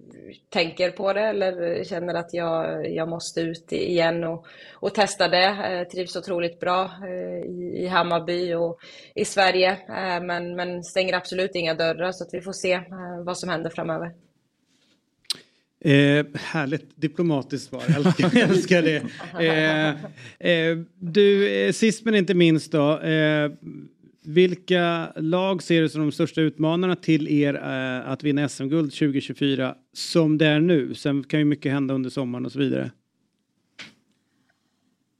[0.48, 5.70] tänker på det eller känner att jag, jag måste ut igen och, och testa det.
[5.70, 8.78] Jag trivs otroligt bra eh, i, i Hammarby och
[9.14, 9.78] i Sverige
[10.22, 12.82] men, men stänger absolut inga dörrar så att vi får se
[13.24, 14.12] vad som händer framöver.
[15.84, 19.02] Eh, härligt diplomatiskt svar, jag älskar, jag älskar det.
[19.40, 22.98] Eh, eh, du, eh, sist men inte minst då.
[22.98, 23.50] Eh,
[24.24, 29.74] vilka lag ser du som de största utmanarna till er eh, att vinna SM-guld 2024
[29.92, 30.94] som det är nu?
[30.94, 32.90] Sen kan ju mycket hända under sommaren och så vidare.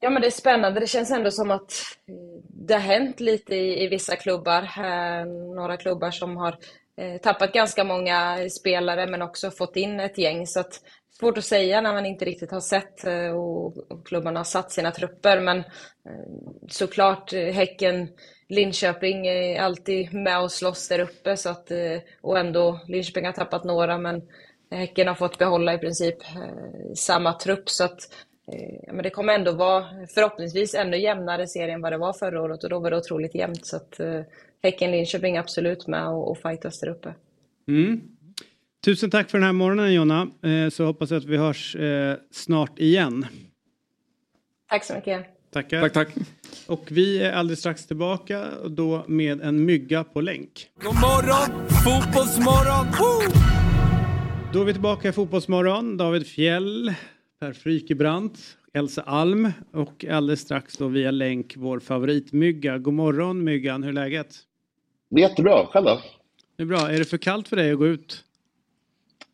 [0.01, 0.81] Ja men det är spännande.
[0.81, 1.73] Det känns ändå som att
[2.09, 2.15] eh,
[2.49, 4.62] det har hänt lite i, i vissa klubbar.
[4.62, 6.57] Eh, några klubbar som har
[6.96, 10.46] Eh, tappat ganska många spelare men också fått in ett gäng.
[10.46, 10.80] Så att,
[11.18, 14.90] svårt att säga när man inte riktigt har sett eh, och, klubbarna har satt sina
[14.90, 15.40] trupper.
[15.40, 15.64] Men eh,
[16.68, 18.08] såklart Häcken,
[18.48, 21.36] Linköping är alltid med och slåss där uppe.
[21.36, 21.68] Så att,
[22.20, 24.22] och ändå, Linköping har tappat några men
[24.70, 26.16] Häcken har fått behålla i princip
[26.94, 27.70] samma trupp.
[27.70, 27.98] Så att,
[28.86, 29.84] men det kommer ändå vara
[30.14, 33.34] förhoppningsvis ännu jämnare serie än vad det var förra året och då var det otroligt
[33.34, 33.66] jämnt.
[33.66, 34.00] Så att,
[34.65, 37.15] Häcken-Linköping absolut med och, och fightas där uppe.
[37.69, 38.01] Mm.
[38.85, 42.16] Tusen tack för den här morgonen Jonna, eh, så hoppas jag att vi hörs eh,
[42.31, 43.27] snart igen.
[44.69, 45.27] Tack så mycket.
[45.53, 45.81] Tackar.
[45.81, 46.09] Tack, tack.
[46.66, 50.69] Och vi är alldeles strax tillbaka då med en mygga på länk.
[50.82, 52.86] God morgon, fotbollsmorgon!
[52.86, 53.55] Woo!
[54.53, 55.97] Då är vi tillbaka i Fotbollsmorgon.
[55.97, 56.95] David Fjell,
[57.41, 58.39] Per Frykebrandt,
[58.73, 62.78] Elsa Alm och alldeles strax då via länk vår favoritmygga.
[62.78, 64.36] God morgon Myggan, hur är läget?
[65.20, 66.01] Jättebra, själv då?
[66.57, 66.91] Det är bra.
[66.91, 68.24] Är det för kallt för dig att gå ut?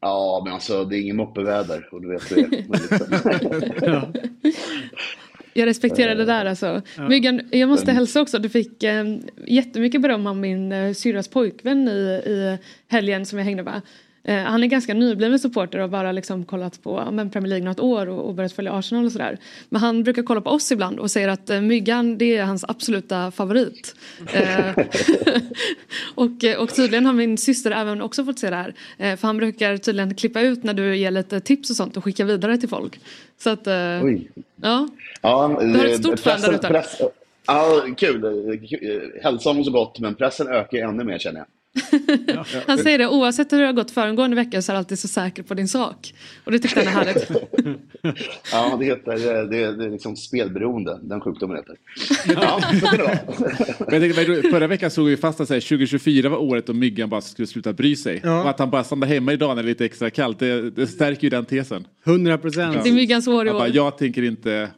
[0.00, 3.88] Ja, men alltså det är ingen moppeväder och du vet hur det är.
[3.92, 4.12] ja.
[5.52, 6.82] Jag respekterar det där alltså.
[6.96, 7.08] Ja.
[7.08, 8.38] Myggan, jag måste hälsa också.
[8.38, 9.04] Du fick eh,
[9.46, 12.58] jättemycket beröm av min eh, syrras pojkvän i, i
[12.88, 13.80] helgen som jag hängde med.
[14.24, 17.68] Eh, han är ganska nybliven supporter och bara liksom kollat på ja, men Premier League
[17.68, 19.38] något år och, och börjat följa Arsenal och sådär.
[19.68, 22.64] Men han brukar kolla på oss ibland och säger att eh, Myggan det är hans
[22.68, 23.94] absoluta favorit.
[24.32, 24.78] Eh,
[26.14, 28.74] och, och tydligen har min syster även också fått se det här.
[28.98, 32.04] Eh, för han brukar tydligen klippa ut när du ger lite tips och sånt och
[32.04, 33.00] skicka vidare till folk.
[33.38, 33.66] Så att,
[34.02, 34.30] Oj.
[34.62, 34.88] ja.
[35.22, 36.84] Ja, Du har ett stort fan där ute.
[37.46, 38.22] Ja, kul.
[39.22, 41.46] Hälsan mår så gott, men pressen ökar ännu mer känner jag.
[42.66, 45.08] Han säger det oavsett hur det har gått föregående vecka så är du alltid så
[45.08, 46.14] säker på din sak.
[46.44, 47.30] Och det tyckte han är härligt.
[48.52, 51.76] Ja, det heter eh, det, är- det är liksom spelberoende, den sjukdomen heter.
[52.42, 53.20] Ja, så det.
[53.90, 56.72] Men jag tänkte, förra veckan såg vi fast att så här, 2024 var året då
[56.72, 58.20] myggan bara skulle sluta bry sig.
[58.24, 58.42] Ja.
[58.42, 60.86] Och att han bara stannar hemma idag när det är lite extra kallt, det, det
[60.86, 61.86] stärker ju den tesen.
[62.06, 62.84] 100 procent.
[62.84, 63.76] Det är myggans år i Jag, bara, år.
[63.76, 64.70] jag tänker inte...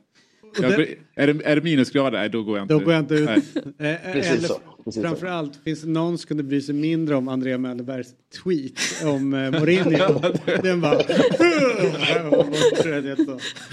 [0.62, 2.18] Jag, det- är, det, är det minusgrader?
[2.18, 3.30] Nej, då går jag inte Då går jag inte ut.
[3.78, 4.00] Nej.
[4.04, 7.58] Eh, Precis så, precis framförallt, finns det någon som kunde bry sig mindre om Andrea
[7.58, 8.08] Möllerbergs
[8.44, 8.72] tweet
[9.04, 10.20] om eh, Mourinho?
[10.62, 10.98] Den bara...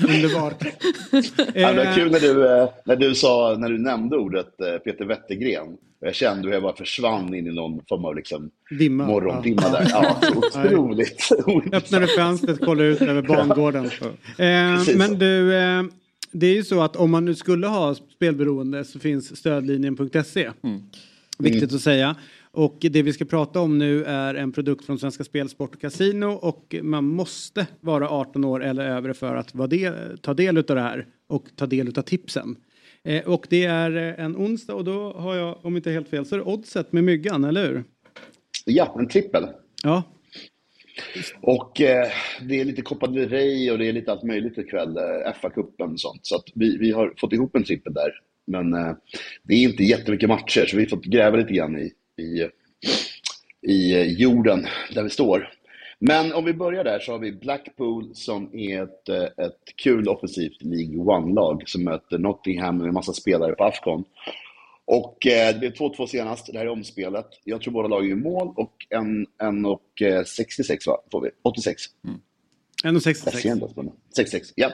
[0.08, 0.64] Underbart.
[1.54, 4.62] Ja, det var Eh, kul när du, eh, när du sa, när du nämnde ordet
[4.62, 5.68] eh, Peter Wettergren.
[6.02, 8.50] Jag kände hur jag bara försvann in i någon form av liksom
[8.80, 9.06] Dimma.
[9.08, 9.70] morgondimma Ja.
[9.72, 9.88] där.
[9.90, 11.30] Ja, otroligt.
[11.74, 13.86] Öppnade fönstret, kollade ut över bangården.
[13.86, 13.90] Eh,
[14.78, 15.84] Precis men du, eh,
[16.32, 20.52] det är ju så att om man nu skulle ha spelberoende så finns stödlinjen.se.
[21.40, 22.16] Viktigt att säga.
[22.52, 25.82] Och det vi ska prata om nu är en produkt från Svenska Spel, Sport och
[25.82, 30.64] Casino och man måste vara 18 år eller över för att del, ta del av
[30.64, 32.56] det här och ta del av tipsen.
[33.04, 36.36] Eh, och det är en onsdag och då har jag, om inte helt fel, så
[36.36, 37.84] är det oddset med myggan, eller hur?
[38.66, 39.48] Ja, en trippel.
[39.84, 40.04] Ja,
[41.42, 42.08] och eh,
[42.42, 44.98] det är lite Copa del Rey och det är lite allt möjligt ikväll.
[44.98, 46.26] Eh, FA-cupen och sånt.
[46.26, 48.12] Så att vi, vi har fått ihop en trippel där.
[48.48, 48.94] Men eh,
[49.44, 51.92] det är inte jättemycket matcher så vi har fått gräva lite grann i,
[52.22, 52.50] i,
[53.72, 55.50] i eh, jorden där vi står.
[56.00, 60.08] Men om vi börjar där så har vi Blackpool som är ett, eh, ett kul
[60.08, 64.04] offensivt League One-lag som möter Nottingham med en massa spelare på Afcon.
[64.92, 67.28] Och eh, det blev 2-2 senast, det här är omspelet.
[67.44, 70.98] Jag tror båda lagen gör mål och en, en och eh, 66 va?
[71.12, 71.30] får vi.
[71.42, 71.82] 86.
[72.84, 73.22] 1,66.
[73.26, 74.00] Jag ser ändå spännande.
[74.16, 74.68] 66, ja.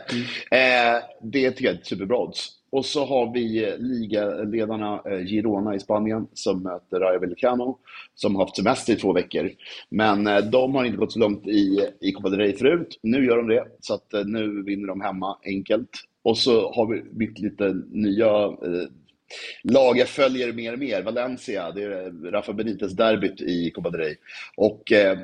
[0.52, 2.50] Eh, det tycker jag är superbra odds.
[2.70, 7.78] Och så har vi eh, ligaledarna eh, Girona i Spanien som möter Rayo Vallecano
[8.14, 9.52] som har haft semester i två veckor.
[9.90, 13.00] Men de har inte gått så långt i, i Copa del Rey förut.
[13.04, 15.90] Nu gör de det, så att nu vinner de hemma enkelt.
[16.24, 18.50] Och så har vi mitt lite nya
[19.64, 21.02] lag jag följer mer och mer.
[21.02, 24.16] Valencia, det är Rafa Benitez-derbyt i Copa del Rey.
[24.58, 25.18] Och eh,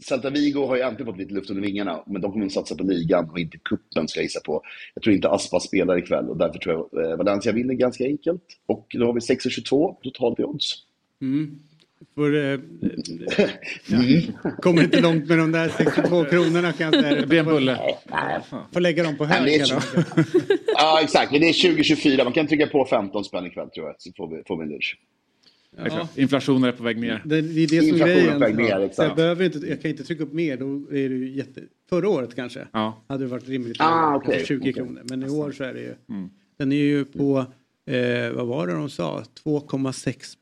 [0.00, 2.74] Celta Vigo har ju äntligen fått lite luft under vingarna, men de kommer att satsa
[2.74, 4.62] på ligan och inte kuppen ska jag gissa på.
[4.94, 8.42] Jag tror inte Aspa spelar ikväll och därför tror jag eh, Valencia vinner ganska enkelt.
[8.66, 10.74] Och då har vi 6,22 totalt i odds.
[11.22, 11.58] Mm.
[12.14, 12.58] Får, eh,
[13.86, 13.98] ja.
[14.62, 17.20] Kommer inte långt med de där 62 kronorna kan jag säga.
[17.20, 17.78] Det blir en bulle.
[18.72, 20.02] Får lägga dem på Nej, hög hela så-
[20.66, 21.32] Ja, exakt.
[21.32, 22.24] Men det är 2024.
[22.24, 24.68] Man kan trycka på 15 spänn ikväll tror jag, så får vi, får vi en
[24.68, 24.98] lunch.
[25.76, 26.08] Ja.
[26.16, 27.22] Inflationen är på väg ner.
[27.24, 28.32] Det, det är det som är grejen.
[28.32, 29.08] på väg ner, Så exakt.
[29.08, 30.56] jag, behöver inte, jag kan inte trycka upp mer.
[30.56, 30.66] Då
[30.96, 31.60] är det ju jätte...
[31.88, 33.04] Förra året kanske Ja.
[33.08, 33.76] hade det varit rimligt.
[33.80, 34.72] Ah, kanske 20 okej.
[34.72, 35.02] kronor.
[35.04, 35.94] Men i år så är det ju...
[36.10, 36.30] Mm.
[36.58, 37.38] Den är ju på,
[37.90, 39.22] eh, vad var det de sa?
[39.44, 40.36] 2,6.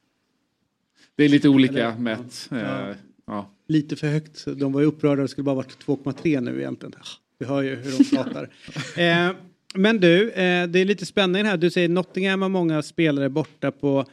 [1.19, 2.49] Det är lite olika Eller- mätt.
[2.51, 2.57] Ja.
[2.91, 2.97] Eh,
[3.27, 3.51] ja.
[3.69, 4.45] Lite för högt.
[4.57, 5.23] De var ju upprörda.
[5.23, 6.93] Det skulle bara varit 2,3 nu egentligen.
[7.01, 7.07] Ah,
[7.39, 8.49] Vi hör ju hur de pratar.
[8.97, 9.31] eh,
[9.75, 11.57] men du, eh, det är lite spännande här.
[11.57, 14.05] Du säger Nottingham har många spelare borta på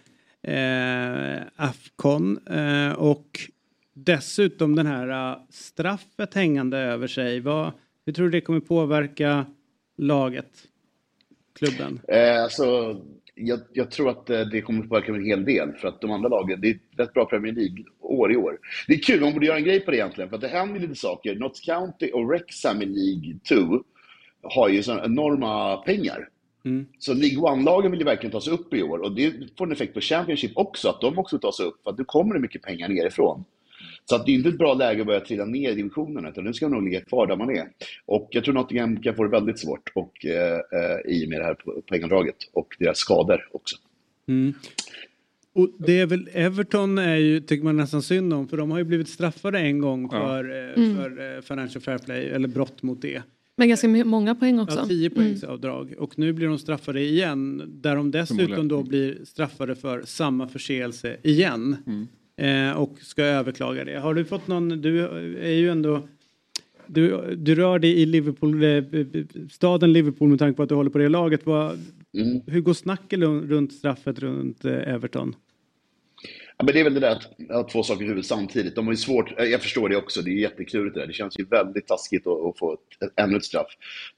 [0.41, 2.47] eh, Afcon.
[2.47, 3.39] Eh, och
[3.93, 7.39] dessutom den här eh, straffet hängande över sig.
[7.39, 7.71] Vad,
[8.05, 9.45] hur tror du det kommer påverka
[9.97, 10.51] laget?
[11.59, 11.99] Klubben?
[12.07, 13.01] Eh, alltså,
[13.35, 16.11] jag, jag tror att eh, det kommer att påverka en hel del för att de
[16.11, 18.59] andra lagen, det är ett rätt bra Premier League-år i år.
[18.87, 20.79] Det är kul, man borde göra en grej på det egentligen för att det händer
[20.79, 21.35] lite saker.
[21.35, 23.83] Notts County och Wrexham i League 2
[24.41, 26.29] har ju sådana enorma pengar.
[26.65, 26.85] Mm.
[26.99, 29.71] Så League One-lagen vill ju verkligen ta sig upp i år och det får en
[29.71, 32.39] effekt på Championship också, att de också tar sig upp för att nu kommer det
[32.39, 33.45] mycket pengar nerifrån.
[34.09, 36.43] Så att det är inte ett bra läge att börja trilla ner i divisionerna utan
[36.43, 37.67] nu ska man nog ligga kvar där man är.
[38.05, 41.39] Och jag tror Nottingham kan få det väldigt svårt och, eh, eh, i och med
[41.39, 43.75] det här po- poängavdraget och deras skador också.
[44.27, 44.53] Mm.
[45.53, 48.77] Och det är väl Everton är ju, tycker man nästan synd om för de har
[48.77, 50.19] ju blivit straffade en gång Ja.
[50.27, 50.95] för, eh, Mm.
[50.97, 53.21] för eh, Financial Fair Play eller brott mot det.
[53.57, 54.77] Men ganska många poäng också.
[54.79, 55.15] Ja, 10 Mm.
[55.15, 55.93] poängs avdrag.
[55.97, 57.63] Och nu blir de straffade igen.
[57.81, 61.77] Där de dessutom då blir straffade för samma förseelse igen.
[61.87, 62.07] Mm.
[62.37, 63.99] Eh, och ska överklaga det.
[63.99, 65.01] Har du fått någon, du
[65.37, 66.07] är ju ändå
[66.87, 68.83] du, du rör dig i Liverpool, eh,
[69.51, 71.45] staden Liverpool med tanke på att du håller på det laget.
[71.45, 71.79] Vad,
[72.15, 72.41] Mm.
[72.47, 75.35] Hur går snacket runt straffet runt eh, Everton?
[76.57, 78.75] Ja, men det är väl det där att ha två saker i huvudet samtidigt.
[78.75, 81.07] De har ju svårt, jag förstår det också, det är jätteklurigt det där.
[81.07, 83.67] Det känns ju väldigt taskigt att, att få ett, ännu ett straff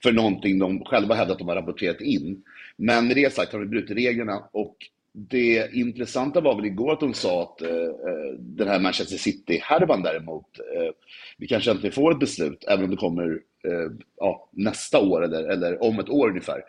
[0.04, 2.44] för någonting de själva hävdar att de har rapporterat in.
[2.76, 4.76] Men med det sagt har vi brutit reglerna och
[5.20, 10.02] det intressanta var väl igår att de sa att eh, eh, den här Manchester City-härvan
[10.02, 10.92] däremot, eh,
[11.38, 13.24] vi kanske inte får ett beslut, även om det kommer
[13.68, 16.62] eh, ja, nästa år eller, eller om ett år ungefär.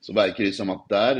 [0.00, 1.14] Så verkar det som att där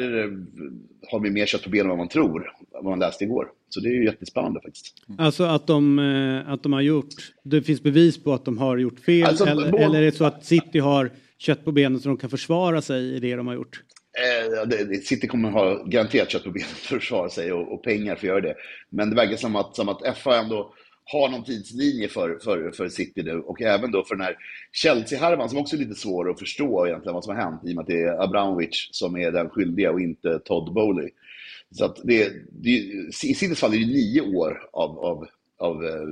[1.11, 3.49] har vi mer kött på benen än vad man tror, vad man läste igår.
[3.69, 4.95] Så det är ju jättespännande faktiskt.
[5.19, 8.77] Alltså att de, eh, att de har gjort, det finns bevis på att de har
[8.77, 12.01] gjort fel Alltså, eller, både- eller är det så att City har kött på benen
[12.01, 13.83] så de kan försvara sig i det de har gjort?
[14.23, 18.17] Eh, City kommer ha garanterat kött på benen för att försvara sig och, och pengar
[18.17, 18.55] för att göra det.
[18.91, 20.75] Men det verkar som att, som att FA ändå
[21.05, 24.37] har någon tidslinje för, för, för City nu och även då för den här
[24.73, 27.75] Chelsea-härvan som också är lite svår att förstå egentligen vad som har hänt i och
[27.75, 31.11] med att det är Abramovic som är den skyldiga och inte Todd Bowley.
[31.71, 35.29] Så att det, det, I Citys fall är det nio år av, av,
[35.59, 36.07] av eh,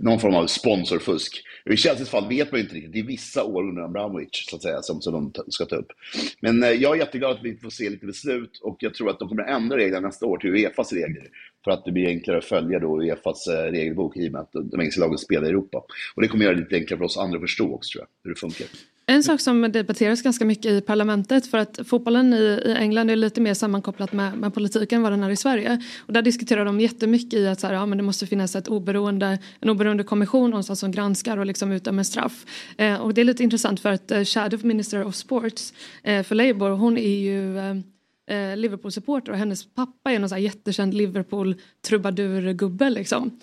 [0.00, 1.42] någon form av sponsorfusk.
[1.70, 2.92] I Chelseas fall vet man ju inte riktigt.
[2.92, 5.92] Det är vissa år under Abramovic så att säga, som, som de ska ta upp.
[6.40, 9.18] Men eh, jag är jätteglad att vi får se lite beslut och jag tror att
[9.18, 11.28] de kommer att ändra reglerna nästa år till Uefas regler.
[11.64, 14.52] För att det blir enklare att följa då Uefas eh, regelbok i och med att
[14.52, 15.84] de engelska lagen spelar i Europa.
[16.14, 18.08] Och det kommer göra det lite enklare för oss andra att förstå också tror jag,
[18.22, 18.66] hur det funkar.
[19.06, 23.16] En sak som debatteras ganska mycket i parlamentet för att fotbollen i, i England är
[23.16, 25.82] lite mer sammankopplat med, med politiken än vad den är i Sverige.
[25.98, 28.68] Och där diskuterar de jättemycket i att så här, ja, men det måste finnas ett
[28.68, 32.46] oberoende, en oberoende kommission någonstans som granskar och liksom utdömer straff.
[32.78, 35.72] Eh, och det är lite intressant för att eh, Shadow Minister of Sports
[36.02, 37.74] eh, för Labour hon är ju eh,
[38.26, 43.40] eh, Liverpool-supporter och hennes pappa är någon så här jättekänd Liverpool-trubadur-gubbe liksom.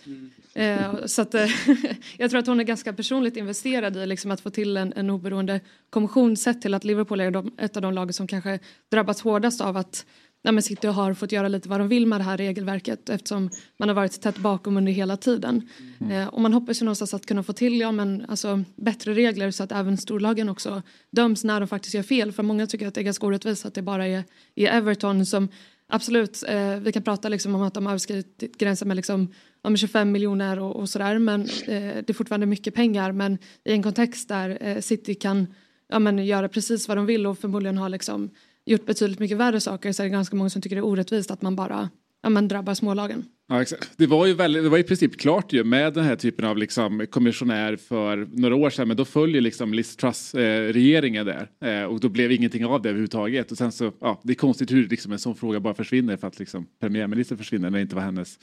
[0.53, 1.47] Eh, så att, eh,
[2.17, 5.09] jag tror att hon är ganska personligt investerad i liksom, att få till en, en
[5.09, 5.59] oberoende
[5.89, 8.59] kommission sett till att Liverpool är de, ett av de lag som kanske
[8.89, 10.05] drabbats hårdast av att
[10.41, 13.49] ja, men City har fått göra lite vad de vill med det här regelverket eftersom
[13.77, 15.69] man har varit tätt bakom under hela tiden.
[16.11, 19.51] Eh, och man hoppas ju någonstans att kunna få till ja, men, alltså, bättre regler
[19.51, 20.81] så att även storlagen också
[21.11, 22.31] döms när de faktiskt gör fel.
[22.31, 24.23] För många tycker att det är ganska orättvist att det bara är,
[24.55, 25.49] är Everton som
[25.93, 29.79] Absolut, eh, vi kan prata liksom om att de har överskridit gränsen med liksom, med
[29.79, 33.83] 25 miljoner och, och sådär men eh, det är fortfarande mycket pengar men i en
[33.83, 35.47] kontext där eh, City kan
[35.89, 38.29] ja, men, göra precis vad de vill och förmodligen har liksom,
[38.71, 41.31] gjort betydligt mycket värre saker så är det ganska många som tycker det är orättvist
[41.31, 41.89] att man bara
[42.23, 43.25] ja, men, drabbar smålagen.
[43.49, 43.91] Ja, exakt.
[43.97, 46.57] Det var ju väldigt, det var i princip klart ju med den här typen av
[46.57, 51.49] liksom kommissionär för några år sedan men då följer liksom Liz Truss eh, regeringen där
[51.65, 54.71] eh, och då blev ingenting av det överhuvudtaget och sen så ja det är konstigt
[54.71, 57.95] hur liksom en sån fråga bara försvinner för att liksom premiärministern försvinner när det inte
[57.95, 58.39] var hennes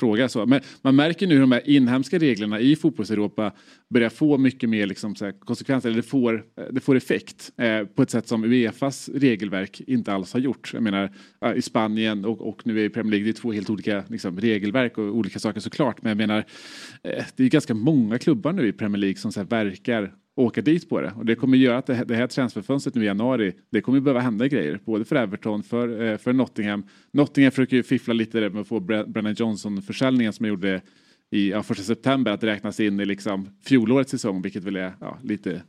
[0.00, 3.52] fråga så men man märker nu hur de här inhemska reglerna i fotbolls-Europa
[3.88, 7.84] börjar få mycket mer liksom så här konsekvenser eller det får, det får effekt eh,
[7.84, 10.70] på ett sätt som Uefas regelverk inte alls har gjort.
[10.74, 11.12] Jag menar
[11.56, 14.98] i Spanien och, och nu i Premier League det är två helt olika liksom, regelverk
[14.98, 16.44] och olika saker såklart men jag menar
[17.02, 20.62] eh, det är ganska många klubbar nu i Premier League som så här, verkar åka
[20.62, 23.06] dit på det och det kommer göra att det här, det här transferfönstret nu i
[23.06, 26.84] januari det kommer behöva hända grejer både för Everton för, eh, för Nottingham.
[27.12, 30.80] Nottingham försöker ju fiffla lite där med att få Brennan Johnson försäljningen som jag gjorde
[31.30, 35.18] i ja, första september att räknas in i liksom fjolårets säsong vilket väl är ja,
[35.22, 35.62] lite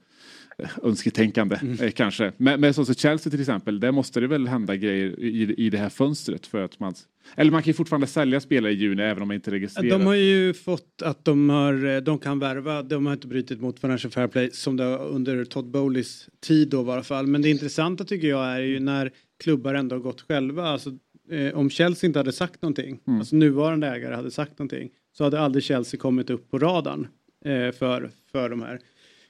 [0.83, 2.31] önsketänkande eh, kanske.
[2.38, 5.69] Men, men så, så Chelsea till exempel, där måste det väl hända grejer i, i
[5.69, 6.93] det här fönstret för att man
[7.35, 9.99] eller man kan ju fortfarande sälja spelare i juni även om man inte registrerar.
[9.99, 13.79] De har ju fått att de, har, de kan värva, de har inte brutit mot
[13.79, 17.27] Financial Fair Play som det under Todd Bowleys tid då i alla fall.
[17.27, 19.11] Men det intressanta tycker jag är ju när
[19.43, 20.63] klubbar ändå har gått själva.
[20.63, 20.89] Alltså,
[21.31, 23.19] eh, om Chelsea inte hade sagt någonting, Mm.
[23.19, 27.07] alltså nuvarande ägare hade sagt någonting, så hade aldrig Chelsea kommit upp på radarn
[27.45, 28.79] eh, för, för de här.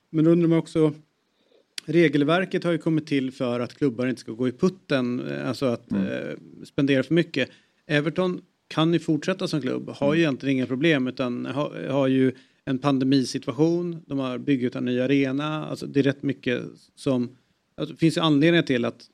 [0.09, 0.93] Men då undrar man också,
[1.91, 5.65] regelverket har ju kommit till för att klubbar inte ska gå i putten, eh, alltså
[5.65, 6.05] att Mm.
[6.07, 6.35] eh,
[6.65, 7.49] spendera för mycket.
[7.87, 12.31] Everton kan ju fortsätta som klubb, har ju egentligen inga problem utan har, har ju
[12.65, 16.61] en pandemisituation, de har byggt en ny arena, alltså det är rätt mycket
[16.95, 17.29] som,
[17.75, 19.05] alltså det finns ju anledningar till att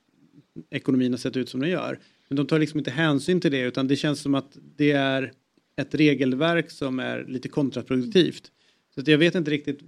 [0.70, 2.00] ekonomin har sett ut som den gör.
[2.30, 5.32] Men de tar liksom inte hänsyn till det utan det känns som att det är
[5.76, 8.52] ett regelverk som är lite kontraproduktivt.
[9.06, 9.80] Så jag vet inte riktigt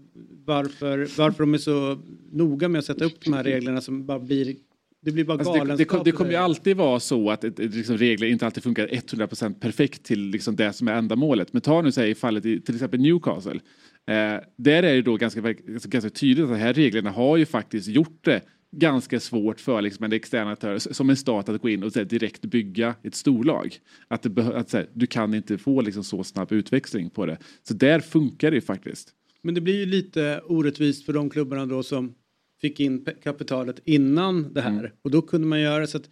[0.45, 1.99] varför, varför de är så
[2.31, 4.55] noga med att sätta upp de här reglerna som bara blir
[5.01, 5.77] det blir bara Alltså det, galenskap.
[5.77, 8.87] det, kom- det kommer ju alltid vara så att ett, liksom regler inte alltid funkar
[8.87, 11.53] 100% perfekt till liksom det som är ändamålet.
[11.53, 13.59] Men ta nu säg i fallet i till exempel Newcastle.
[14.07, 15.41] Eh, där är det då ganska,
[15.83, 20.05] ganska tydligt att de här reglerna har ju faktiskt gjort det ganska svårt för liksom
[20.05, 23.75] en extern aktör som en stat att gå in och här, direkt bygga ett storlag.
[24.07, 27.37] Att, det att här, du kan inte få liksom så snabb utväxling på det.
[27.63, 29.13] Så där funkar det ju faktiskt.
[29.41, 32.13] Men det blir ju lite orättvist för de klubbarna då som
[32.61, 34.79] fick in kapitalet innan det här.
[34.79, 34.91] Mm.
[35.01, 36.09] Och då kunde man göra så att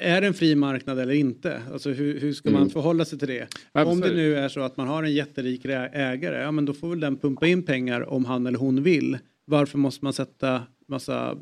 [0.00, 1.62] är det en fri marknad eller inte?
[1.72, 2.70] Alltså hur, hur ska man Mm.
[2.70, 3.48] förhålla sig till det?
[3.72, 3.92] Absolut.
[3.92, 6.88] Om det nu är så att man har en jätterik ägare, ja men då får
[6.88, 9.18] väl den pumpa in pengar om han eller hon vill.
[9.44, 11.38] Varför måste man sätta massa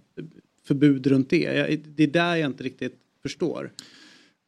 [0.64, 1.66] förbud runt det?
[1.96, 3.72] Det är där jag inte riktigt förstår.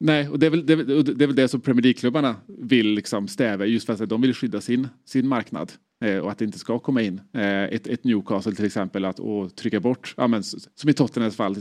[0.00, 3.28] Nej, och det är väl det, det, är väl det som Premier League-klubbarna vill liksom
[3.28, 5.72] stävja just för att de vill skydda sin, sin marknad.
[6.04, 9.18] Eh, och att det inte ska komma in eh, ett, ett Newcastle till exempel att
[9.20, 11.56] och trycka bort, ja, men, som i Tottenhams fall,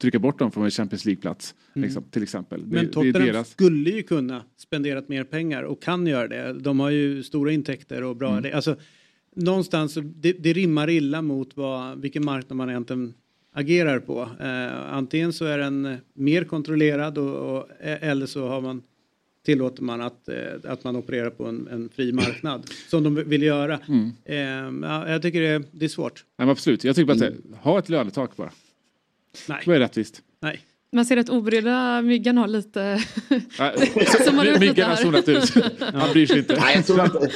[0.00, 1.54] trycka bort dem från en Champions League-plats.
[1.74, 1.84] Mm.
[1.86, 2.60] Liksom, till exempel.
[2.60, 6.52] Det- Men det Tottenham deras- skulle ju kunna spenderat mer pengar och kan göra det.
[6.60, 8.38] De har ju stora intäkter och bra...
[8.38, 8.54] Mm.
[8.54, 8.76] Alltså,
[9.34, 13.14] någonstans, det, det rimmar illa mot vad, vilken marknad man egentligen
[13.52, 14.20] agerar på.
[14.40, 18.82] Eh, antingen så är den mer kontrollerad och, och, eller så har man
[19.44, 23.42] tillåter man att, eh, att man opererar på en, en fri marknad som de vill
[23.42, 23.80] göra.
[23.88, 24.12] Mm.
[24.24, 26.24] Eh, ja, jag tycker det, det är svårt.
[26.38, 28.50] Nej, absolut, jag tycker bara att det- ha ett lönetak bara.
[29.48, 29.62] Nej.
[29.64, 30.22] Då är det rättvist.
[30.40, 30.60] Nej.
[30.92, 32.98] Man ser att obrydda Myggan har lite...
[34.24, 35.54] Som har Myggan har zonat ut.
[35.80, 36.56] Han bryr sig inte.
[36.60, 37.18] Nej, jag tror inte.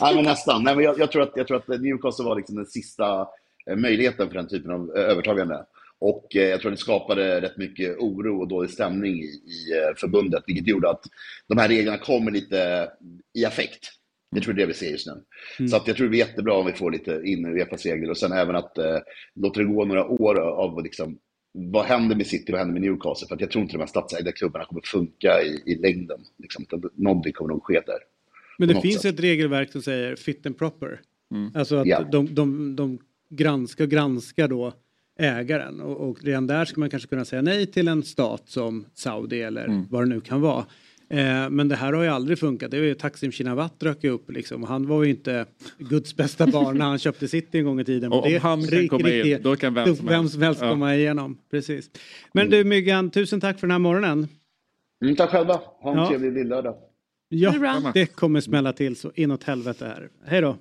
[0.00, 0.64] Nej, men nästan.
[0.64, 3.26] Nej, men jag, jag, tror att, jag tror att Newcastle var liksom den sista
[3.70, 5.64] eh, möjligheten för den typen av eh, övertagande.
[5.98, 9.72] Och eh, jag tror att det skapade rätt mycket oro och dålig stämning i, i
[9.96, 11.02] förbundet, vilket gjorde att
[11.48, 12.88] de här reglerna kommer lite
[13.34, 13.88] i affekt.
[14.34, 15.24] Jag tror det är det vi ser just nu.
[15.58, 15.68] Mm.
[15.68, 18.10] Så att jag tror det är jättebra om vi får lite in i Uefas regler
[18.10, 18.98] och sen även att eh,
[19.34, 21.18] låta det gå några år av liksom,
[21.52, 23.28] vad händer med City, vad händer med Newcastle?
[23.28, 26.20] För att jag tror inte de här statsägda klubbarna kommer funka i, i längden.
[26.38, 26.64] Liksom.
[26.94, 27.98] Någonting kommer nog ske där.
[28.58, 29.14] Men det finns sätt.
[29.14, 31.00] ett regelverk som säger fit and proper.
[31.30, 31.50] Mm.
[31.54, 32.02] Alltså att Ja.
[32.12, 32.98] de, de, de
[33.28, 34.72] granskar, granskar då
[35.18, 38.84] ägaren och, och redan där ska man kanske kunna säga nej till en stat som
[38.94, 39.86] Saudi eller Mm.
[39.90, 40.66] vad det nu kan vara.
[41.12, 42.70] Eh, men det här har ju aldrig funkat.
[42.70, 45.46] Det var ju Taksim Shinawat dök ju upp liksom och han var ju inte
[45.78, 48.12] Guds bästa barn när han köpte City en gång i tiden.
[48.12, 50.32] Och om han kan komma in, då kan vem som vem helst.
[50.32, 50.70] som helst Ja.
[50.70, 51.38] komma igenom.
[51.50, 51.90] Precis.
[52.32, 54.28] Men du Myggan, tusen tack för den här morgonen.
[55.04, 55.60] Mm, tack själva.
[55.80, 56.08] Ha en Ja.
[56.08, 56.74] trevlig lillördag.
[57.28, 60.08] Ja, Det kommer smälla till så inåt helvete här.
[60.26, 60.56] Hej då.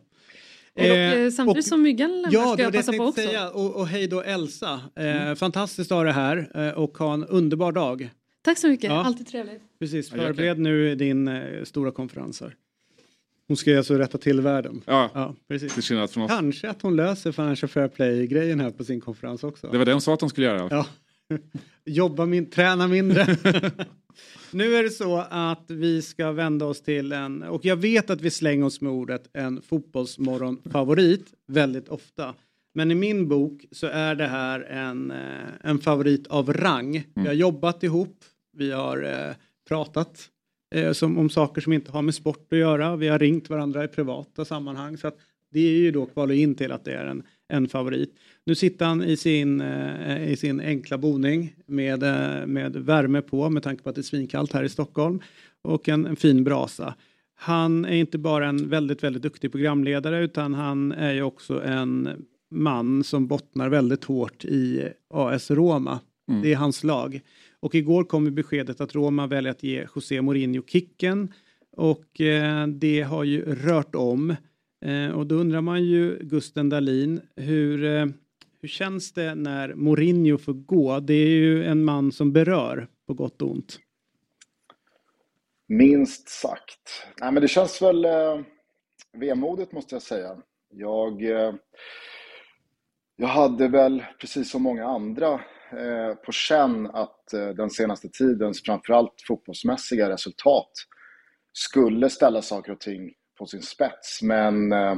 [0.76, 3.22] Och, eh, samtidigt som Myggan lämnar Ja, ska jag passa på också.
[3.22, 3.50] säga.
[3.50, 4.80] Och, och hej då Elsa.
[4.96, 8.10] Eh, Fantastiskt att ha det här eh, och ha en underbar dag.
[8.42, 9.04] Tack så mycket, Ja.
[9.04, 9.62] alltid trevligt.
[9.80, 12.56] Precis, Ja, förbered nu din eh, stora konferens här.
[13.48, 14.82] Hon ska ju alltså rätta till världen.
[14.86, 15.74] Ja, precis.
[15.74, 16.32] till från oss.
[16.32, 19.68] Kanske att hon löser Financial Fair Play-grejen här på sin konferens också.
[19.68, 20.68] Det var det hon sa att de skulle göra.
[20.72, 20.86] Ja.
[21.86, 23.26] Jobba min, träna mindre.
[24.52, 28.22] nu är det så att vi ska vända oss till en, och jag vet att
[28.22, 32.36] vi slänger oss med ordet en fotbollsmorgon-favorit väldigt ofta.
[32.74, 37.04] Men i min bok så är det här en, eh, en favorit av rang.
[37.16, 38.18] Vi har jobbat ihop,
[38.54, 39.36] vi har eh,
[39.68, 40.30] pratat
[40.76, 42.96] eh, som, om saker som inte har med sport att göra.
[42.96, 44.98] Vi har ringt varandra i privata sammanhang.
[44.98, 45.18] Så att
[45.52, 48.16] det är ju då kvalar in till att det är en, en favorit.
[48.46, 53.50] Nu sitter han i sin, eh, i sin enkla boning med, eh, med värme på
[53.50, 55.20] med tanke på att det är svinkallt här i Stockholm
[55.62, 56.96] och en, en fin brasa.
[57.36, 62.10] Han är inte bara en väldigt, väldigt duktig programledare utan han är ju också en
[62.52, 66.00] man som bottnar väldigt hårt i AS Roma.
[66.30, 66.42] Mm.
[66.42, 67.22] Det är hans lag.
[67.62, 71.34] Och igår kom ju beskedet att Roma väljer att ge José Mourinho kicken
[71.72, 74.36] och eh, det har ju rört om.
[74.86, 78.06] Eh, och då undrar man ju, Gusten Dahlin, hur, eh,
[78.62, 81.00] hur känns det när Mourinho får gå?
[81.00, 83.80] Det är ju en man som berör på gott och ont.
[85.68, 87.06] Minst sagt.
[87.22, 88.40] Nej, men det känns väl eh,
[89.14, 90.38] vemodigt måste jag säga.
[90.74, 91.54] Jag, eh,
[93.16, 95.42] jag hade väl, precis som många andra,
[95.72, 100.72] Eh, på känn att eh, den senaste tidens framförallt fotbollsmässiga resultat
[101.54, 104.22] skulle ställa saker och ting på sin spets.
[104.22, 104.96] Men eh,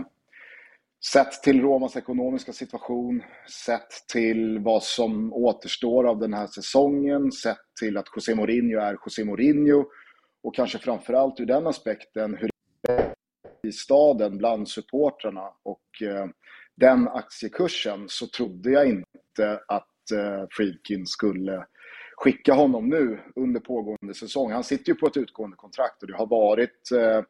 [1.14, 3.24] sett till Romas ekonomiska situation,
[3.66, 8.98] sett till vad som återstår av den här säsongen, sett till att José Mourinho är
[9.06, 9.86] José Mourinho
[10.44, 12.50] och kanske framförallt ur den aspekten hur
[12.82, 13.14] det är
[13.68, 15.84] i staden bland supportrarna och
[16.76, 21.66] den aktiekursen så trodde jag inte att eh, Friedkin skulle
[22.16, 24.52] skicka honom nu under pågående säsong.
[24.52, 27.22] Han sitter ju på ett utgående kontrakt och det har varit eh,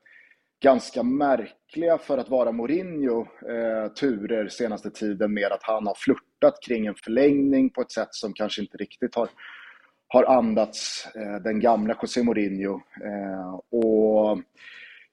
[0.64, 6.64] ganska märkliga för att vara Mourinho eh, turer senaste tiden med att han har flörtat
[6.68, 9.30] kring en förlängning på ett sätt som kanske inte riktigt har,
[10.08, 12.82] har andats eh, den gamla José Mourinho.
[13.04, 14.40] Eh, och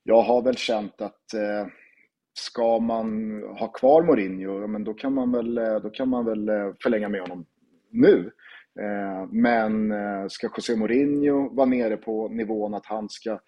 [0.03, 1.67] jag har väl känt att eh,
[2.35, 6.49] ska man ha kvar Mourinho, men då kan man väl, eh, då kan man väl
[6.49, 7.47] eh, förlänga med honom
[7.91, 8.31] nu.
[8.81, 9.93] Eh, men
[10.31, 13.41] ska José Mourinho vara nere på nivån att han ska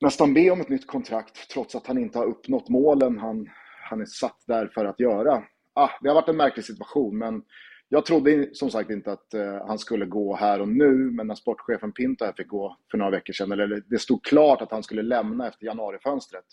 [0.00, 3.48] nästan be om ett nytt kontrakt trots att han inte har uppnått målen han,
[3.90, 5.42] han är satt där för att göra.
[5.74, 7.42] Ah, det har varit en märklig situation men
[7.88, 9.34] jag trodde som sagt inte att
[9.66, 13.10] han skulle gå här och nu, men när sportchefen Pinto här fick gå för några
[13.10, 16.44] veckor sedan, eller det stod klart att han skulle lämna efter januarifönstret,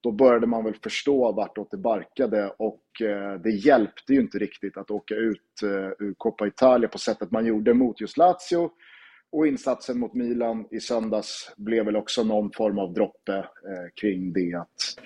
[0.00, 4.76] då började man väl förstå vartåt det barkade och eh, det hjälpte ju inte riktigt
[4.76, 8.70] att åka ut eh, ur Coppa Italia på sättet man gjorde mot just Lazio.
[9.32, 14.32] Och insatsen mot Milan i söndags blev väl också någon form av droppe eh, kring
[14.32, 15.02] det att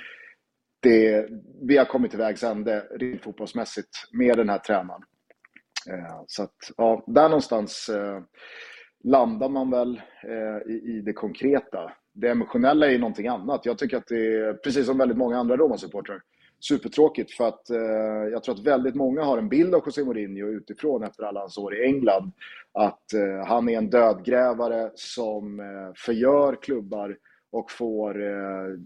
[0.80, 1.28] det,
[1.62, 5.02] vi har kommit till vägs ände rent fotbollsmässigt med den här tränaren.
[6.26, 7.90] Så att, ja, där någonstans
[9.04, 10.00] landar man väl
[10.84, 11.92] i det konkreta.
[12.12, 13.66] Det emotionella är ju någonting annat.
[13.66, 16.22] Jag tycker att det är, precis som väldigt många andra Roma-supportrar,
[16.60, 17.78] supertråkigt för att eh,
[18.32, 21.58] jag tror att väldigt många har en bild av José Mourinho utifrån efter alla hans
[21.58, 22.32] år i England.
[22.72, 27.16] Att eh, han är en dödgrävare som eh, förgör klubbar
[27.50, 28.78] och får eh,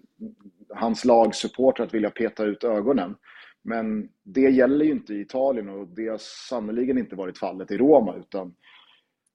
[0.74, 3.14] hans lagsupportrar att vilja peta ut ögonen.
[3.62, 7.76] Men det gäller ju inte i Italien och det har sannerligen inte varit fallet i
[7.76, 8.14] Roma.
[8.16, 8.54] Utan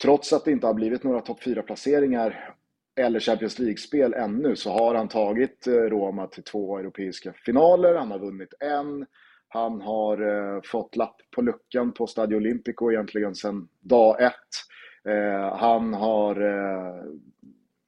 [0.02, 2.54] trots att det inte har blivit några topp 4-placeringar
[3.02, 7.96] eller Champions League-spel ännu så har han tagit eh, Roma till två europeiska finaler.
[7.96, 9.06] Han har vunnit en.
[9.48, 14.34] Han har eh, fått lapp på luckan på Stadio Olimpico egentligen sedan dag ett.
[15.08, 17.04] Eh, han har eh,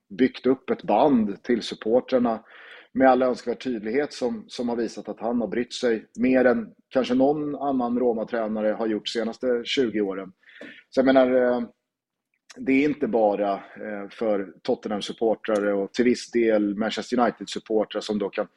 [0.10, 2.44] byggt upp ett band till supportrarna
[2.94, 6.74] med all önskvärd tydlighet som, som har visat att han har brytt sig mer än
[6.90, 10.32] kanske någon annan Roma-tränare har gjort de senaste 20 åren.
[10.90, 11.62] Så jag menar, eh,
[12.58, 18.30] det är inte bara eh, för Tottenham-supportrar och till viss del Manchester United-supportrar som då
[18.30, 18.48] kan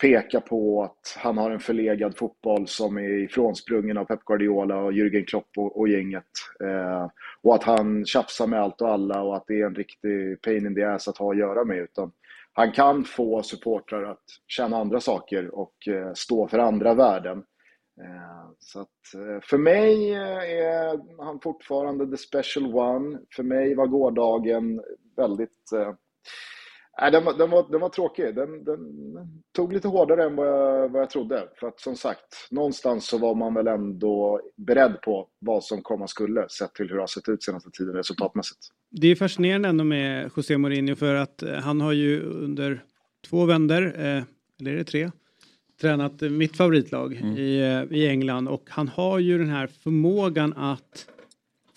[0.00, 4.92] peka på att han har en förlegad fotboll som är ifrånsprungen av Pep Guardiola och
[4.92, 6.24] Jürgen Klopp och, och gänget.
[6.64, 7.10] Eh,
[7.42, 10.66] och att han tjafsar med allt och alla och att det är en riktig pain
[10.66, 11.78] in the ass att ha att göra med.
[11.78, 12.12] Utan
[12.52, 17.42] han kan få supportrar att känna andra saker och eh, stå för andra värden.
[18.00, 23.18] Eh, så att, eh, för mig eh, är han fortfarande the special one.
[23.36, 24.82] För mig var gårdagen
[25.16, 25.70] väldigt
[27.00, 28.34] Nej, den, var, den, var, den var tråkig.
[28.34, 28.80] Den, den,
[29.52, 31.48] tog lite hårdare än vad jag, vad jag trodde.
[31.60, 36.06] För att som sagt, någonstans så var man väl ändå beredd på vad som komma
[36.06, 38.58] skulle sett till hur det har sett ut senaste tiden resultatmässigt.
[38.90, 42.84] Det är fascinerande ändå med José Mourinho för att han har ju under
[43.30, 43.82] två vänder,
[44.60, 45.10] eller är det tre,
[45.80, 47.36] tränat mitt favoritlag mm.
[47.36, 51.06] i, eh, i England och han har ju den här förmågan att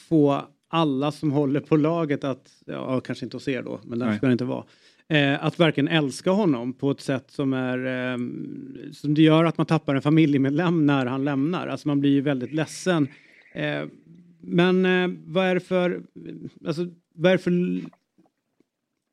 [0.09, 4.17] få alla som håller på laget att, ja kanske inte hos er då, men där
[4.17, 4.63] ska det inte vara,
[5.11, 8.17] Eh, att verkligen älska honom på ett sätt som är eh,
[8.91, 11.67] som det gör att man tappar en familjemedlem när han lämnar.
[11.67, 13.07] Alltså man blir ju väldigt ledsen.
[13.53, 13.83] Eh,
[14.41, 16.01] men eh, vad är det för,
[16.67, 17.51] alltså vad är det för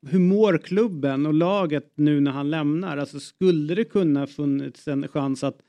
[0.06, 2.96] hur mår klubben och laget nu när han lämnar?
[2.96, 5.60] Alltså skulle det kunna funnits en chans att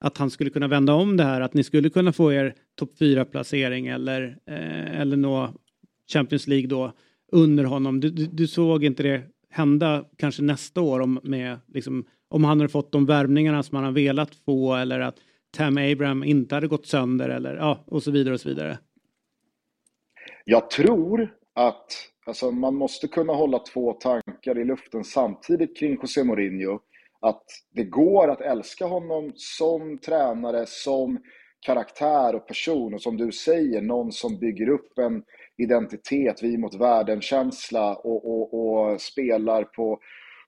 [0.00, 2.90] att han skulle kunna vända om det här, att ni skulle kunna få er topp
[2.98, 5.54] 4 placering eller, eh, eller nå
[6.12, 6.92] Champions League då
[7.32, 8.00] under honom.
[8.00, 12.60] Du, du, du, såg inte det hända kanske nästa år om, med, liksom, om han
[12.60, 15.16] hade fått de värvningarna som han har velat få eller att
[15.50, 18.78] Tam Abraham inte hade gått sönder eller ja, och så vidare och så vidare.
[20.44, 21.86] Jag tror att
[22.28, 26.80] alltså, man måste kunna hålla två tankar i luften samtidigt kring José Mourinho.
[27.20, 27.44] Att
[27.74, 31.18] det går att älska honom som tränare, som
[31.66, 35.22] karaktär och person och som du säger, någon som bygger upp en
[35.56, 39.98] identitet, vi mot världen-känsla och, och, och, spelar på,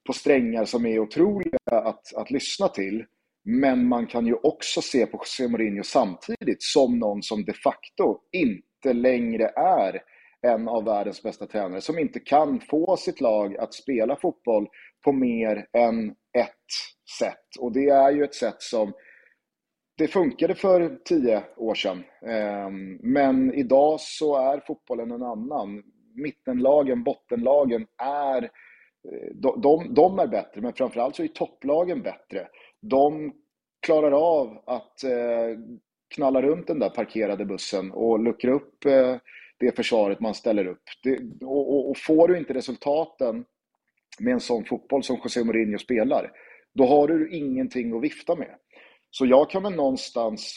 [0.06, 3.04] på strängar som är otroliga att, att lyssna till.
[3.44, 8.18] Men man kan ju också se på José Mourinho samtidigt som någon som de facto
[8.32, 10.02] inte längre är
[10.42, 14.68] en av världens bästa tränare, som inte kan få sitt lag att spela fotboll
[15.04, 16.66] på mer än ett
[17.18, 17.46] sätt.
[17.58, 18.92] Och det är ju ett sätt som
[20.00, 22.04] det funkade för tio år sedan.
[22.26, 25.82] Ehm, men idag så är fotbollen en annan.
[26.14, 32.48] Mittenlagen, bottenlagen är eh, de, de är bättre, men framförallt så är topplagen bättre.
[32.80, 33.32] De
[33.86, 35.58] klarar av att eh,
[36.14, 39.16] knalla runt den där parkerade bussen och luckra upp eh,
[39.60, 40.82] det försvaret man ställer upp.
[41.02, 43.44] Det, och, och, får du inte resultaten
[44.18, 46.32] med en sån fotboll som José Mourinho spelar,
[46.74, 48.54] då har du ingenting att vifta med.
[49.10, 50.56] Så jag kan väl någonstans,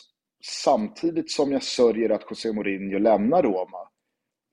[0.64, 3.88] samtidigt som jag sörjer att José Mourinho lämnar Roma,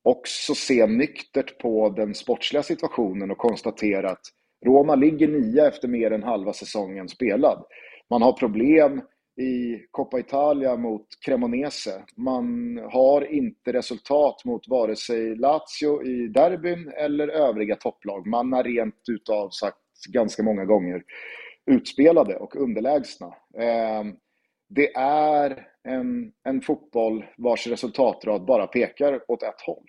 [0.03, 4.23] också se nyktert på den sportsliga situationen och konstatera att
[4.67, 7.65] Roma ligger nia efter mer än halva säsongen spelad.
[8.11, 9.03] Man har problem
[9.37, 12.05] i Coppa Italia mot Cremonese.
[12.17, 18.27] Man har inte resultat mot vare sig Lazio i derbyn eller övriga topplag.
[18.27, 19.77] Man är rent utav sagt
[20.13, 21.03] ganska många gånger
[21.67, 23.35] utspelade och underlägsna.
[23.59, 24.17] Ehm,
[24.69, 29.85] det är en, en fotboll vars resultatrad bara pekar åt ett håll.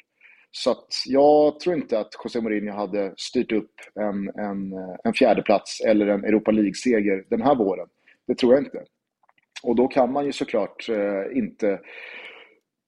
[0.51, 4.73] Så att jag tror inte att José Mourinho hade styrt upp en, en,
[5.03, 7.87] en fjärdeplats eller en Europa League-seger den här våren.
[8.27, 8.83] Det tror jag inte.
[9.63, 11.79] Och då kan man ju såklart eh, inte,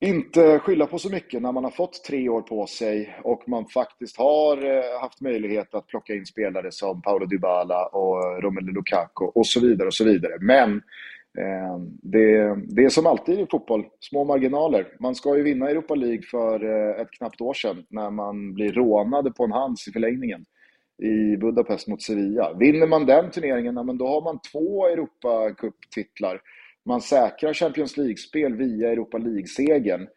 [0.02, 3.66] inte skylla på så mycket när man har fått tre år på sig och man
[3.66, 9.26] faktiskt har eh, haft möjlighet att plocka in spelare som Paolo Dybala och Romelu Lukaku
[9.26, 10.34] och så vidare och så vidare.
[10.40, 10.82] Men
[11.38, 14.88] Eh, det, det är som alltid i fotboll, små marginaler.
[15.00, 18.72] Man ska ju vinna Europa League för eh, ett knappt år sedan när man blir
[18.72, 20.46] rånade på en hands i förlängningen
[21.04, 22.54] i Budapest mot Sevilla.
[22.54, 26.42] Vinner man den turneringen, då har man två Europacup-titlar.
[26.86, 30.08] Man säkrar Champions League-spel via Europa League-segern.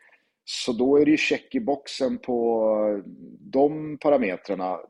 [0.45, 3.03] Så då är det ju check i boxen på
[3.41, 4.81] de parametrarna.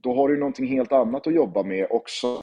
[0.00, 2.40] Då har du någonting helt annat att jobba med också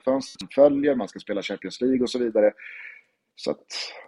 [0.00, 2.52] fönstren följer, man ska spela Champions League och så vidare.
[3.36, 3.66] Så att,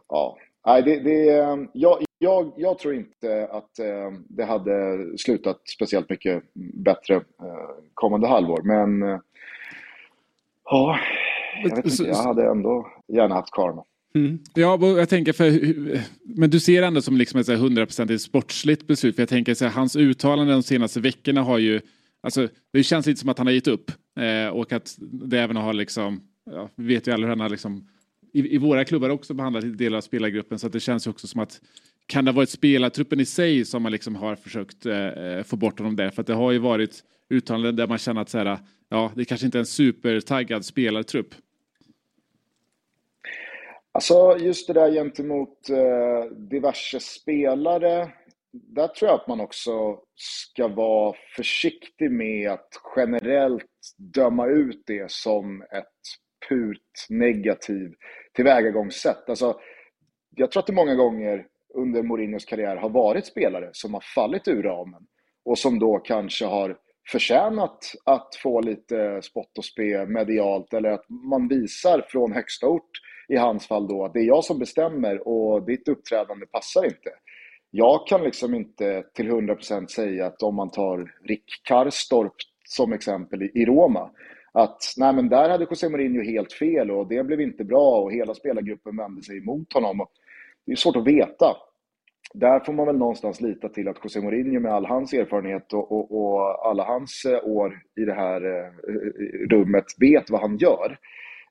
[0.08, 0.38] ja.
[0.66, 1.24] Nej, det, det,
[1.72, 6.44] jag, jag, jag tror inte att eh, det hade slutat speciellt mycket
[6.84, 9.20] bättre eh, kommande halvår, men eh,
[10.64, 10.98] ja,
[11.62, 13.84] jag, vet inte, jag hade ändå gärna haft Karma.
[14.14, 14.38] Mm.
[14.54, 15.60] Ja, jag tänker för,
[16.24, 19.14] men du ser ändå som liksom ett hundraprocentigt sportsligt beslut.
[19.14, 21.80] För jag tänker så här, hans uttalanden de senaste veckorna har ju
[22.24, 23.90] Alltså, det känns lite som att han har gett upp.
[24.20, 26.20] Eh, och att det även har liksom,
[26.50, 27.88] ja, vi vet ju alla hur han har liksom,
[28.32, 30.58] i, i våra klubbar också behandlat delar av spelargruppen.
[30.58, 31.60] Så att det känns ju också som att,
[32.06, 35.78] kan det ha varit spelartruppen i sig som man liksom har försökt eh, få bort
[35.78, 36.10] honom där?
[36.10, 38.58] För att det har ju varit uttalanden där man känner att så här,
[38.88, 41.34] ja, det kanske inte är en supertaggad spelartrupp.
[43.94, 48.12] Alltså just det där gentemot eh, diverse spelare
[48.52, 53.64] där tror jag att man också ska vara försiktig med att generellt
[53.96, 56.00] döma ut det som ett
[56.48, 57.94] purt negativ
[58.34, 59.28] tillvägagångssätt.
[59.28, 59.60] Alltså,
[60.36, 64.48] jag tror att det många gånger under Mourinhos karriär har varit spelare som har fallit
[64.48, 65.06] ur ramen
[65.44, 66.76] och som då kanske har
[67.08, 73.00] förtjänat att få lite spott och spe medialt eller att man visar från högsta ort
[73.28, 77.10] i hans fall då att det är jag som bestämmer och ditt uppträdande passar inte
[77.76, 82.32] jag kan liksom inte till 100% säga att om man tar Rick Karstorp
[82.64, 84.10] som exempel i Roma,
[84.52, 88.12] att nej men där hade José Mourinho helt fel och det blev inte bra och
[88.12, 90.06] hela spelargruppen vände sig emot honom.
[90.66, 91.56] Det är svårt att veta.
[92.34, 95.92] Där får man väl någonstans lita till att José Mourinho med all hans erfarenhet och,
[95.92, 98.70] och, och alla hans eh, år i det här eh,
[99.50, 100.98] rummet vet vad han gör.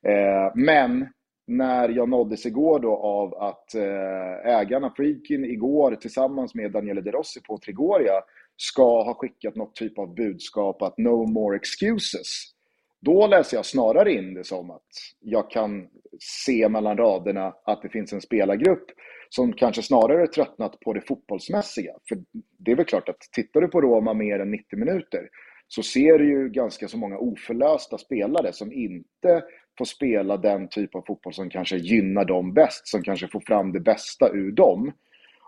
[0.02, 1.08] Eh, men
[1.46, 7.12] när jag nåddes igår då av att eh, ägarna, Freakin, igår tillsammans med Daniele De
[7.12, 8.22] Rossi på Trigoria
[8.56, 12.54] ska ha skickat något typ av budskap att no more excuses.
[13.00, 14.88] Då läser jag snarare in det som att
[15.20, 15.88] jag kan
[16.18, 18.84] se mellan raderna att det finns en spelargrupp
[19.28, 21.92] som kanske snarare tröttnat på det fotbollsmässiga.
[22.08, 22.18] För
[22.58, 25.28] det är väl klart att tittar du på Roma mer än 90 minuter
[25.68, 29.42] så ser du ju ganska så många oförlösta spelare som inte
[29.78, 33.72] får spela den typ av fotboll som kanske gynnar dem bäst, som kanske får fram
[33.72, 34.92] det bästa ur dem.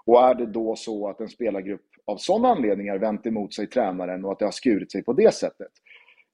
[0.05, 4.24] Och är det då så att en spelargrupp av sådana anledningar vänt emot sig tränaren
[4.24, 5.73] och att det har skurit sig på det sättet,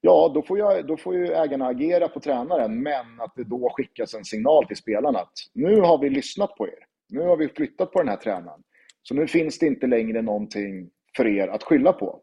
[0.00, 3.72] ja, då får, jag, då får ju ägarna agera på tränaren, men att det då
[3.76, 6.86] skickas en signal till spelarna att nu har vi lyssnat på er.
[7.08, 8.62] Nu har vi flyttat på den här tränaren.
[9.02, 12.20] Så nu finns det inte längre någonting för er att skylla på.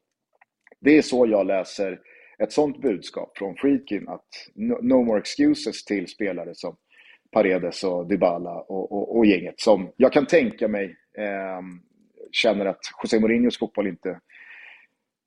[0.79, 1.99] Det är så jag läser
[2.43, 6.75] ett sånt budskap från Freakin att no, no, more excuses till spelare som
[7.31, 10.85] Paredes och Dybala och, och, och gänget som jag kan tänka mig
[11.17, 11.61] eh,
[12.31, 14.19] känner att José Mourinhos fotboll inte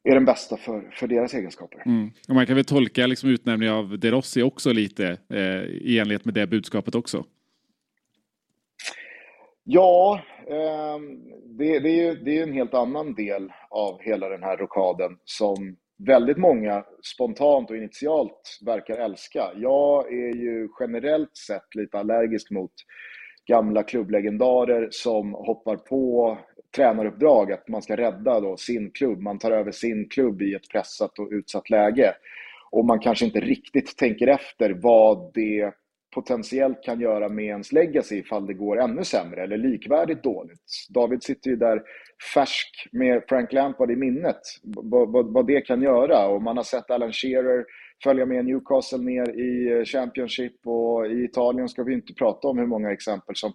[0.04, 1.82] är den bästa för, för deras egenskaper.
[1.86, 2.10] Mm.
[2.28, 6.24] Och man kan väl tolka liksom utnämningen av De Rossi också lite eh, i enlighet
[6.24, 7.24] med det budskapet också?
[9.64, 10.98] Ja, eh,
[11.44, 15.18] det, det, är ju, det är en helt annan del av hela den här rokaden
[15.24, 15.76] som
[16.06, 16.84] väldigt många
[17.14, 19.50] spontant och initialt verkar älska.
[19.56, 22.72] Jag är ju generellt sett lite allergisk mot
[23.46, 26.38] gamla klubblegendarer som hoppar på
[26.76, 29.20] tränaruppdrag, att man ska rädda då sin klubb.
[29.20, 32.14] Man tar över sin klubb i ett pressat och utsatt läge.
[32.70, 35.72] Och man kanske inte riktigt tänker efter vad det
[36.12, 40.86] potentiellt kan göra med ens legacy ifall det går ännu sämre eller likvärdigt dåligt.
[40.88, 41.82] David sitter ju där
[42.34, 46.26] färsk med Frank Lampard i minnet, vad, det kan göra.
[46.26, 47.64] Och man har sett Alan Shearer
[48.02, 52.58] följa med Newcastle ner i eh, Championship och i Italien ska vi inte prata om
[52.58, 53.52] hur många exempel som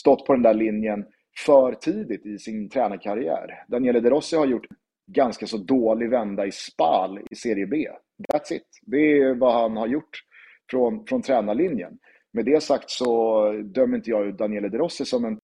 [0.00, 1.04] stått på den där linjen
[1.46, 3.64] för tidigt i sin tränarkarriär.
[3.68, 4.66] Daniele De Rossi har gjort
[5.06, 7.88] ganska så dålig vända i Spal i Serie B.
[8.32, 8.80] That's it.
[8.82, 10.24] Det är vad han har gjort
[10.70, 11.98] från, från tränarlinjen.
[12.32, 15.38] Med det sagt så dömer inte jag Daniele De Rossi som en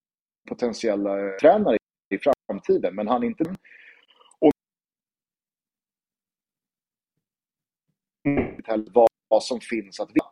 [0.49, 1.77] potentiell eh, tränare
[2.15, 3.45] i framtiden, men han är inte...
[4.39, 4.51] Och
[9.29, 10.31] vad som finns att vinna.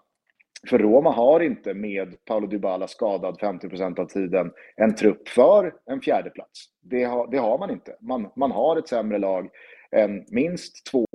[0.71, 6.01] För Roma har inte med Paolo Dybala skadad 50% av tiden en trupp för en
[6.01, 6.66] fjärdeplats.
[6.81, 7.97] Det har, det har man inte.
[8.01, 9.51] Man, man har ett sämre lag
[9.91, 11.07] än minst två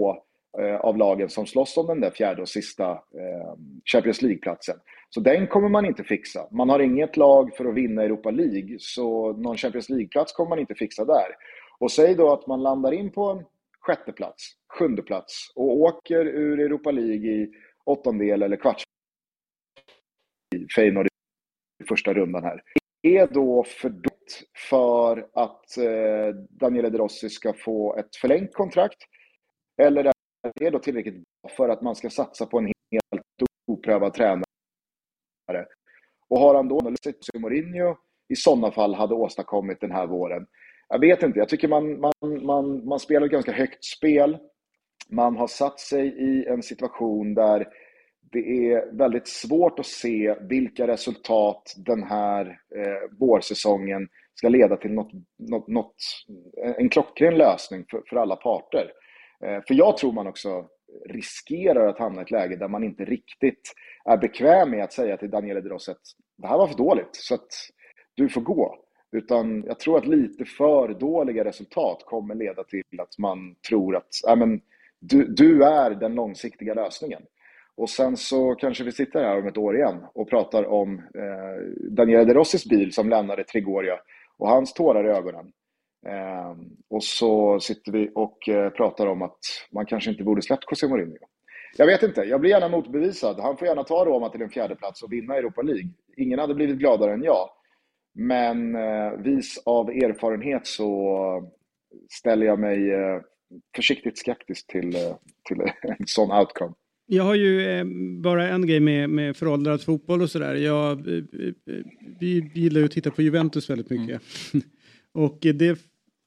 [0.57, 3.53] Eh, av lagen som slåss om den där fjärde och sista eh,
[3.85, 4.75] Champions League-platsen.
[5.09, 6.47] Så den kommer man inte fixa.
[6.51, 10.59] Man har inget lag för att vinna Europa League, så någon Champions League-plats kommer man
[10.59, 11.35] inte fixa där.
[11.79, 13.45] Och säg då att man landar in på en
[13.79, 17.51] sjätte plats, sjunde plats och åker ur Europa League i
[17.85, 18.83] åttondel eller kvarts
[20.75, 21.07] Feyenoord
[21.83, 22.61] i första rundan här.
[23.01, 23.93] Är då för
[24.69, 28.97] för att eh, Daniele De Rossi ska få ett förlängt kontrakt?
[29.81, 30.11] Eller
[30.43, 33.23] är det då tillräckligt bra för att man ska satsa på en helt
[33.67, 34.43] oprövad tränare?
[36.29, 37.95] Och har han då sett Mourinho
[38.29, 40.47] i sådana fall hade åstadkommit den här våren?
[40.89, 42.13] Jag vet inte, jag tycker man, man,
[42.45, 44.37] man, man spelar ett ganska högt spel.
[45.09, 47.67] Man har satt sig i en situation där
[48.31, 52.45] det är väldigt svårt att se vilka resultat den här
[52.75, 55.95] eh, vårsäsongen ska leda till något, något, något,
[56.77, 58.91] en klockren lösning för, för alla parter.
[59.43, 60.67] Eh, för jag tror man också
[61.05, 63.73] riskerar att hamna i ett läge där man inte riktigt
[64.05, 66.01] är bekväm med att säga till Daniele De att
[66.37, 67.47] det här var för dåligt så att
[68.15, 68.75] du får gå.
[69.11, 74.09] Utan jag tror att lite för dåliga resultat kommer leda till att man tror att
[74.27, 74.61] äh, men,
[74.99, 77.21] du, du är den långsiktiga lösningen.
[77.75, 81.89] Och sen så kanske vi sitter här om ett år igen och pratar om eh,
[81.91, 83.99] Daniele De Rossis bil som lämnade Trigoria
[84.37, 85.51] och hans tårar i ögonen.
[86.07, 86.55] Eh,
[86.89, 89.39] och så sitter vi och eh, pratar om att
[89.71, 91.17] man kanske inte borde släppt José Mourinho.
[91.77, 93.39] Jag vet inte, jag blir gärna motbevisad.
[93.39, 95.89] Han får gärna ta Roma till en fjärde plats och vinna Europa League.
[96.17, 97.49] Ingen hade blivit gladare än jag.
[98.13, 101.49] Men eh, vis av erfarenhet så
[102.09, 103.21] ställer jag mig eh,
[103.75, 104.93] försiktigt skeptisk till,
[105.47, 106.73] till en sån outcome.
[107.11, 107.83] Jag har ju
[108.21, 110.55] bara en grej med, med föråldrad fotboll och sådär.
[110.55, 111.23] Jag, eh,
[112.19, 114.21] vi gillar ju att titta på Juventus väldigt mycket.
[114.53, 114.65] Mm.
[115.13, 115.79] och det,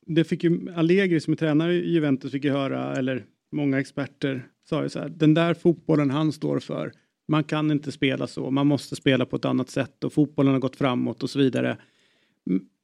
[0.07, 4.47] det fick ju Allegri som är tränare i Juventus fick ju höra, eller många experter
[4.69, 6.93] sa ju så här, den där fotbollen han står för,
[7.29, 10.61] man kan inte spela så, man måste spela på ett annat sätt och fotbollen har
[10.61, 11.77] gått framåt och så vidare.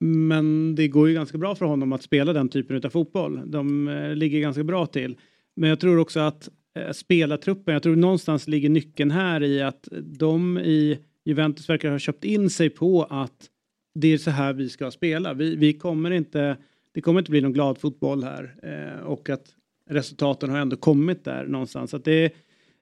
[0.01, 3.51] Men det går ju ganska bra för honom att spela den typen av fotboll.
[3.51, 5.16] De eh, ligger ganska bra till.
[5.57, 7.74] Men jag tror också att Eh, spelartruppen.
[7.74, 12.51] Jag tror någonstans ligger nyckeln här i att de i Juventus verkar ha köpt in
[12.51, 13.47] sig på att
[13.95, 15.35] det är så här vi ska spela.
[15.35, 16.57] Vi, vi kommer inte,
[16.93, 19.55] det kommer inte bli någon glad fotboll här eh, och att
[19.89, 21.94] resultaten har ändå kommit där någonstans.
[21.94, 22.32] Att det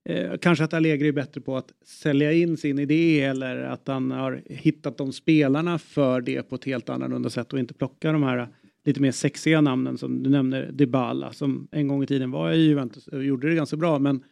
[0.04, 4.10] eh, kanske att Allegri är bättre på att sälja in sin idé eller att han
[4.10, 8.22] har hittat de spelarna för det på ett helt annorlunda sätt och inte plocka de
[8.22, 8.48] här
[8.84, 12.66] lite mer sexiga namnen som du nämner, Dybala som en gång i tiden var i
[12.66, 14.24] Juventus och gjorde det ganska bra men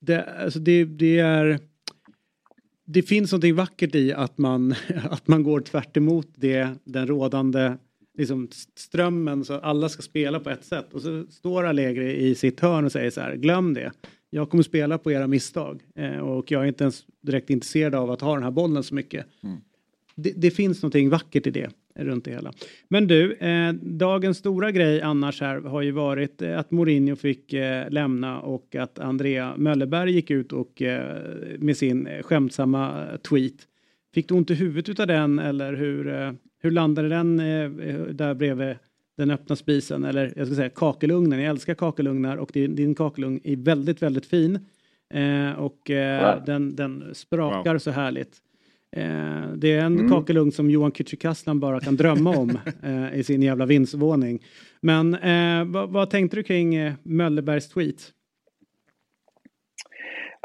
[0.00, 1.58] det, alltså det, det är
[2.84, 4.74] det finns någonting vackert i att man,
[5.10, 7.76] att man går tvärt emot det, den rådande
[8.18, 12.60] liksom, strömmen så alla ska spela på ett sätt och så står Allegri i sitt
[12.60, 13.92] hörn och säger så här, glöm det.
[14.30, 18.10] Jag kommer spela på era misstag eh, och jag är inte ens direkt intresserad av
[18.10, 19.26] att ha den här bollen så mycket.
[19.42, 19.56] Mm.
[20.14, 22.52] Det, det, finns någonting vackert i det runt det hela.
[22.88, 27.52] Men du, eh, dagens stora grej annars här har ju varit eh, att Mourinho fick
[27.52, 31.18] eh, lämna och att Andrea Möllerberg gick ut och eh,
[31.58, 33.68] med sin skämtsamma tweet.
[34.14, 36.32] Fick du ont i huvudet av den eller hur, eh,
[36.62, 37.36] hur landade den
[38.16, 38.76] där bredvid
[39.16, 41.40] den öppna spisen eller jag ska säga kakelugnen.
[41.40, 44.58] Jag älskar kakelugnar och din, din kakelugn är väldigt, väldigt fin.
[45.56, 46.42] och wow.
[46.46, 47.78] den, den sprakar wow.
[47.78, 48.40] så härligt.
[48.96, 50.10] Eh, det är en mm.
[50.10, 54.42] kakelugn som Johan Kücükaslan bara kan drömma om eh, i sin jävla vindsvåning.
[54.80, 58.12] Men eh, vad, vad, tänkte du kring eh, Möllerbergs tweet?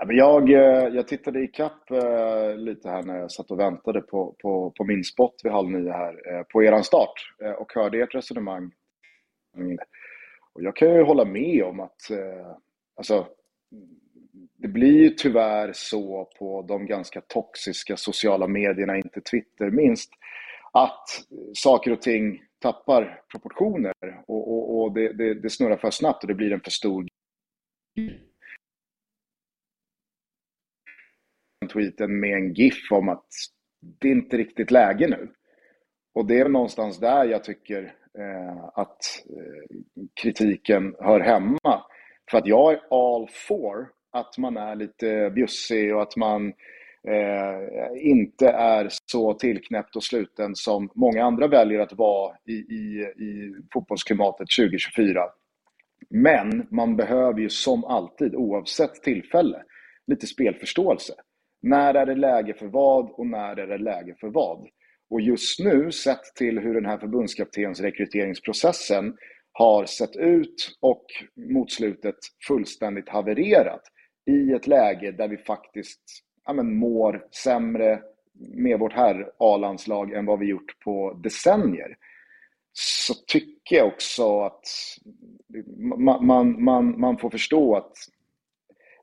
[0.07, 4.73] Jag, eh, jag tittade ikapp eh, lite här när jag satt och väntade på, på,
[4.77, 7.13] på min spot vid halv nio här eh, på eran start
[7.57, 8.71] och hörde ert resonemang.
[10.53, 12.01] Och jag kan ju hålla med om att
[12.95, 13.27] alltså,
[14.57, 20.11] det blir ju tyvärr så på de ganska toxiska sociala medierna, inte Twitter minst,
[20.73, 21.07] att
[21.53, 23.93] saker och ting tappar proportioner
[24.27, 27.05] och, och, och det, det, det, snurrar för snabbt och det blir en för stor
[31.69, 33.27] tweeten med en GIF om att
[34.01, 35.31] det är inte riktigt läge nu.
[36.13, 37.83] Och det är någonstans där jag tycker
[38.19, 41.83] eh, att eh, kritiken hör hemma.
[42.31, 46.47] För att jag är all for att man är lite bjussig och att man
[47.07, 53.01] eh, inte är så tillknäppt och sluten som många andra väljer att vara i, i,
[53.01, 55.23] i fotbollsklimatet 2024.
[56.09, 59.63] Men man behöver ju som alltid, oavsett tillfälle,
[60.07, 61.13] lite spelförståelse.
[61.61, 64.68] När är det läge för vad och när är det läge för vad?
[65.10, 69.18] Och just nu, sett till hur den här förbundskaptens rekryteringsprocessen
[69.52, 71.06] har sett ut och
[71.36, 72.15] mot slutet
[72.48, 73.81] fullständigt havererat
[74.26, 76.02] i ett läge där vi faktiskt
[76.45, 78.02] ja, men, mår sämre
[78.40, 81.98] med vårt här A-landslag än vad vi gjort på decennier
[82.73, 84.64] så tycker jag också att
[85.98, 87.94] man, man, man, man får förstå att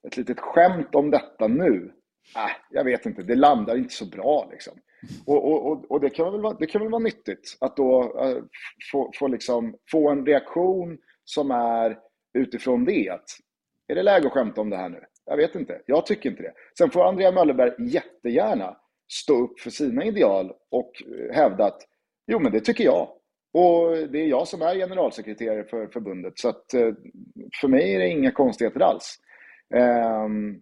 [0.07, 1.93] ett litet skämt om detta nu,
[2.37, 4.79] äh, jag vet inte, det landar inte så bra liksom.
[5.27, 8.03] Och, och, och, och det, kan väl vara, det kan väl vara nyttigt att då
[8.23, 8.43] äh,
[8.93, 11.99] få, få, liksom, få en reaktion som är
[12.35, 13.09] utifrån det.
[13.09, 13.25] Att,
[13.89, 15.01] är det läge att skämta om det här nu?
[15.27, 15.83] Jag vet inte.
[15.87, 16.53] Jag tycker inte det.
[16.79, 18.77] Sen får Andrea Möllerberg jättegärna
[19.09, 21.83] stå upp för sina ideal och eh, hävda att
[22.27, 23.09] jo, men det tycker jag.
[23.53, 26.39] Och det är jag som är generalsekreterare för förbundet.
[26.39, 26.93] Så att eh,
[27.61, 29.19] för mig är det inga konstigheter alls.
[29.75, 30.61] Ehm,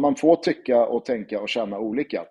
[0.00, 2.24] man får tycka och tänka och känna olika.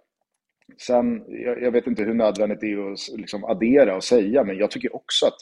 [0.78, 1.26] Sen,
[1.62, 4.96] jag vet inte hur nödvändigt det är att liksom addera och säga, men jag tycker
[4.96, 5.38] också att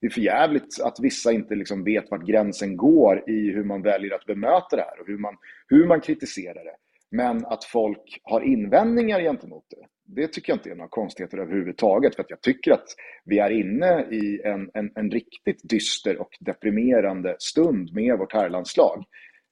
[0.00, 3.82] det är för jävligt att vissa inte liksom vet vart gränsen går i hur man
[3.82, 5.36] väljer att bemöta det här och hur man,
[5.68, 6.76] hur man kritiserar det.
[7.10, 12.14] Men att folk har invändningar gentemot det, det tycker jag inte är några konstigheter överhuvudtaget.
[12.14, 12.86] För att jag tycker att
[13.24, 19.04] vi är inne i en, en, en riktigt dyster och deprimerande stund med vårt herrlandslag.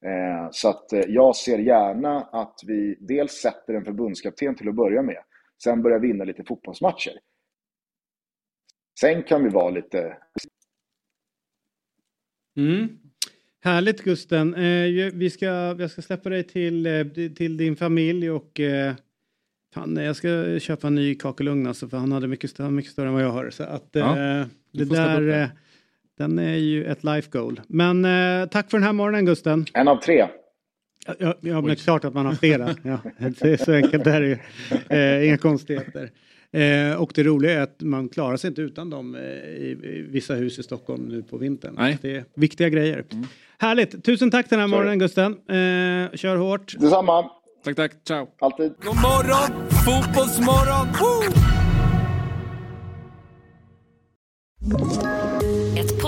[0.05, 4.75] Eh, så att eh, jag ser gärna att vi dels sätter en förbundskapten till att
[4.75, 5.23] börja med.
[5.63, 7.19] Sen börjar vinna lite fotbollsmatcher.
[8.99, 10.17] Sen kan vi vara lite...
[12.57, 12.99] Mm.
[13.61, 14.53] Härligt Gusten.
[14.53, 18.59] Eh, vi ska, jag ska släppa dig till, till din familj och
[19.73, 23.07] fan, jag ska köpa en ny kakelugn alltså, för han hade mycket, större, mycket större
[23.07, 23.49] än vad jag har.
[23.49, 25.49] Så att ja, eh, det där,
[26.19, 27.61] den är ju ett life goal.
[27.67, 29.65] Men eh, tack för den här morgonen Gusten.
[29.73, 30.27] En av tre.
[31.19, 32.75] Ja, ja men klart att man har flera.
[32.83, 34.39] Ja, det är så enkelt det är
[34.89, 36.11] det Inga konstigheter.
[36.51, 40.05] Eh, och det roliga är att man klarar sig inte utan dem eh, i, i,
[40.09, 41.75] vissa hus i Stockholm nu på vintern.
[41.77, 41.97] Nej.
[42.01, 43.03] Det är viktiga grejer.
[43.11, 43.25] Mm.
[43.59, 44.03] Härligt!
[44.03, 45.31] Tusen tack den här morgonen Gusten.
[45.31, 46.75] Eh, kör hårt.
[46.79, 47.29] Detsamma.
[47.63, 47.91] Tack, tack.
[48.07, 48.27] Ciao.
[48.39, 48.73] Alltid.
[48.81, 50.87] God morgon, fotbollsmorgon!
[50.99, 51.49] Woo!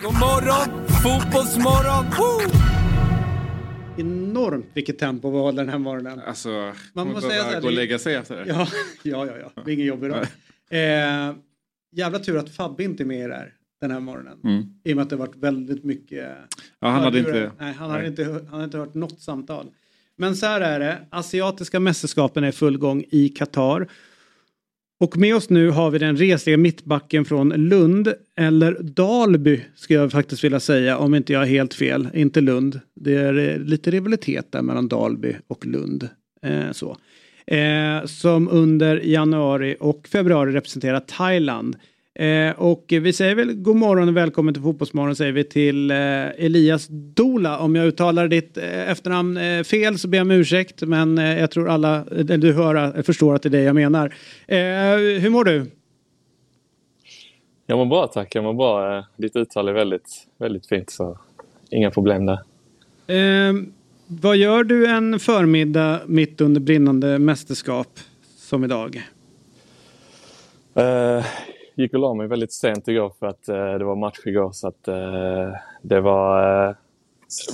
[0.00, 2.04] God morgon, fotbollsmorgon!
[2.18, 2.50] Woo!
[3.96, 6.20] Enormt vilket tempo vi håller den här morgonen.
[6.20, 8.44] Alltså, man måste säga så gå och lägga sig efter det.
[8.48, 8.66] Ja,
[9.02, 9.62] ja, ja, ja.
[9.64, 10.26] det är ingen jobb idag.
[10.70, 11.34] Eh,
[11.92, 14.38] jävla tur att Fabbe inte är med i det här den här morgonen.
[14.44, 14.64] Mm.
[14.84, 16.28] I och med att det varit väldigt mycket.
[16.80, 17.52] Ja, han hade inte.
[17.58, 18.24] Nej, han hade inte.
[18.24, 19.70] Han hade inte hört något samtal.
[20.16, 20.98] Men så här är det.
[21.10, 23.88] Asiatiska mästerskapen är full gång i Qatar.
[25.00, 30.12] Och med oss nu har vi den resliga mittbacken från Lund, eller Dalby skulle jag
[30.12, 32.08] faktiskt vilja säga om inte jag har helt fel.
[32.14, 32.80] Inte Lund.
[32.94, 36.08] Det är eh, lite rivalitet där mellan Dalby och Lund.
[36.42, 36.96] Eh, så.
[37.46, 41.76] Eh, som under januari och februari representerar Thailand.
[42.18, 45.96] Eh, och vi säger väl god morgon och välkommen till Fotbollsmorgon säger vi till eh,
[45.96, 47.58] Elias Dola.
[47.58, 51.38] Om jag uttalar ditt eh, efternamn eh, fel så ber jag om ursäkt men eh,
[51.38, 52.04] jag tror alla
[52.38, 54.14] du hör, förstår att det är det jag menar.
[54.46, 54.56] Eh,
[55.20, 55.66] hur mår du?
[57.66, 59.04] Jag mår bra tack, jag mår bra.
[59.16, 61.18] Ditt uttal är väldigt, väldigt fint så
[61.70, 62.38] inga problem där.
[64.06, 67.98] vad gör du en förmiddag mitt under brinnande mästerskap
[68.36, 69.02] som idag?
[71.82, 74.52] Gick och la mig väldigt sent igår för att eh, det var match igår.
[74.52, 76.68] Så att, eh, det var...
[76.68, 76.74] Eh,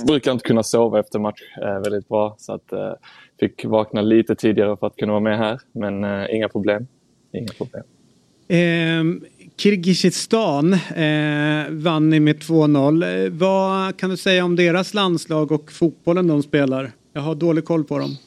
[0.07, 2.35] brukar inte kunna sova efter match eh, väldigt bra.
[2.37, 2.93] Så att eh,
[3.39, 5.59] fick vakna lite tidigare för att kunna vara med här.
[5.71, 6.87] Men eh, inga problem.
[7.33, 7.83] Inga problem.
[8.49, 9.25] Um...
[9.57, 13.25] Kirgizistan eh, vann ni med 2-0.
[13.25, 16.91] Eh, vad kan du säga om deras landslag och fotbollen de spelar?
[17.13, 18.17] Jag har dålig koll på dem.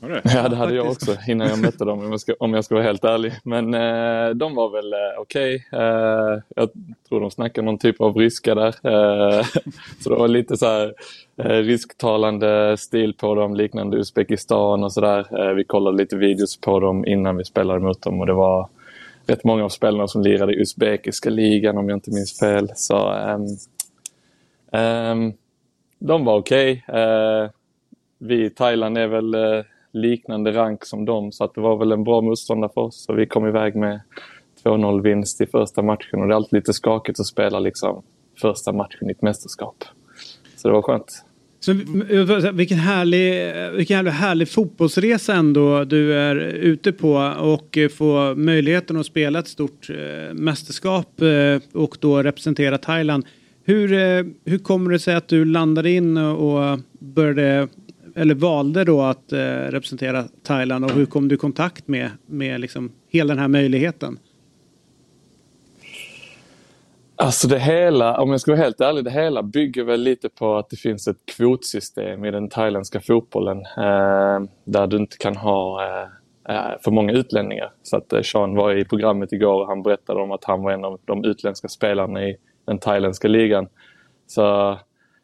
[0.00, 2.74] Ja, det hade jag också innan jag mötte dem om jag ska, om jag ska
[2.74, 3.32] vara helt ärlig.
[3.44, 5.66] Men eh, de var väl eh, okej.
[5.72, 5.80] Okay.
[5.80, 6.70] Eh, jag
[7.08, 8.68] tror de snackade någon typ av ryska där.
[8.68, 9.44] Eh,
[10.00, 10.94] så det var lite så här
[11.36, 15.40] eh, risktalande stil på dem, liknande Uzbekistan och sådär.
[15.40, 18.68] Eh, vi kollade lite videos på dem innan vi spelade mot dem och det var
[19.26, 22.72] rätt många av spelarna som lirade i uzbekiska ligan om jag inte minns fel.
[22.76, 23.46] Så ehm,
[24.72, 25.32] ehm,
[25.98, 26.84] de var okej.
[26.88, 27.48] Okay.
[28.18, 29.34] vi i Thailand är väl
[29.92, 33.04] liknande rank som dem så att det var väl en bra motståndare för oss.
[33.04, 34.00] Så vi kom iväg med
[34.64, 38.02] 2-0 vinst i första matchen och det är alltid lite skakigt att spela liksom
[38.40, 39.84] första matchen i ett mästerskap.
[40.56, 41.24] Så det var skönt.
[41.60, 41.72] Så,
[42.52, 49.38] vilken härlig, vilken härlig fotbollsresa ändå du är ute på och få möjligheten att spela
[49.38, 53.26] ett stort eh, mästerskap eh, och då representera Thailand.
[53.64, 57.68] Hur, eh, hur kommer det sig att du landade in och började
[58.18, 62.60] eller valde då att eh, representera Thailand och hur kom du i kontakt med, med
[62.60, 64.18] liksom hela den här möjligheten?
[67.20, 70.56] Alltså det hela, om jag ska vara helt ärlig, det hela bygger väl lite på
[70.56, 75.84] att det finns ett kvotsystem i den thailändska fotbollen eh, där du inte kan ha
[75.84, 76.02] eh,
[76.54, 77.72] eh för många utlänningar.
[77.82, 80.72] Så att eh, Sean var i programmet igår och han berättade om att han var
[80.72, 82.36] en av de utländska spelarna i
[82.66, 83.68] den thailändska ligan.
[84.26, 84.78] Så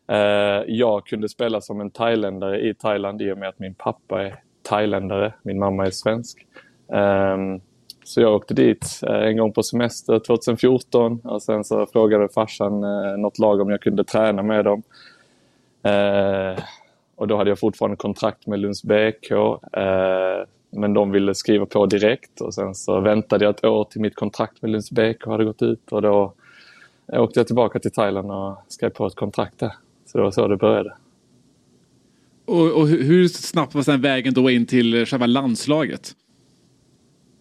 [0.06, 4.22] Eh, jag kunde spela som en thailändare i Thailand i och med att min pappa
[4.22, 6.47] är thailändare, min mamma är svensk.
[6.93, 7.60] Ehm,
[8.05, 12.85] så jag åkte dit eh, en gång på semester 2014 och sen så frågade farsan
[12.85, 14.82] eh, något lag om jag kunde träna med dem.
[17.16, 19.32] Och då hade jag fortfarande kontrakt med Lunds BK.
[20.70, 24.14] Men de ville skriva på direkt och sen så väntade jag ett år till mitt
[24.14, 26.32] kontrakt med Lunds BK hade gått ut och då
[27.12, 29.72] åkte jag tillbaka till Thailand och skrev på ett kontrakt där.
[30.15, 30.95] Så det var så det började.
[32.45, 36.12] Och, och hur snabbt var sen vägen då in till själva landslaget?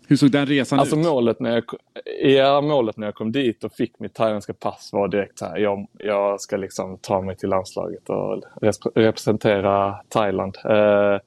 [0.07, 1.05] Hur såg den resan alltså ut?
[1.05, 1.63] Målet när, jag,
[2.23, 5.57] ja, målet när jag kom dit och fick mitt thailändska pass var direkt så här.
[5.57, 8.43] Jag, jag ska liksom ta mig till landslaget och
[8.95, 10.57] representera Thailand.
[10.65, 11.17] Eh,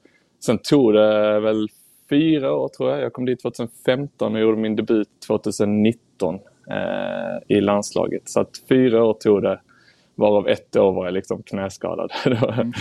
[0.45, 1.67] sen tog det väl
[2.09, 3.01] fyra år tror jag.
[3.01, 8.29] Jag kom dit 2015 och gjorde min debut 2019 eh, i landslaget.
[8.29, 9.59] Så att fyra år tog det
[10.17, 12.11] Varav ett år var jag liksom knäskadad.
[12.57, 12.73] Mm.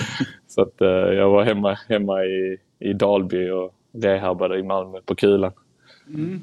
[0.47, 5.15] så att eh, jag var hemma, hemma i, i Dalby och rehabade i Malmö på
[5.15, 5.53] kulan.
[6.09, 6.41] Mm.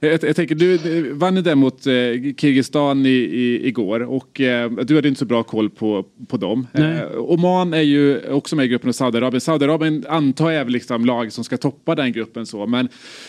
[0.00, 1.92] Jag, jag, tänker, du vann ju den mot eh,
[2.36, 6.66] Kirgizistan i, i, igår och eh, du hade inte så bra koll på, på dem.
[6.72, 9.40] Eh, Oman är ju också med i gruppen och Saudiarabien.
[9.40, 12.88] Saudiarabien antar jag är liksom lag som ska toppa den gruppen så men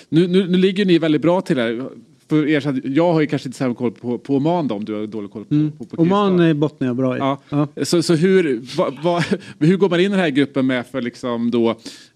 [0.10, 1.90] nu, nu, nu ligger ni väldigt bra till här
[2.34, 4.94] för er, jag har ju kanske inte så koll på, på Oman då, om du
[4.94, 5.72] har dålig koll på, mm.
[5.72, 7.20] på, på Oman bottnar jag bra i.
[7.20, 7.42] Ja.
[7.50, 7.68] ja.
[7.84, 9.24] Så, så hur, va, va,
[9.60, 11.70] hur går man in i den här gruppen med för liksom då,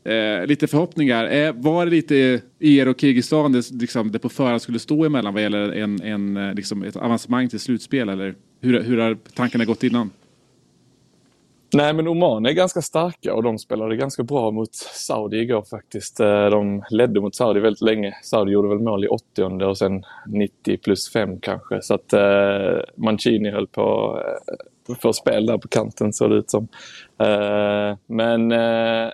[0.04, 1.26] eh, lite förhoppningar?
[1.26, 5.34] Eh, var det lite er och Kirgizistan det, liksom, det på förhand skulle stå emellan
[5.34, 9.66] vad gäller en, en, eh, liksom ett avancemang till slutspel eller hur, hur har tankarna
[9.66, 10.10] gått innan?
[11.74, 16.20] Nej, men Oman är ganska starka och de spelade ganska bra mot Saudi igår faktiskt.
[16.20, 18.14] Eh, de ledde mot Saudi väldigt länge.
[18.24, 21.82] Saudi gjorde väl mål i 80 och sen 90 plus 5 kanske.
[21.82, 24.18] Så att eh, Mancini höll på
[24.90, 26.68] eh, få spel där på kanten såg det ut som.
[27.20, 29.12] Eh, men eh,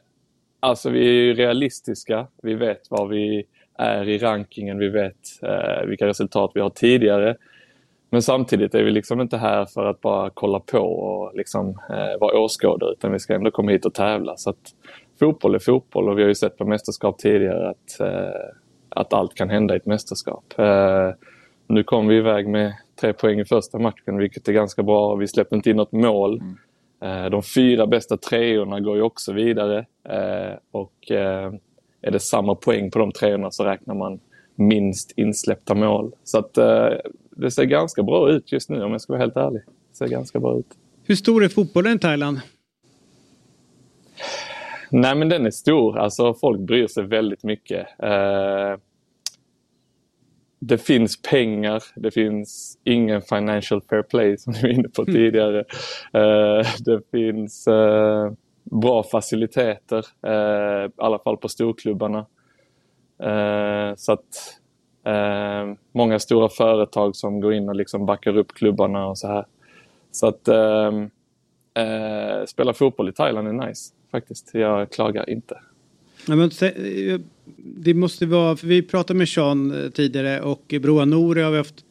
[0.60, 2.28] alltså vi är ju realistiska.
[2.44, 3.44] Vi vet var vi
[3.78, 4.78] är i rankingen.
[4.78, 7.36] Vi vet eh, vilka resultat vi har tidigare.
[8.14, 12.20] Men samtidigt är vi liksom inte här för att bara kolla på och liksom, eh,
[12.20, 14.38] vara åskådare utan vi ska ändå komma hit och tävla.
[14.38, 14.74] Så att,
[15.20, 18.50] fotboll är fotboll och vi har ju sett på mästerskap tidigare att, eh,
[18.90, 20.54] att allt kan hända i ett mästerskap.
[20.58, 21.10] Eh,
[21.68, 25.16] nu kom vi iväg med tre poäng i första matchen vilket är ganska bra.
[25.16, 26.42] Vi släppte inte in något mål.
[26.42, 27.24] Mm.
[27.24, 31.54] Eh, de fyra bästa treorna går ju också vidare eh, och eh,
[32.02, 34.20] är det samma poäng på de treorna så räknar man
[34.56, 36.12] minst insläppta mål.
[36.24, 36.58] Så att
[37.36, 39.62] det ser ganska bra ut just nu om jag ska vara helt ärlig.
[39.90, 40.78] Det ser ganska bra ut.
[41.04, 42.40] Hur stor är fotbollen i Thailand?
[44.90, 45.98] Nej men den är stor.
[45.98, 47.88] Alltså folk bryr sig väldigt mycket.
[48.00, 48.78] Eh,
[50.60, 55.14] det finns pengar, det finns ingen financial fair play som du var inne på mm.
[55.14, 55.60] tidigare.
[56.14, 58.32] Eh, det finns eh,
[58.64, 60.06] bra faciliteter,
[60.88, 62.26] i alla fall på storklubbarna.
[63.96, 64.60] så att
[65.06, 69.46] Eh, många stora företag som går in och liksom backar upp klubbarna och så här.
[70.12, 70.92] Så att eh,
[71.74, 74.50] eh, spela fotboll i Thailand är nice faktiskt.
[74.54, 75.60] Jag klagar inte.
[76.28, 77.20] Ja, men, eh,
[77.58, 81.58] det måste vara, för vi pratade med Sean eh, tidigare och Broa Nouri har vi
[81.58, 81.86] haft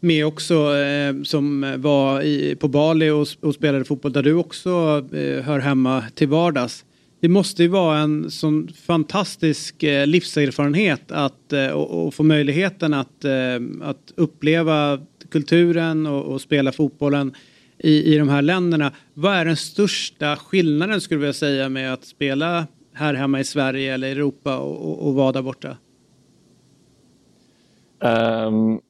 [0.00, 4.70] med också eh, som var i, på Bali och, och, spelade fotboll där du också
[5.12, 6.84] eh, hör hemma till vardags.
[7.22, 12.94] Det måste ju vara en sån fantastisk eh, livserfarenhet att eh, och, och få möjligheten
[12.94, 13.32] att, eh,
[13.82, 15.00] att uppleva
[15.30, 17.34] kulturen och, och spela fotbollen
[17.78, 18.92] i, i de här länderna.
[19.14, 23.94] Vad är den största skillnaden skulle jag säga med att spela här hemma i Sverige
[23.94, 25.76] eller Europa och, och, och vara där borta?
[28.46, 28.80] Um,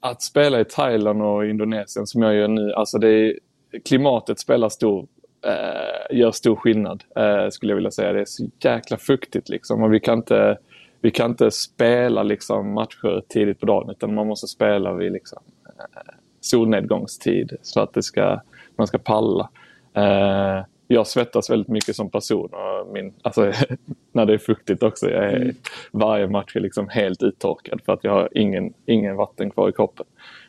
[0.00, 3.38] att spela i Thailand och Indonesien som jag gör nu, alltså det är,
[3.84, 5.06] klimatet spelar stor,
[5.46, 8.12] uh, gör stor skillnad uh, skulle jag vilja säga.
[8.12, 10.58] Det är så jäkla fuktigt liksom och vi kan inte,
[11.00, 15.42] vi kan inte spela liksom matcher tidigt på dagen utan man måste spela vid liksom,
[15.66, 18.40] uh, solnedgångstid så att det ska,
[18.76, 19.48] man ska palla.
[19.96, 22.50] Uh, jag svettas väldigt mycket som person.
[22.52, 23.52] Och min, alltså,
[24.12, 25.10] när det är fuktigt också.
[25.10, 25.56] Jag är, mm.
[25.92, 29.72] Varje match är liksom helt uttorkad för att jag har ingen, ingen vatten kvar i
[29.72, 30.06] kroppen.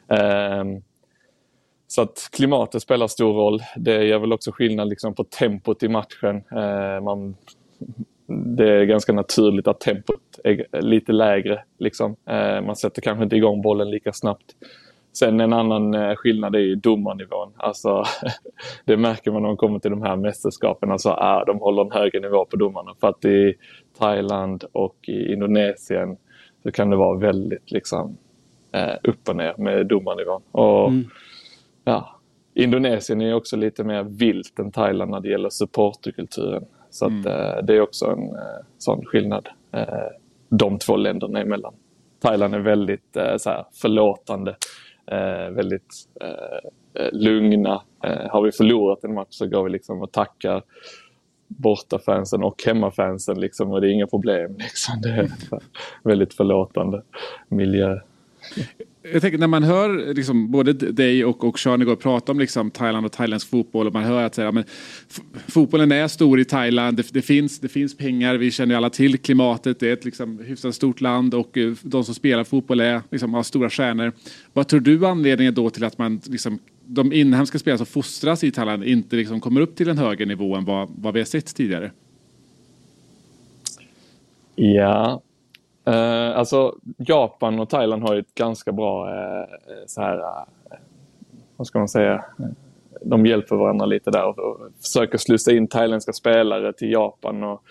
[0.07, 0.81] Um,
[1.93, 3.59] så att klimatet spelar stor roll.
[3.75, 6.35] Det gör väl också skillnad liksom på tempot i matchen.
[6.35, 7.35] Eh, man,
[8.27, 11.63] det är ganska naturligt att tempot är lite lägre.
[11.79, 12.15] Liksom.
[12.25, 14.45] Eh, man sätter kanske inte igång bollen lika snabbt.
[15.13, 17.53] Sen en annan eh, skillnad är ju domarnivån.
[17.57, 18.03] Alltså,
[18.85, 20.91] det märker man när man kommer till de här mästerskapen.
[20.91, 22.95] Alltså, är, de håller en högre nivå på domarna.
[22.99, 23.53] För att i
[23.97, 26.17] Thailand och i Indonesien
[26.63, 28.17] så kan det vara väldigt liksom,
[29.03, 30.41] upp och ner med domarnivån.
[30.51, 31.09] Och, mm
[31.83, 32.19] ja,
[32.53, 36.65] Indonesien är också lite mer vilt än Thailand när det gäller supporterkulturen.
[36.89, 37.27] Så att, mm.
[37.27, 39.87] eh, det är också en eh, sån skillnad eh,
[40.49, 41.73] de två länderna emellan.
[42.19, 44.55] Thailand är väldigt så här, förlåtande
[45.51, 45.93] väldigt
[47.11, 47.81] lugna.
[48.29, 50.63] Har vi förlorat en match så går vi liksom och tackar
[51.47, 54.55] bortafansen och hemmafansen liksom, och det är inga problem.
[54.57, 55.01] Liksom.
[55.01, 55.29] Det är
[56.03, 57.03] väldigt förlåtande
[57.47, 57.99] miljö.
[59.11, 63.05] Jag tänker när man hör liksom, både dig och, och Sean prata om liksom, Thailand
[63.05, 64.63] och thailändsk fotboll och man hör att säga, men,
[65.47, 69.17] fotbollen är stor i Thailand, det, det, finns, det finns pengar, vi känner alla till
[69.17, 73.01] klimatet, det är ett liksom, hyfsat stort land och uh, de som spelar fotboll är,
[73.11, 74.11] liksom, har stora stjärnor.
[74.53, 78.51] Vad tror du anledningen då till att man, liksom, de inhemska spelare som fostras i
[78.51, 81.55] Thailand inte liksom, kommer upp till en högre nivå än vad, vad vi har sett
[81.55, 81.91] tidigare?
[84.55, 85.21] Ja,
[85.87, 89.45] Uh, alltså Japan och Thailand har ju ett ganska bra uh,
[89.87, 90.43] så här, uh,
[91.57, 92.25] vad ska man säga,
[93.01, 97.43] de hjälper varandra lite där och, och försöker slussa in thailändska spelare till Japan.
[97.43, 97.63] Och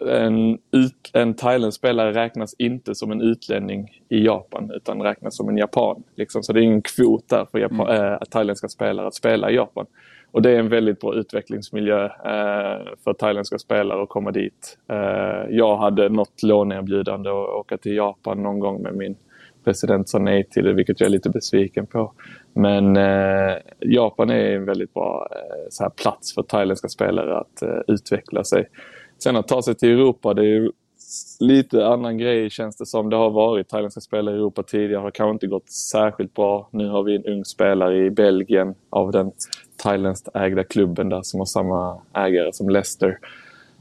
[0.00, 5.48] en, ut, en thailändsk spelare räknas inte som en utlänning i Japan utan räknas som
[5.48, 6.02] en japan.
[6.14, 6.42] Liksom.
[6.42, 8.18] Så det är ingen kvot där för Japan, mm.
[8.30, 9.86] thailändska spelare att spela i Japan.
[10.32, 14.78] Och det är en väldigt bra utvecklingsmiljö eh, för thailändska spelare att komma dit.
[14.88, 19.16] Eh, jag hade något låneerbjudande att åka till Japan någon gång med min
[19.64, 22.12] president sa nej till det, vilket jag är lite besviken på.
[22.52, 27.62] Men eh, Japan är en väldigt bra eh, så här, plats för thailändska spelare att
[27.62, 28.68] eh, utveckla sig.
[29.18, 30.70] Sen att ta sig till Europa, det är
[31.40, 33.10] lite annan grej känns det som.
[33.10, 36.68] Det har varit thailändska spelare i Europa tidigare, har kanske inte gått särskilt bra.
[36.72, 39.32] Nu har vi en ung spelare i Belgien av den
[39.82, 43.18] thailändskt ägda klubben där som har samma ägare som Leicester.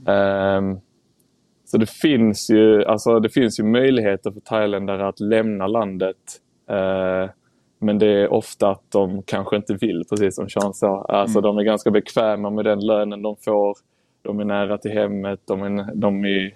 [0.05, 0.79] Um,
[1.65, 6.17] så det finns, ju, alltså det finns ju möjligheter för thailändare att lämna landet.
[6.71, 7.29] Uh,
[7.79, 11.05] men det är ofta att de kanske inte vill, precis som Sean sa.
[11.09, 11.43] Alltså mm.
[11.47, 13.77] De är ganska bekväma med den lönen de får.
[14.21, 15.39] De är nära till hemmet.
[15.47, 16.55] De, är, de, är,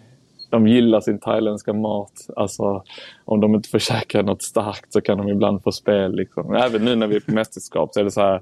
[0.49, 2.13] de gillar sin thailändska mat.
[2.35, 2.83] Alltså,
[3.25, 6.15] om de inte får käka något starkt så kan de ibland få spel.
[6.15, 6.55] Liksom.
[6.55, 8.41] Även nu när vi är på mästerskap så är det så här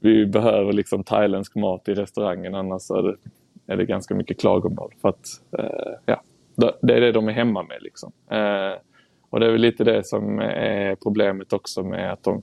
[0.00, 3.16] vi behöver liksom thailändsk mat i restaurangen annars är det,
[3.66, 4.94] är det ganska mycket klagomål.
[5.00, 5.26] För att,
[5.58, 6.22] eh, ja,
[6.80, 7.78] det är det de är hemma med.
[7.80, 8.12] Liksom.
[8.30, 8.80] Eh,
[9.30, 12.42] och det är väl lite det som är problemet också med att de,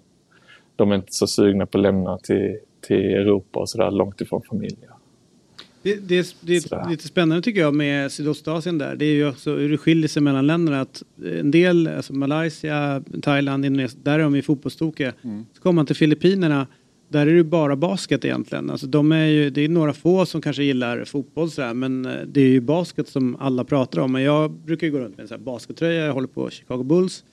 [0.75, 4.41] de är inte så sugna på att lämna till, till Europa och sådär långt ifrån
[4.41, 4.89] familjer.
[5.81, 8.95] Det, det, det är lite spännande tycker jag med Sydostasien där.
[8.95, 10.81] Det är ju också hur det skiljer sig mellan länderna.
[10.81, 15.13] Att en del, alltså Malaysia, Thailand, Indonesien, där är de ju fotbollstokiga.
[15.21, 15.45] Mm.
[15.53, 16.67] Så kommer man till Filippinerna
[17.15, 18.69] där är det bara basket egentligen.
[18.69, 22.21] Alltså de är ju, det är några få som kanske gillar fotboll sådär, men eh,
[22.27, 24.11] det är ju basket som alla pratar om.
[24.11, 26.83] Men jag brukar ju gå runt med en sån här baskettröja, jag håller på Chicago
[26.83, 27.23] Bulls.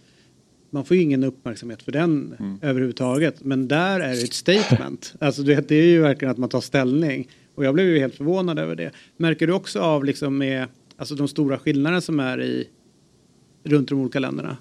[0.70, 2.58] Man får ju ingen uppmärksamhet för den mm.
[2.62, 3.44] överhuvudtaget.
[3.44, 5.14] Men där är det ett statement.
[5.20, 7.28] alltså det, det är ju verkligen att man tar ställning.
[7.54, 8.90] Och jag blev ju helt förvånad över det.
[9.16, 12.68] Märker du också av liksom med alltså de stora skillnaderna som är i
[13.64, 14.56] runt de olika länderna?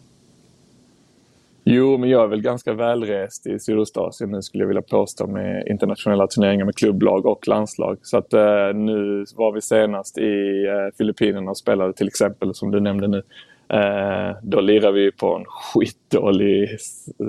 [1.73, 5.67] Jo, men jag är väl ganska välrest i Sydostasien nu skulle jag vilja påstå med
[5.67, 7.97] internationella turneringar med klubblag och landslag.
[8.01, 12.71] Så att eh, nu var vi senast i eh, Filippinerna och spelade till exempel, som
[12.71, 13.23] du nämnde nu.
[13.69, 16.69] Eh, då lirade vi på en skitdålig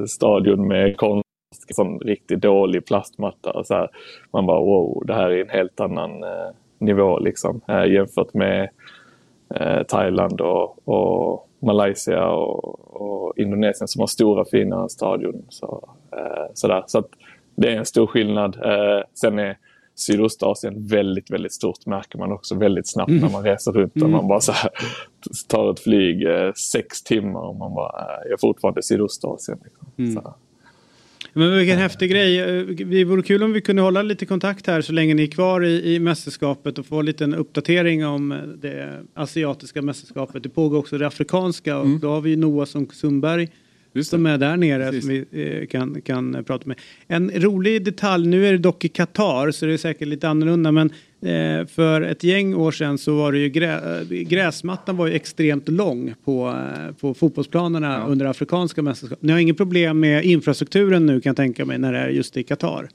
[0.09, 1.27] stadion med konst,
[1.69, 3.51] sån riktigt dålig plastmatta.
[3.51, 3.91] Och så här.
[4.33, 8.69] Man bara wow, det här är en helt annan eh, nivå liksom, eh, jämfört med
[9.55, 15.45] eh, Thailand och, och Malaysia och, och, Indonesien som har stora fina stadion.
[15.49, 16.85] Så, eh, sådär.
[16.87, 17.09] så att
[17.57, 18.57] det är en stor skillnad.
[18.65, 19.59] Eh, sen är
[19.95, 23.23] Sydostasien väldigt, väldigt stort märker man också väldigt snabbt Mm.
[23.23, 23.97] när man reser runt.
[23.97, 24.07] Mm.
[24.07, 24.71] Och man bara så här,
[25.49, 29.59] tar ett flyg eh, sex timmar och man bara, eh, jag är fortfarande i Sydostasien.
[29.65, 29.87] Liksom.
[29.99, 30.33] Mm.
[31.33, 32.39] Men vilken häftig grej.
[32.39, 35.27] Eh, Det vore kul om vi kunde hålla lite kontakt här så länge ni är
[35.27, 40.43] kvar i, i mästerskapet och få en liten uppdatering om eh, det asiatiska mästerskapet.
[40.43, 43.49] Det pågår också det afrikanska och då har vi Noah som Sundberg
[44.01, 46.81] som är där nere som vi eh, kan, kan eh, prata med.
[47.07, 50.73] En rolig detalj, nu är det dock i Qatar så det är säkert lite annorlunda
[50.73, 50.97] men eh,
[51.69, 55.69] för ett gäng år sedan så var det ju grä, eh, gräsmattan var ju extremt
[55.69, 59.19] lång på, eh, på fotbollsplanerna under afrikanska mästerskap.
[59.23, 62.37] Ni har inget problem med infrastrukturen nu kan jag tänka mig när det är just
[62.37, 62.89] i Qatar.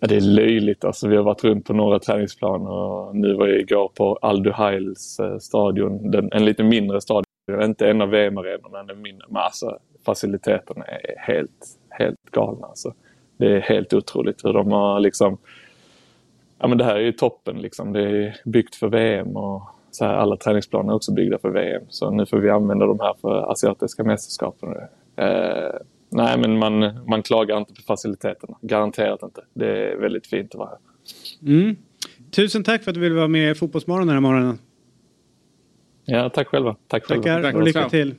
[0.00, 0.84] Ja, det är löjligt.
[0.84, 4.42] Alltså, vi har varit runt på några träningsplaner och nu var jag igår på Al
[4.42, 6.10] Duhails eh, stadion.
[6.10, 7.24] Den, en lite mindre stadion.
[7.62, 9.26] Inte en av VM-arenorna, den mindre.
[9.28, 12.66] Men alltså, faciliteterna är helt, helt galna.
[12.66, 12.94] Alltså.
[13.36, 15.38] Det är helt otroligt hur de har liksom...
[16.60, 17.62] Ja, men det här är ju toppen.
[17.62, 17.92] Liksom.
[17.92, 21.82] Det är byggt för VM och så här, alla träningsplaner är också byggda för VM.
[21.88, 24.68] Så nu får vi använda de här för asiatiska mästerskapen.
[25.16, 25.74] Eh,
[26.10, 28.58] nej, men man, man klagar inte på faciliteterna.
[28.60, 29.44] Garanterat inte.
[29.54, 30.78] Det är väldigt fint att vara här.
[31.52, 31.76] Mm.
[32.30, 34.58] Tusen tack för att du ville vara med i Fotbollsmorgon den här morgonen.
[36.04, 36.76] Ja, tack själva.
[36.86, 37.22] Tack själva.
[37.22, 38.14] Tackar och lycka till.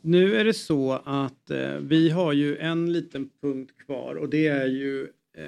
[0.00, 4.46] Nu är det så att eh, vi har ju en liten punkt kvar och det
[4.46, 5.02] är ju
[5.36, 5.44] eh,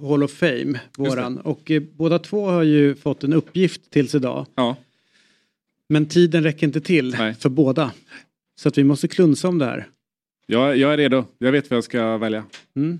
[0.00, 1.38] Hall of Fame, våran.
[1.38, 4.46] Och eh, båda två har ju fått en uppgift tills idag.
[4.54, 4.76] Ja.
[5.88, 7.92] Men tiden räcker inte till för båda.
[8.60, 9.88] Så att vi måste klunsa om det här.
[10.46, 11.24] Jag, jag är redo.
[11.38, 12.44] Jag vet vad jag ska välja.
[12.76, 12.98] Mm.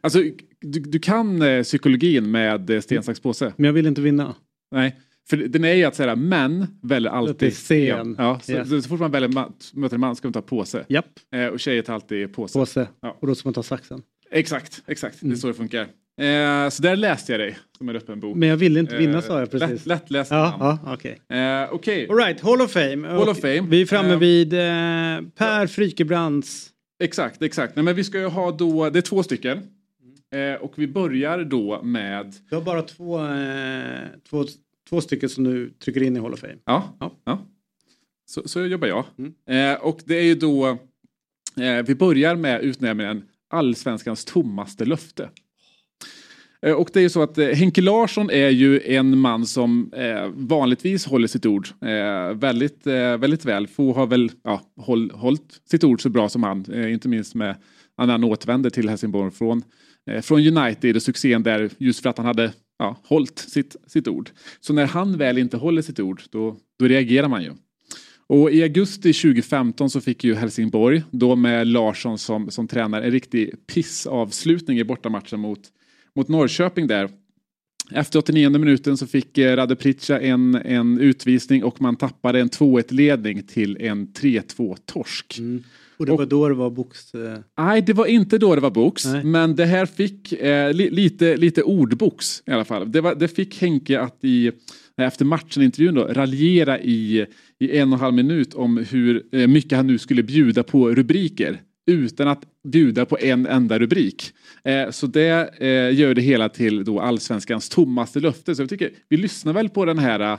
[0.00, 0.22] Alltså,
[0.60, 3.52] du, du kan eh, psykologin med eh, sten, sax, påse.
[3.56, 4.34] Men jag vill inte vinna.
[4.70, 5.00] Nej,
[5.30, 8.14] för den är ju att säga män väljer alltid sten.
[8.18, 8.68] Ja, så, Yes.
[8.68, 9.28] så, så fort man väljer
[9.78, 10.84] möter en man ska man ta påse.
[10.88, 11.06] Japp.
[11.34, 12.58] Eh, och tjejer tar alltid påse.
[12.58, 12.88] Påse.
[13.02, 13.16] Ja.
[13.20, 14.02] Och då ska man ta saxen.
[14.30, 15.22] Exakt, exakt.
[15.22, 15.30] Mm.
[15.30, 15.80] Det är så det funkar.
[16.20, 18.36] Eh, så där läste jag dig som en öppen bok.
[18.36, 19.70] Men jag ville inte vinna Eh, sa jag precis.
[19.70, 20.78] Lätt, lättläst Ja, namn.
[20.84, 21.18] ja okej.
[21.28, 22.10] Eh.
[22.10, 23.08] All right, Hall of Fame.
[23.08, 23.60] Hall of Fame.
[23.60, 24.58] Vi är framme Eh, vid eh,
[25.38, 26.68] Per Frykebrands.
[27.02, 27.76] Exakt, exakt.
[27.76, 29.58] Nej, men vi ska ju ha då, det är två stycken.
[30.34, 32.34] Eh, och vi börjar då med...
[32.50, 34.44] Du har bara två, eh, två,
[34.88, 36.58] två stycken som du trycker in i Hall of Fame.
[36.64, 37.46] Ja, ja.
[38.26, 39.04] Så, så jobbar jag.
[39.18, 39.34] Mm.
[39.48, 40.66] Eh, och det är ju då,
[41.60, 45.30] eh, vi börjar med utnämningen Allsvenskans tommaste löfte.
[46.62, 49.92] Eh, Och det är ju så att eh, Henke Larsson är ju en man som
[49.92, 51.68] eh, vanligtvis håller sitt ord
[52.34, 53.66] väldigt, väldigt väl.
[53.66, 57.56] Få har väl ja, håll, hållit sitt ord så bra som han, inte minst med
[57.98, 59.62] när han återvände till Helsingborg från,
[60.22, 64.30] från United och succén där just för att han hade ja, hållit sitt, sitt ord.
[64.60, 67.52] Så när han väl inte håller sitt ord då, då reagerar man ju.
[68.28, 73.10] Och i augusti 2015 så fick ju Helsingborg, då med Larsson som, som tränare, en
[73.10, 75.60] riktig pissavslutning i bortamatchen mot,
[76.14, 77.10] mot Norrköping där.
[77.90, 82.48] Efter 89 minuten så fick eh, Rade Pritcha en, en utvisning och man tappade en
[82.48, 85.40] 2-1 ledning till en 3-2 torsk.
[85.98, 87.14] Och det var då det var box...
[87.14, 89.04] Eh, Nej, det var inte då det var box.
[89.04, 89.24] Nej.
[89.24, 92.92] Men det här fick eh, li, lite, lite ordbox i alla fall.
[92.92, 94.52] Det, var, det fick Henke att i,
[94.96, 97.26] efter matchen-intervjun då, raljera i,
[97.58, 100.90] i en och en halv minut om hur eh, mycket han nu skulle bjuda på
[100.90, 101.60] rubriker.
[101.86, 104.32] Utan att bjuda på en enda rubrik.
[104.64, 108.54] Eh, så det eh, gör det hela till då allsvenskans tommaste löfte.
[108.54, 110.38] Så jag tycker vi lyssnar väl på den här eh,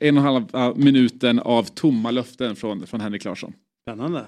[0.00, 3.52] en och en halv minuten av tomma löften från, från Henrik Larsson.
[3.88, 4.24] Spännande.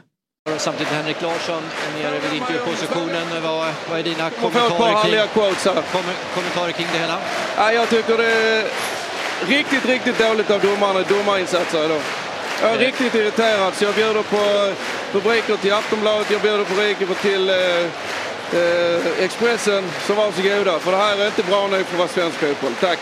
[0.59, 1.63] Samtidigt Henrik Larsson
[2.03, 3.27] nere vid intervjupositionen.
[3.43, 5.65] Vad, vad är dina kommentarer kring, quotes
[6.35, 7.19] kommentarer kring det hela?
[7.57, 8.65] Ja, jag tycker det är
[9.49, 12.03] riktigt, riktigt dåligt av domarna, domarinsatser idag.
[12.63, 14.43] Jag är riktigt irriterad så jag bjuder på
[15.13, 17.57] rubriker till Aftonbladet, jag bjuder på rubriker till eh,
[18.61, 19.85] eh, Expressen.
[20.07, 22.75] Så varsågoda, för det här är inte bra nog för att vara svensk fotboll.
[22.81, 22.99] Tack!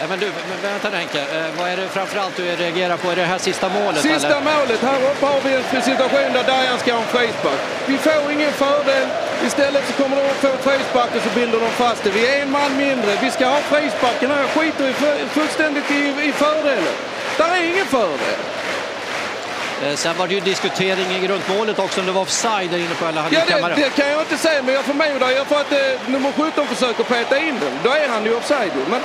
[0.00, 1.20] Ja, Men du, men vänta nu Henke.
[1.20, 3.10] Eh, vad är det framförallt du reagerar på?
[3.10, 4.00] Är det här sista målet?
[4.02, 4.40] Sista eller?
[4.40, 7.60] målet, här uppe har vi en situation där Dajan ska ha en frispark.
[7.86, 9.06] Vi får ingen fördel.
[9.46, 12.10] Istället så kommer de att få frispark och så binder de fast det.
[12.10, 13.10] Vi är en man mindre.
[13.22, 14.40] Vi ska ha frisparken här.
[14.40, 16.94] Jag skiter i fu- fullständigt i, i fördelen.
[17.38, 18.36] Där är ingen fördel.
[19.82, 22.94] Eh, Sen var det ju diskutering runt målet också om det var offside där inne
[22.94, 25.72] på hade Ja, det, det kan jag inte säga, men jag förmodar ju för att
[25.72, 25.78] eh,
[26.12, 27.78] nummer 17 försöker peta in den.
[27.84, 28.70] Då är han ju offside.
[28.90, 29.00] Men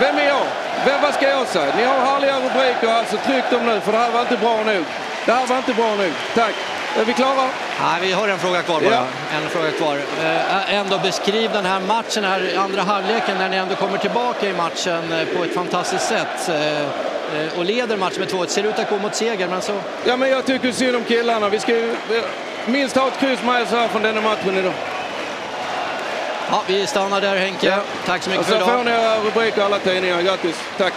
[0.00, 0.46] vem är jag?
[0.86, 1.72] Vem, vad ska jag säga?
[1.76, 4.84] Ni har härliga rubriker, alltså tryck dem nu, för det här var inte bra nog.
[5.26, 6.12] Det här var inte bra nog.
[6.34, 6.54] Tack!
[7.00, 7.48] Är vi klara?
[7.82, 8.90] Nej, vi har en fråga kvar bara.
[8.94, 9.04] Ja.
[9.36, 9.96] En fråga kvar.
[10.22, 14.48] Eh, ändå beskriv den här matchen, den här andra halvleken när ni ändå kommer tillbaka
[14.48, 16.48] i matchen eh, på ett fantastiskt sätt.
[16.48, 18.46] Eh, och leder matchen med 2-1.
[18.46, 19.72] Ser ut att gå mot seger, men så...
[20.04, 21.48] Ja, men jag tycker synd om killarna.
[21.48, 21.96] Vi ska ju
[22.66, 24.72] minst ha ett kryss med oss här från denna matchen idag.
[26.50, 27.78] Ja, vi stannar där Henke.
[28.06, 28.78] Tack så mycket Och för så idag.
[28.78, 28.84] får
[29.24, 30.22] ni rubriker i alla tidningar.
[30.22, 30.56] Grattis.
[30.78, 30.92] Tack.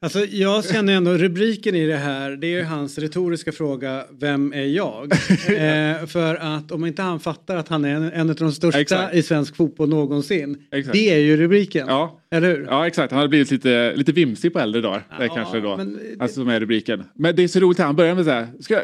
[0.00, 4.62] Alltså jag känner ändå rubriken i det här, det är hans retoriska fråga, vem är
[4.62, 5.12] jag?
[5.48, 8.80] eh, för att om inte han fattar att han är en, en av de största
[8.80, 9.14] Exakt.
[9.14, 10.66] i svensk fotboll någonsin.
[10.72, 10.92] Exakt.
[10.92, 11.86] Det är ju rubriken.
[11.88, 12.20] Ja.
[12.30, 12.66] Eller hur?
[12.70, 15.06] Ja exakt, han har blivit lite, lite vimsig på äldre dagar.
[15.18, 15.80] det kanske då.
[16.18, 17.04] Alltså som är rubriken.
[17.14, 18.48] Men det är så roligt, han börjar med så här.
[18.60, 18.80] Ska,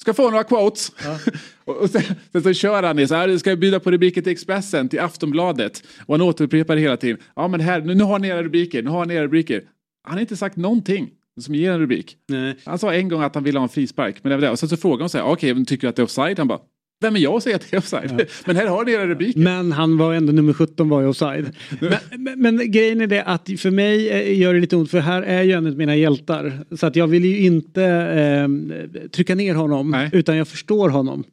[0.00, 0.92] ska få några quotes.
[1.64, 2.02] och, och sen,
[2.32, 3.38] sen så kör han det så här.
[3.38, 5.82] Ska jag bjuda på rubriken till Expressen, till Aftonbladet.
[6.06, 7.18] Och han återupprepar det hela tiden.
[7.36, 9.62] Ja men här, nu, nu har ni era rubriker, nu har ni era rubriker.
[10.02, 11.10] Han har inte sagt någonting
[11.40, 12.16] som ger en rubrik.
[12.28, 12.56] Nej.
[12.64, 14.16] Han sa en gång att han ville ha en frispark.
[14.22, 14.50] Men det var det.
[14.50, 16.38] Och sen så frågade hon så här, okej, men tycker du att det är offside?
[16.38, 16.58] Han bara,
[17.02, 18.26] vem är jag att säga att det är offside?
[18.46, 19.40] Men här har ni era rubriker.
[19.40, 21.56] Men han var ändå nummer 17 var ju offside.
[21.80, 25.00] men, men, men grejen är det att för mig eh, gör det lite ont för
[25.00, 26.64] här är ju en av mina hjältar.
[26.76, 31.24] Så att jag vill ju inte eh, trycka ner honom utan jag förstår honom.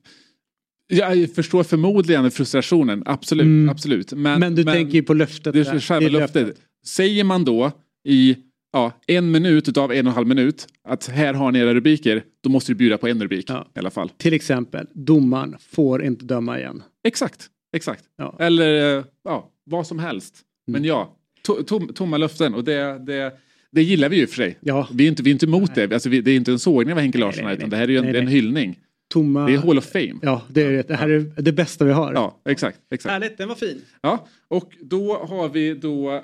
[0.87, 3.69] Jag förstår förmodligen frustrationen, absolut.
[3.69, 4.13] absolut.
[4.13, 5.75] Men, Men du tänker ju på löftet Det där.
[5.75, 6.47] är själva Det löftet.
[6.47, 6.63] löftet.
[6.85, 7.71] Säger man då
[8.07, 8.35] i
[8.73, 12.23] ja, en minut utav en och en halv minut att här har ni era rubriker,
[12.43, 14.09] då måste du bjuda på en rubrik i alla fall.
[14.09, 16.83] Till exempel, domaren får inte döma igen.
[17.03, 18.03] Exakt, exakt.
[18.39, 20.35] Eller eh, ja, vad som helst.
[20.67, 23.33] Men ja, to, tom, tomma löften och det, det,
[23.71, 24.57] det gillar vi ju för sig.
[24.91, 26.93] Vi, är inte, vi är inte emot det, alltså, vi, det är inte en sågning
[26.93, 28.33] av Henke Larsson här, utan det här är ju en, Nej, en nej.
[28.33, 28.79] hyllning.
[29.09, 29.45] Tomma...
[29.45, 30.13] Det är Hall of Fame.
[30.21, 30.87] Ja, det, är, det.
[30.87, 32.13] det här är det bästa vi har.
[32.13, 32.79] Ja, exakt.
[32.91, 33.11] exakt.
[33.11, 33.81] Härligt, den var fin.
[34.01, 36.21] Ja, och då har vi då eh,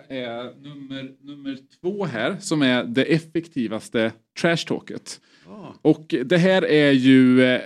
[0.62, 5.20] nummer, nummer två här som är det effektivaste trashtalket.
[5.82, 7.44] Och det här är ju...
[7.44, 7.62] Eh,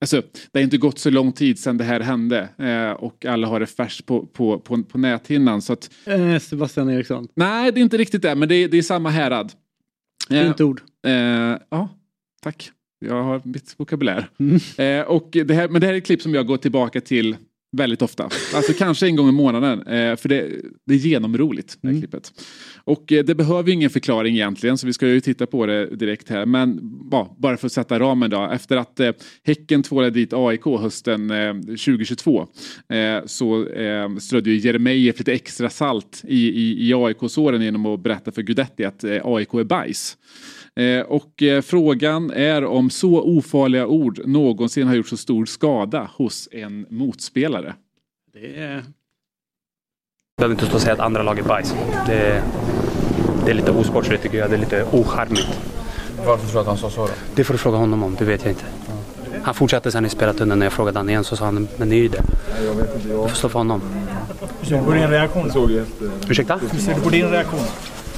[0.00, 0.22] alltså,
[0.52, 3.60] det har inte gått så lång tid sedan det här hände eh, och alla har
[3.60, 5.62] det färskt på, på, på, på näthinnan.
[5.62, 7.28] Så att, Eh, Sebastian Eriksson.
[7.34, 9.52] nej, det är inte riktigt det, men det är, det är samma härad.
[10.28, 10.80] Fint ord.
[11.06, 11.12] Eh,
[11.70, 11.88] ja,
[12.42, 12.70] tack.
[12.98, 14.28] Jag har mitt vokabulär.
[14.38, 15.00] Mm.
[15.00, 17.36] Eh, och det här, men det här är ett klipp som jag går tillbaka till
[17.76, 18.24] väldigt ofta.
[18.54, 19.82] Alltså kanske en gång i månaden.
[19.82, 20.50] Eh, för det,
[20.86, 22.32] det är genomroligt, det här klippet.
[22.84, 25.86] Och eh, det behöver ju ingen förklaring egentligen, så vi ska ju titta på det
[25.96, 26.46] direkt här.
[26.46, 26.80] Men
[27.10, 28.50] ja, bara för att sätta ramen då.
[28.52, 29.12] Efter att eh,
[29.44, 32.46] Häcken tvålade dit AIK hösten eh, 2022
[32.88, 38.00] eh, så eh, strödde ju Jeremejeff lite extra salt i, i, i AIK-såren genom att
[38.00, 40.16] berätta för Guidetti att eh, AIK är bajs.
[40.76, 46.10] Eh, och eh, frågan är om så ofarliga ord någonsin har gjort så stor skada
[46.16, 47.74] hos en motspelare.
[48.32, 48.84] Det är...
[50.36, 51.74] behöver inte stå och säga att andra lag är bajs.
[52.06, 52.42] Det är,
[53.44, 54.50] det är lite osportsligt tycker jag.
[54.50, 55.60] Det är lite ocharmigt.
[56.26, 57.12] Varför tror du att han sa så då?
[57.34, 58.64] Det får du fråga honom om, det vet jag inte.
[59.42, 61.94] Han fortsatte sen i spelartunneln när jag frågade han igen så sa han, men det
[61.94, 62.22] är ju det.
[62.64, 63.08] Jag vet inte.
[63.08, 63.82] Du får stå för honom.
[64.60, 65.50] Hur ser du på din reaktion?
[66.28, 66.60] Ursäkta?
[66.72, 67.60] Hur ser du på din reaktion?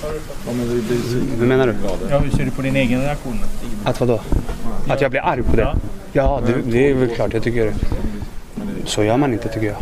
[0.03, 1.37] Ja, men vi blir...
[1.39, 1.75] Hur menar du?
[2.11, 3.39] Ja, hur ser du på din egen reaktion?
[3.85, 4.21] Att vadå?
[4.89, 5.77] Att jag blir arg på det?
[6.13, 7.33] Ja, det, det är väl klart.
[7.33, 7.73] Jag tycker...
[8.85, 9.77] Så gör man inte tycker jag.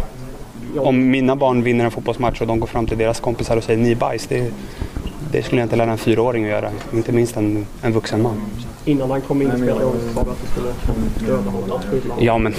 [0.87, 3.79] Om mina barn vinner en fotbollsmatch och de går fram till deras kompisar och säger
[3.79, 4.27] ni är bajs.
[4.27, 4.53] Det,
[5.33, 6.71] det skulle jag inte lära en fyraåring att göra.
[6.93, 8.41] Inte minst en, en vuxen man.
[8.85, 11.81] Innan han kom in spelargången sa du att du skulle döda honom.
[12.21, 12.55] Ja, men...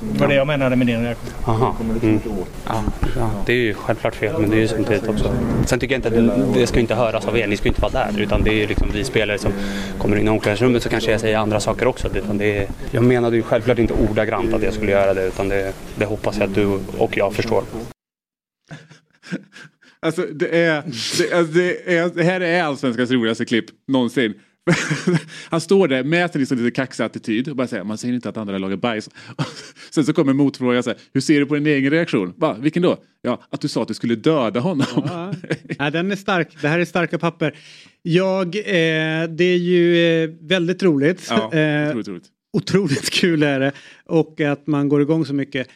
[0.00, 1.30] Det var det jag menade med din reaktion.
[1.44, 1.76] Aha.
[2.02, 2.20] Mm.
[2.66, 2.82] Ja,
[3.16, 5.34] ja, det är ju självklart fel, men det är ju samtidigt också.
[5.66, 6.14] Sen tycker jag inte att
[6.54, 8.20] det, det ska inte höras av er, ni ska inte vara där.
[8.20, 9.52] Utan det är ju liksom vi spelare som
[9.98, 12.08] kommer in i omklädningsrummet så kanske jag säger andra saker också.
[12.14, 15.48] Utan det är, jag menade ju självklart inte ordagrant att jag skulle göra det, utan
[15.48, 17.64] det, det hoppas jag att du och jag förstår.
[20.02, 20.82] Alltså det är,
[21.18, 24.34] det, alltså, det är, det här är allsvenskans roligaste klipp någonsin.
[25.50, 28.28] Han står där med sin liksom lite kaxig attityd och bara säger man säger inte
[28.28, 29.08] att andra lagar bajs.
[29.90, 32.34] Sen så kommer motfrågan så här, hur ser du på din egen reaktion?
[32.36, 32.96] Va, vilken då?
[33.22, 34.86] Ja, att du sa att du skulle döda honom.
[34.94, 35.34] Ja.
[35.78, 36.48] ja, den är stark.
[36.60, 37.54] Det här är starka papper.
[38.02, 41.26] Jag, eh, det är ju eh, väldigt roligt.
[41.30, 42.24] Ja, Eh, otroligt roligt.
[42.52, 43.72] Otroligt kul är det.
[44.04, 45.68] Och att man går igång så mycket.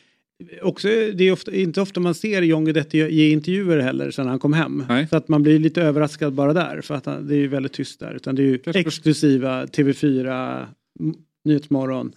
[0.63, 4.39] Också, det är ofta, inte ofta man ser John Guidetti ge intervjuer heller sedan han
[4.39, 4.85] kom hem.
[5.07, 6.81] Så att man blir lite överraskad bara där.
[6.81, 8.15] För att han, det är ju väldigt tyst där.
[8.15, 10.67] Utan det är ju exklusiva TV4,
[11.01, 12.13] M- Nyhetsmorgon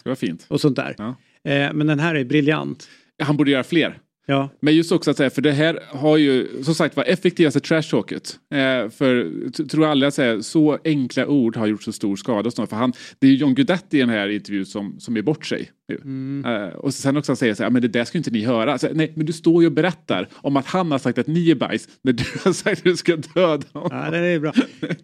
[0.48, 0.95] och sånt där.
[1.44, 2.89] Eh, men den här är briljant.
[3.23, 3.98] Han borde göra fler.
[4.30, 4.49] Ja.
[4.60, 8.40] Men just också att säga, för det här har ju som sagt var effektivaste trashtalket.
[8.52, 12.68] Eh, för tror aldrig att säga, så enkla ord har gjort så stor skada någon.
[12.68, 15.45] För han, det är ju John Guidetti i den här intervjun som, som är bort
[15.45, 15.72] sig.
[15.91, 15.95] ju.
[15.95, 16.45] Mm.
[16.45, 18.72] Eh, och sen också säga så här, men det där ska inte ni höra.
[18.72, 21.52] Alltså, nej, men du står ju och berättar om att han har sagt att ni
[21.52, 23.90] är bajs när du har sagt att du ska döda honom.
[23.91, 24.54] Ja, det är bra.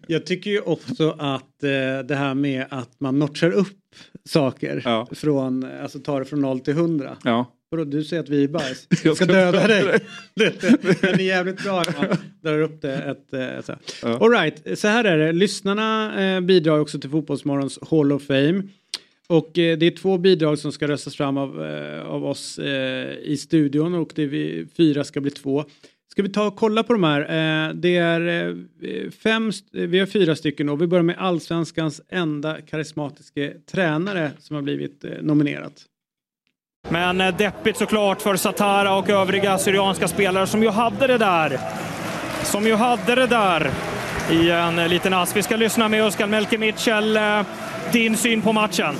[0.06, 3.78] Jag tycker ju också att eh, det här med att man notchar upp
[4.28, 7.16] saker från, alltså tar det från 0 till 100.
[7.24, 7.46] Ja.
[7.76, 8.86] Vadå, du säger att vi är bajs?
[8.90, 10.00] Jag Jag ska döda dig.
[11.00, 12.06] Den är jävligt bra att man
[12.42, 12.94] drar upp det.
[12.94, 14.08] Ett, eh, så.
[14.08, 15.32] All right, så här är det.
[15.32, 18.62] Lyssnarna eh, bidrar också till Fotbollsmorgons Hall of Fame.
[19.26, 22.58] Och eh, det är två bidrag som ska röstas fram av, eh, av oss
[23.22, 25.64] i studion och det vi, fyra ska bli två.
[26.10, 27.72] Ska vi ta och kolla på de här?
[27.74, 34.30] Det är fem, vi har fyra stycken och vi börjar med allsvenskans enda karismatiska tränare
[34.38, 35.86] som har blivit nominerat.
[36.88, 41.58] Men eh, deppigt såklart för Satara och övriga syrianska spelare som ju hade det där.
[42.42, 43.70] Som ju hade det där
[44.30, 45.36] i en eh, liten ask.
[45.36, 47.16] Vi ska lyssna med Özcan Melke Mitchell.
[47.16, 47.40] Eh,
[47.92, 48.94] din syn på matchen?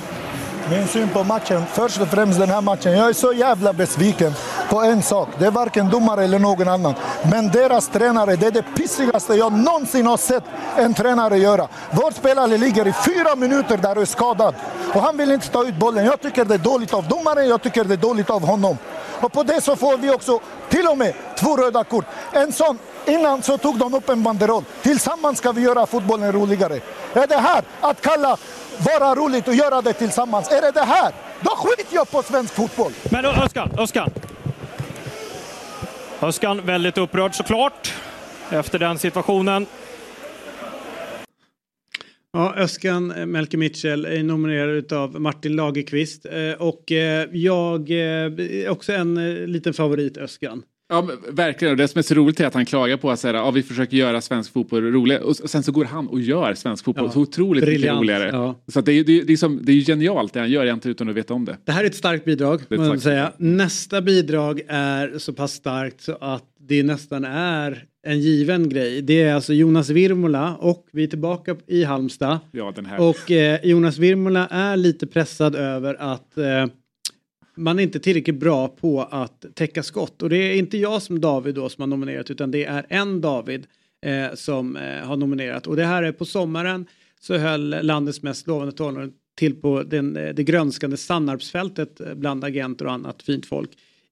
[0.69, 2.91] Min syn på matchen, först och främst den här matchen.
[2.91, 4.33] Jag är så jävla besviken
[4.69, 5.29] på en sak.
[5.39, 6.93] Det är varken domare eller någon annan.
[7.31, 10.43] Men deras tränare, det är det pissigaste jag någonsin har sett
[10.77, 11.67] en tränare göra.
[11.91, 14.55] Vår spelare ligger i fyra minuter där och är skadad.
[14.93, 16.05] Och han vill inte ta ut bollen.
[16.05, 18.77] Jag tycker det är dåligt av domaren, jag tycker det är dåligt av honom.
[19.21, 20.39] Och på det så får vi också
[20.69, 22.05] till och med två röda kort.
[22.31, 24.63] En sån, innan så tog de upp en banderoll.
[24.81, 26.79] Tillsammans ska vi göra fotbollen roligare.
[27.13, 28.37] Är det här att kalla
[28.79, 30.51] vara roligt och göra det tillsammans?
[30.51, 31.11] Är det det här?
[31.41, 32.91] Då skiter jag på svensk fotboll!
[33.11, 34.09] Men Ö- Özcan, Özcan.
[36.21, 37.93] Özcan väldigt upprörd såklart
[38.49, 39.65] efter den situationen.
[42.33, 47.97] Ja, Öskan eh, Melke Mitchell är nominerad av Martin Lagerqvist eh, och eh, jag eh,
[47.97, 50.63] är också en eh, liten favorit Öskan.
[50.89, 51.71] Ja, verkligen.
[51.71, 53.63] Och det som är så roligt är att han klagar på att säga, ja, vi
[53.63, 55.21] försöker göra svensk fotboll rolig.
[55.21, 58.29] Och sen så går han och gör svensk fotboll Ja, så otroligt mycket roligare.
[58.33, 58.55] ja.
[58.67, 60.65] Så det, är, det, är, det, är som, det är ju genialt det han gör
[60.65, 61.57] egentligen utan att veta om det.
[61.63, 62.61] Det här är ett starkt bidrag.
[62.61, 63.31] Ett starkt säga.
[63.37, 69.01] Nästa bidrag är så pass starkt så att det nästan är en given grej.
[69.01, 72.39] Det är alltså Jonas Virmola och vi är tillbaka i Halmstad.
[72.51, 72.99] Ja, den här.
[73.01, 76.65] Och eh, Jonas Virmola är lite pressad över att eh,
[77.55, 80.21] man är inte tillräckligt bra på att täcka skott.
[80.21, 83.21] Och det är inte jag som David då som har nominerat utan det är en
[83.21, 83.67] David
[84.05, 85.67] eh, som eh, har nominerat.
[85.67, 86.85] Och det här är på sommaren
[87.19, 92.43] så höll landets mest lovande tonåring till på den, eh, det grönskande Sannarpsfältet eh, bland
[92.43, 93.69] agenter och annat fint folk.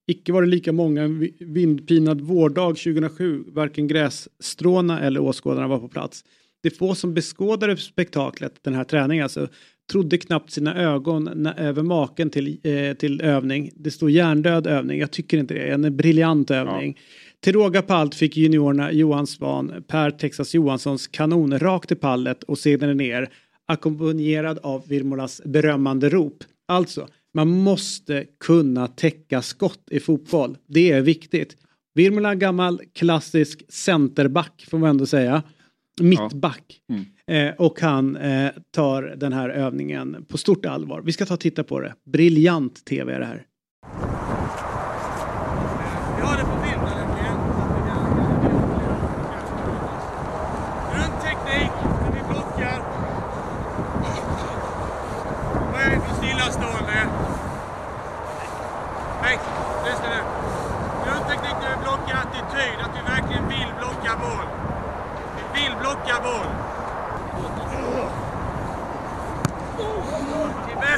[0.07, 5.87] Icke var det lika många en vindpinad vårdag 2007, varken grässtråna eller åskådarna var på
[5.87, 6.23] plats.
[6.61, 9.47] Det är få som beskådade spektaklet, den här träningen alltså,
[9.91, 13.71] trodde knappt sina ögon när, över maken till, eh, till övning.
[13.75, 16.97] Det står hjärndöd övning, jag tycker inte det, en briljant övning.
[17.39, 22.43] Till råga på allt fick juniorerna Johan Svan, Per Texas Johanssons kanon rakt i pallet
[22.43, 23.29] och sedan ner
[23.67, 26.43] ackompanjerad av Virmolas berömmande rop.
[26.67, 30.57] Alltså, man måste kunna täcka skott i fotboll.
[30.67, 31.57] Det är viktigt.
[31.95, 35.43] Virmola gammal klassisk centerback får man ändå säga.
[36.01, 36.79] Mittback.
[37.27, 41.01] Eh, och han eh, tar den här övningen på stort allvar.
[41.01, 41.93] Vi ska ta och titta på det.
[42.05, 43.45] Briljant tv är det här.
[50.91, 51.71] Grundteknik,
[52.01, 52.79] när vi blockar.
[55.71, 56.97] Vad är det för stillastående?
[59.21, 59.37] Nej,
[59.85, 60.21] lyssna nu.
[61.05, 64.47] Grundteknik när vi blockar, attityd, att vi verkligen vill blocka boll.
[65.53, 66.49] Vi vill blocka boll.
[70.67, 70.93] Tibbe,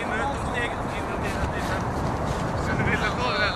[0.00, 0.70] in med ett steg.
[0.96, 1.76] In med dina Tibbe.
[2.64, 3.54] Så du vill ha bollen.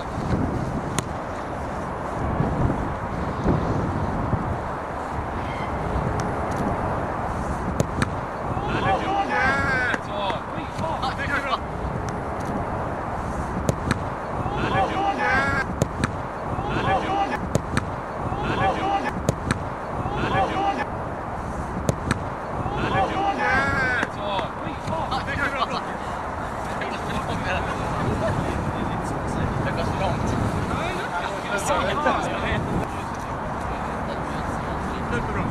[35.11, 35.43] Superbra.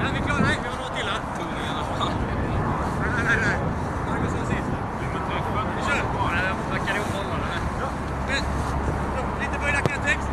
[0.00, 0.40] Är vi klara?
[0.40, 1.20] Nej, vi har några till här.
[3.16, 3.58] Nej, nej, nej.
[4.08, 4.68] Marcus var sist.
[5.76, 5.96] Vi kör.
[5.96, 7.60] Jag backar ihop bollarna här.
[7.80, 7.88] Ja.
[8.28, 8.42] Men,
[9.40, 10.28] Lite böjda knätext.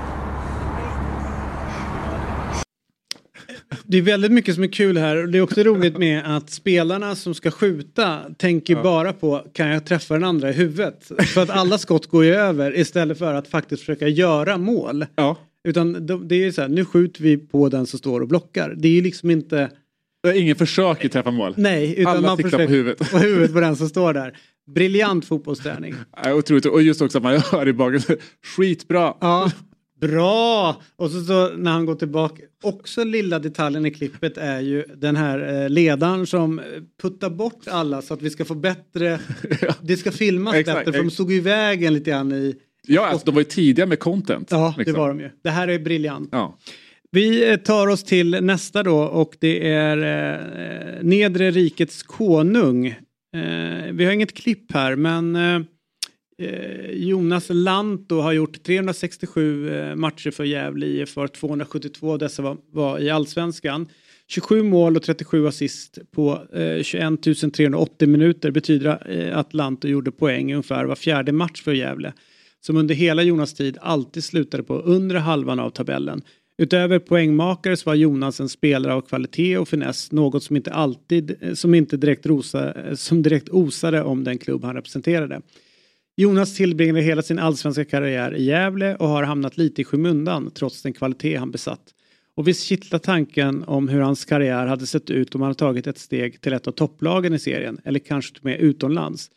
[3.91, 6.49] Det är väldigt mycket som är kul här och det är också roligt med att
[6.49, 8.83] spelarna som ska skjuta tänker Ja.
[8.83, 11.11] bara på kan jag träffa den andra i huvudet?
[11.33, 15.05] För att alla skott går ju över istället för att faktiskt försöka göra mål.
[15.15, 15.37] Ja.
[15.67, 18.27] Utan de- det är ju så här, nu skjuter vi på den som står och
[18.27, 18.73] blockar.
[18.77, 19.69] Det är ju liksom inte...
[20.35, 21.53] Ingen försöker träffa mål.
[21.57, 23.11] Nej, utan Alla man siktar försöker på huvudet.
[23.11, 24.37] på huvudet på den som står där.
[24.75, 25.95] Briljant fotbollsträning.
[26.23, 26.65] Ja, Otroligt.
[26.65, 28.17] Och just också att man hör i bakgrunden,
[28.57, 29.13] skitbra.
[29.21, 29.51] Ja,
[30.01, 30.81] bra!
[30.95, 35.15] Och så, så när han går tillbaka, också lilla detaljen i klippet är ju den
[35.15, 36.65] här eh, ledaren som eh,
[37.01, 39.19] puttar bort alla så att vi ska få bättre,
[39.81, 42.55] det ska filmas Exakt, bättre för de såg ju i vägen lite grann i,
[42.87, 44.47] Ja, alltså, de var ju tidiga med content.
[44.51, 44.99] ja det liksom.
[44.99, 45.29] var de ju.
[45.43, 46.29] Det här är briljant.
[46.31, 46.57] Ja.
[47.11, 52.87] Vi eh, tar oss till nästa då och det är eh, Nedre rikets konung.
[52.87, 55.61] Eh, vi har inget klipp här men eh, eh,
[56.41, 62.41] Eh, Jonas Lanto har gjort 367 eh, matcher för Gävle IF för 272 av dessa
[62.41, 63.87] var, var i allsvenskan.
[64.27, 70.11] 27 mål och 37 assist på eh, 21 380 minuter betyder eh, att Lanto gjorde
[70.11, 72.13] poäng ungefär var fjärde match för Gävle.
[72.59, 76.21] Som under hela Jonas tid alltid slutade på undre halvan av tabellen.
[76.57, 81.35] Utöver poängmakare så var Jonas en spelare av kvalitet och finess, något som inte alltid,
[81.41, 85.41] eh, som inte direkt, rosa, som direkt osade om den klubb han representerade.
[86.21, 90.81] Jonas tillbringade hela sin allsvenska karriär i Gävle och har hamnat lite i skymundan trots
[90.81, 91.93] den kvalitet han besatt.
[92.35, 95.97] Och visst kittlar tanken om hur hans karriär hade sett ut om han tagit ett
[95.97, 99.31] steg till ett av topplagen i serien eller kanske till och med utomlands.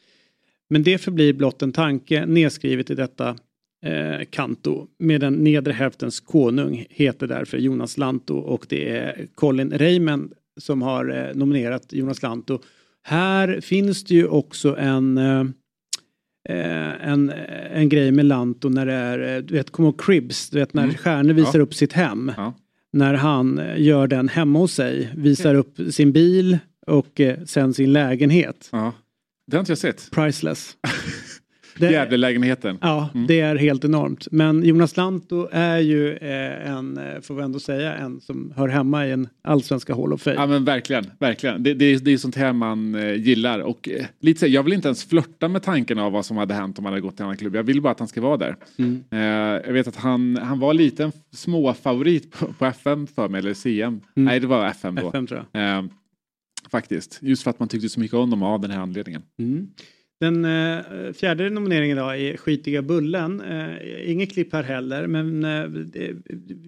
[0.70, 3.36] Men det förblir blott en tanke nedskrivet i detta
[3.84, 9.78] eh, kanto med den nedre hälftens konung heter därför Jonas Lanto och det är Colin
[9.78, 12.58] Raymond som har eh, nominerat Jonas Lanto.
[13.02, 15.44] Här finns det ju också en eh,
[16.48, 17.32] eh, en,
[17.72, 20.74] en grej med Lanto när det är, eh, du vet, kommer ihåg Cribs, du vet
[20.74, 20.94] när Mm.
[20.96, 21.62] stjärnor visar Ja.
[21.62, 22.32] upp sitt hem.
[22.36, 22.54] Ja.
[22.92, 27.74] När han eh, gör den hemma hos sig, visar upp sin bil och eh, sen
[27.74, 28.68] sin lägenhet.
[28.72, 28.92] Ja.
[29.46, 30.10] Det har inte jag sett.
[30.10, 30.76] Priceless.
[31.76, 32.78] Det- Gävlelägenheten.
[32.80, 33.26] Ja, Mm.
[33.26, 34.28] det är helt enormt.
[34.30, 38.68] Men Jonas Lanto är ju eh, en, eh, får vi ändå säga, en som hör
[38.68, 40.36] hemma i en allsvenska Hall of Fame.
[40.36, 41.62] Ja men verkligen, verkligen.
[41.62, 43.88] Det, det, är- det är sånt här man eh, gillar och
[44.20, 46.84] lite så, jag vill inte ens flörta med tanken av vad som hade hänt om
[46.84, 47.54] han hade gått till en annan klubb.
[47.56, 48.56] Jag vill bara att han ska vara där.
[48.78, 49.04] Mm.
[49.66, 53.54] Jag vet att han, han var lite en småfavorit på, på FM för mig, eller
[53.54, 53.86] CM.
[53.86, 54.00] Mm.
[54.14, 55.08] Nej det var FM då.
[55.08, 55.44] FM tror
[56.70, 59.22] faktiskt, just för att man tyckte så mycket om dem av den här anledningen.
[59.38, 59.66] Mm.
[60.24, 63.40] Den eh, fjärde nomineringen idag är Skitiga Bullen.
[63.40, 66.14] Eh, inget klipp här heller men eh, det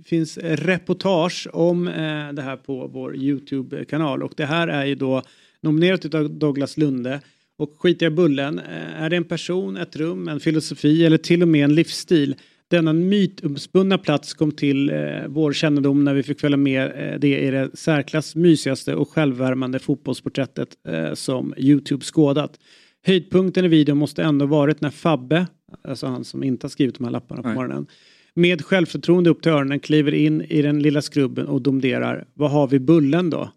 [0.06, 5.22] finns reportage om eh, det här på vår Youtube-kanal och det här är ju då
[5.60, 7.20] nominerat av Douglas Lunde.
[7.58, 11.48] Och Skitiga Bullen, eh, är det en person, ett rum, en filosofi eller till och
[11.48, 12.36] med en livsstil?
[12.68, 14.96] Denna mytomspunna plats kom till eh,
[15.28, 19.78] vår kännedom när vi fick följa med eh, det i det särklass mysigaste och självvärmande
[19.78, 22.58] fotbollsporträttet eh, som Youtube skådat.
[23.06, 25.46] Höjdpunkten i videon måste ändå varit när Fabbe,
[25.82, 27.56] alltså han som inte har skrivit de här lapparna på Nej.
[27.56, 27.86] morgonen,
[28.34, 32.66] med självförtroende upp till öronen kliver in i den lilla skrubben och domderar Vad har
[32.66, 33.52] vi bullen då?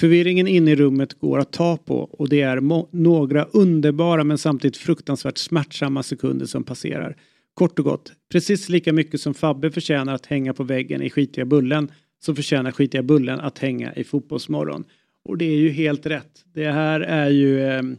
[0.00, 2.60] Förvirringen inne i rummet går att ta på och det är
[2.96, 7.16] några underbara men samtidigt fruktansvärt smärtsamma sekunder som passerar.
[7.54, 11.44] Kort och gott, precis lika mycket som Fabbe förtjänar att hänga på väggen i skitiga
[11.44, 14.84] bullen så förtjänar skitiga bullen att hänga i fotbollsmorgon.
[15.24, 16.44] Och det är ju helt rätt.
[16.54, 17.96] Det här är ju ehm,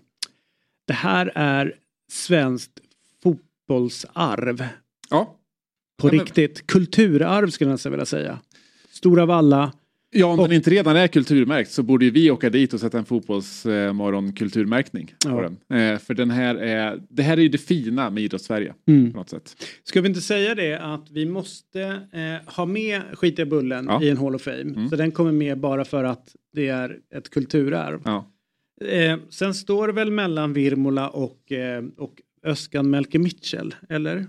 [0.92, 1.76] det här är
[2.12, 2.72] svenskt
[3.24, 4.64] fotbollsarv.
[5.10, 5.38] Ja.
[6.02, 6.68] På Ja, men- riktigt.
[6.68, 8.40] Kulturarv skulle jag nästan vilja säga.
[8.92, 9.72] Stora Valla.
[10.14, 12.98] Ja, om den inte redan är kulturmärkt så borde ju vi åka dit och sätta
[12.98, 15.42] en fotbollsmorgon kulturmärkning på Ja.
[15.68, 15.94] den.
[15.94, 19.12] Eh, för den här är, det här är ju det fina med idrottssverige Mm.
[19.12, 19.56] på något sätt.
[19.84, 21.82] Ska vi inte säga det att vi måste
[22.14, 24.04] eh, ha med Skitiga Bullen Ja.
[24.04, 24.62] i en Hall of Fame.
[24.62, 24.90] Mm.
[24.90, 28.02] Så den kommer med bara för att det är ett kulturarv.
[28.06, 28.31] Ja.
[28.82, 34.28] Eh, sen står det väl mellan Virmola och, eh, och Öskan Melke Mitchell, eller?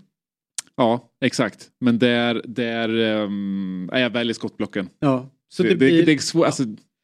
[0.76, 1.70] Ja, exakt.
[1.80, 2.88] Men där, där
[3.22, 4.88] um, är jag väl i skottblocken.
[4.98, 5.30] Ja.
[5.48, 6.46] Så det, det det, blir- det är svårt.
[6.46, 6.62] Alltså,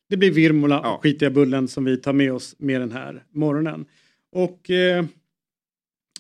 [0.09, 3.85] Det blir Virmola och Skitiga Bullen som vi tar med oss med den här morgonen.
[4.33, 5.05] Och eh,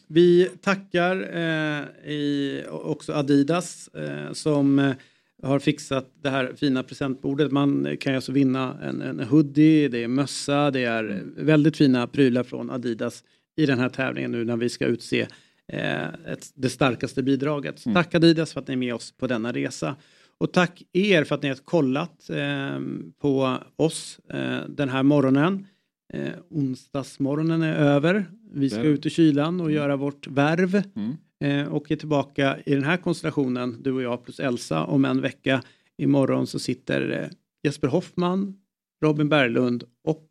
[0.09, 4.93] vi tackar eh, i, också Adidas eh, som eh,
[5.42, 7.52] har fixat det här fina presentbordet.
[7.52, 12.07] Man kan ju alltså vinna en, en hoodie, det är mössa, det är väldigt fina
[12.07, 13.25] prylar från Adidas
[13.57, 15.26] i den här tävlingen nu när vi ska utse
[15.73, 17.78] eh, ett, det starkaste bidraget.
[17.78, 19.97] Så Tack Adidas för att ni är med oss på denna resa.
[20.39, 22.81] Och tack er för att ni har kollat eh,
[23.20, 25.67] på oss eh, den här morgonen.
[26.12, 28.26] Eh, onsdagsmorgonen är över.
[28.52, 30.83] Vi ska ut i kylan och göra vårt värv.
[30.97, 31.17] Mm.
[31.44, 35.20] Eh, och är tillbaka i den här konstellationen, du och jag plus Elsa, om en
[35.20, 35.62] vecka.
[35.97, 37.28] Imorgon så sitter eh,
[37.62, 38.57] Jesper Hoffman,
[39.05, 40.28] Robin Berglund och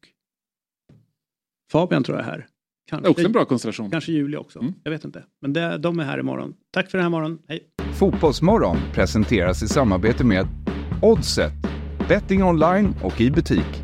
[1.71, 2.47] Fabian tror jag är här.
[2.89, 3.91] Kanske, Också en bra konstellation.
[3.91, 4.73] Kanske Julia också.
[4.83, 5.23] Jag vet inte.
[5.41, 6.53] Men det, de är här imorgon.
[6.71, 7.39] Tack för den här morgonen.
[7.47, 7.63] Hej!
[7.93, 10.47] Fotbollsmorgon presenteras i samarbete med
[11.01, 11.53] Oddset,
[12.09, 13.83] betting online och i butik.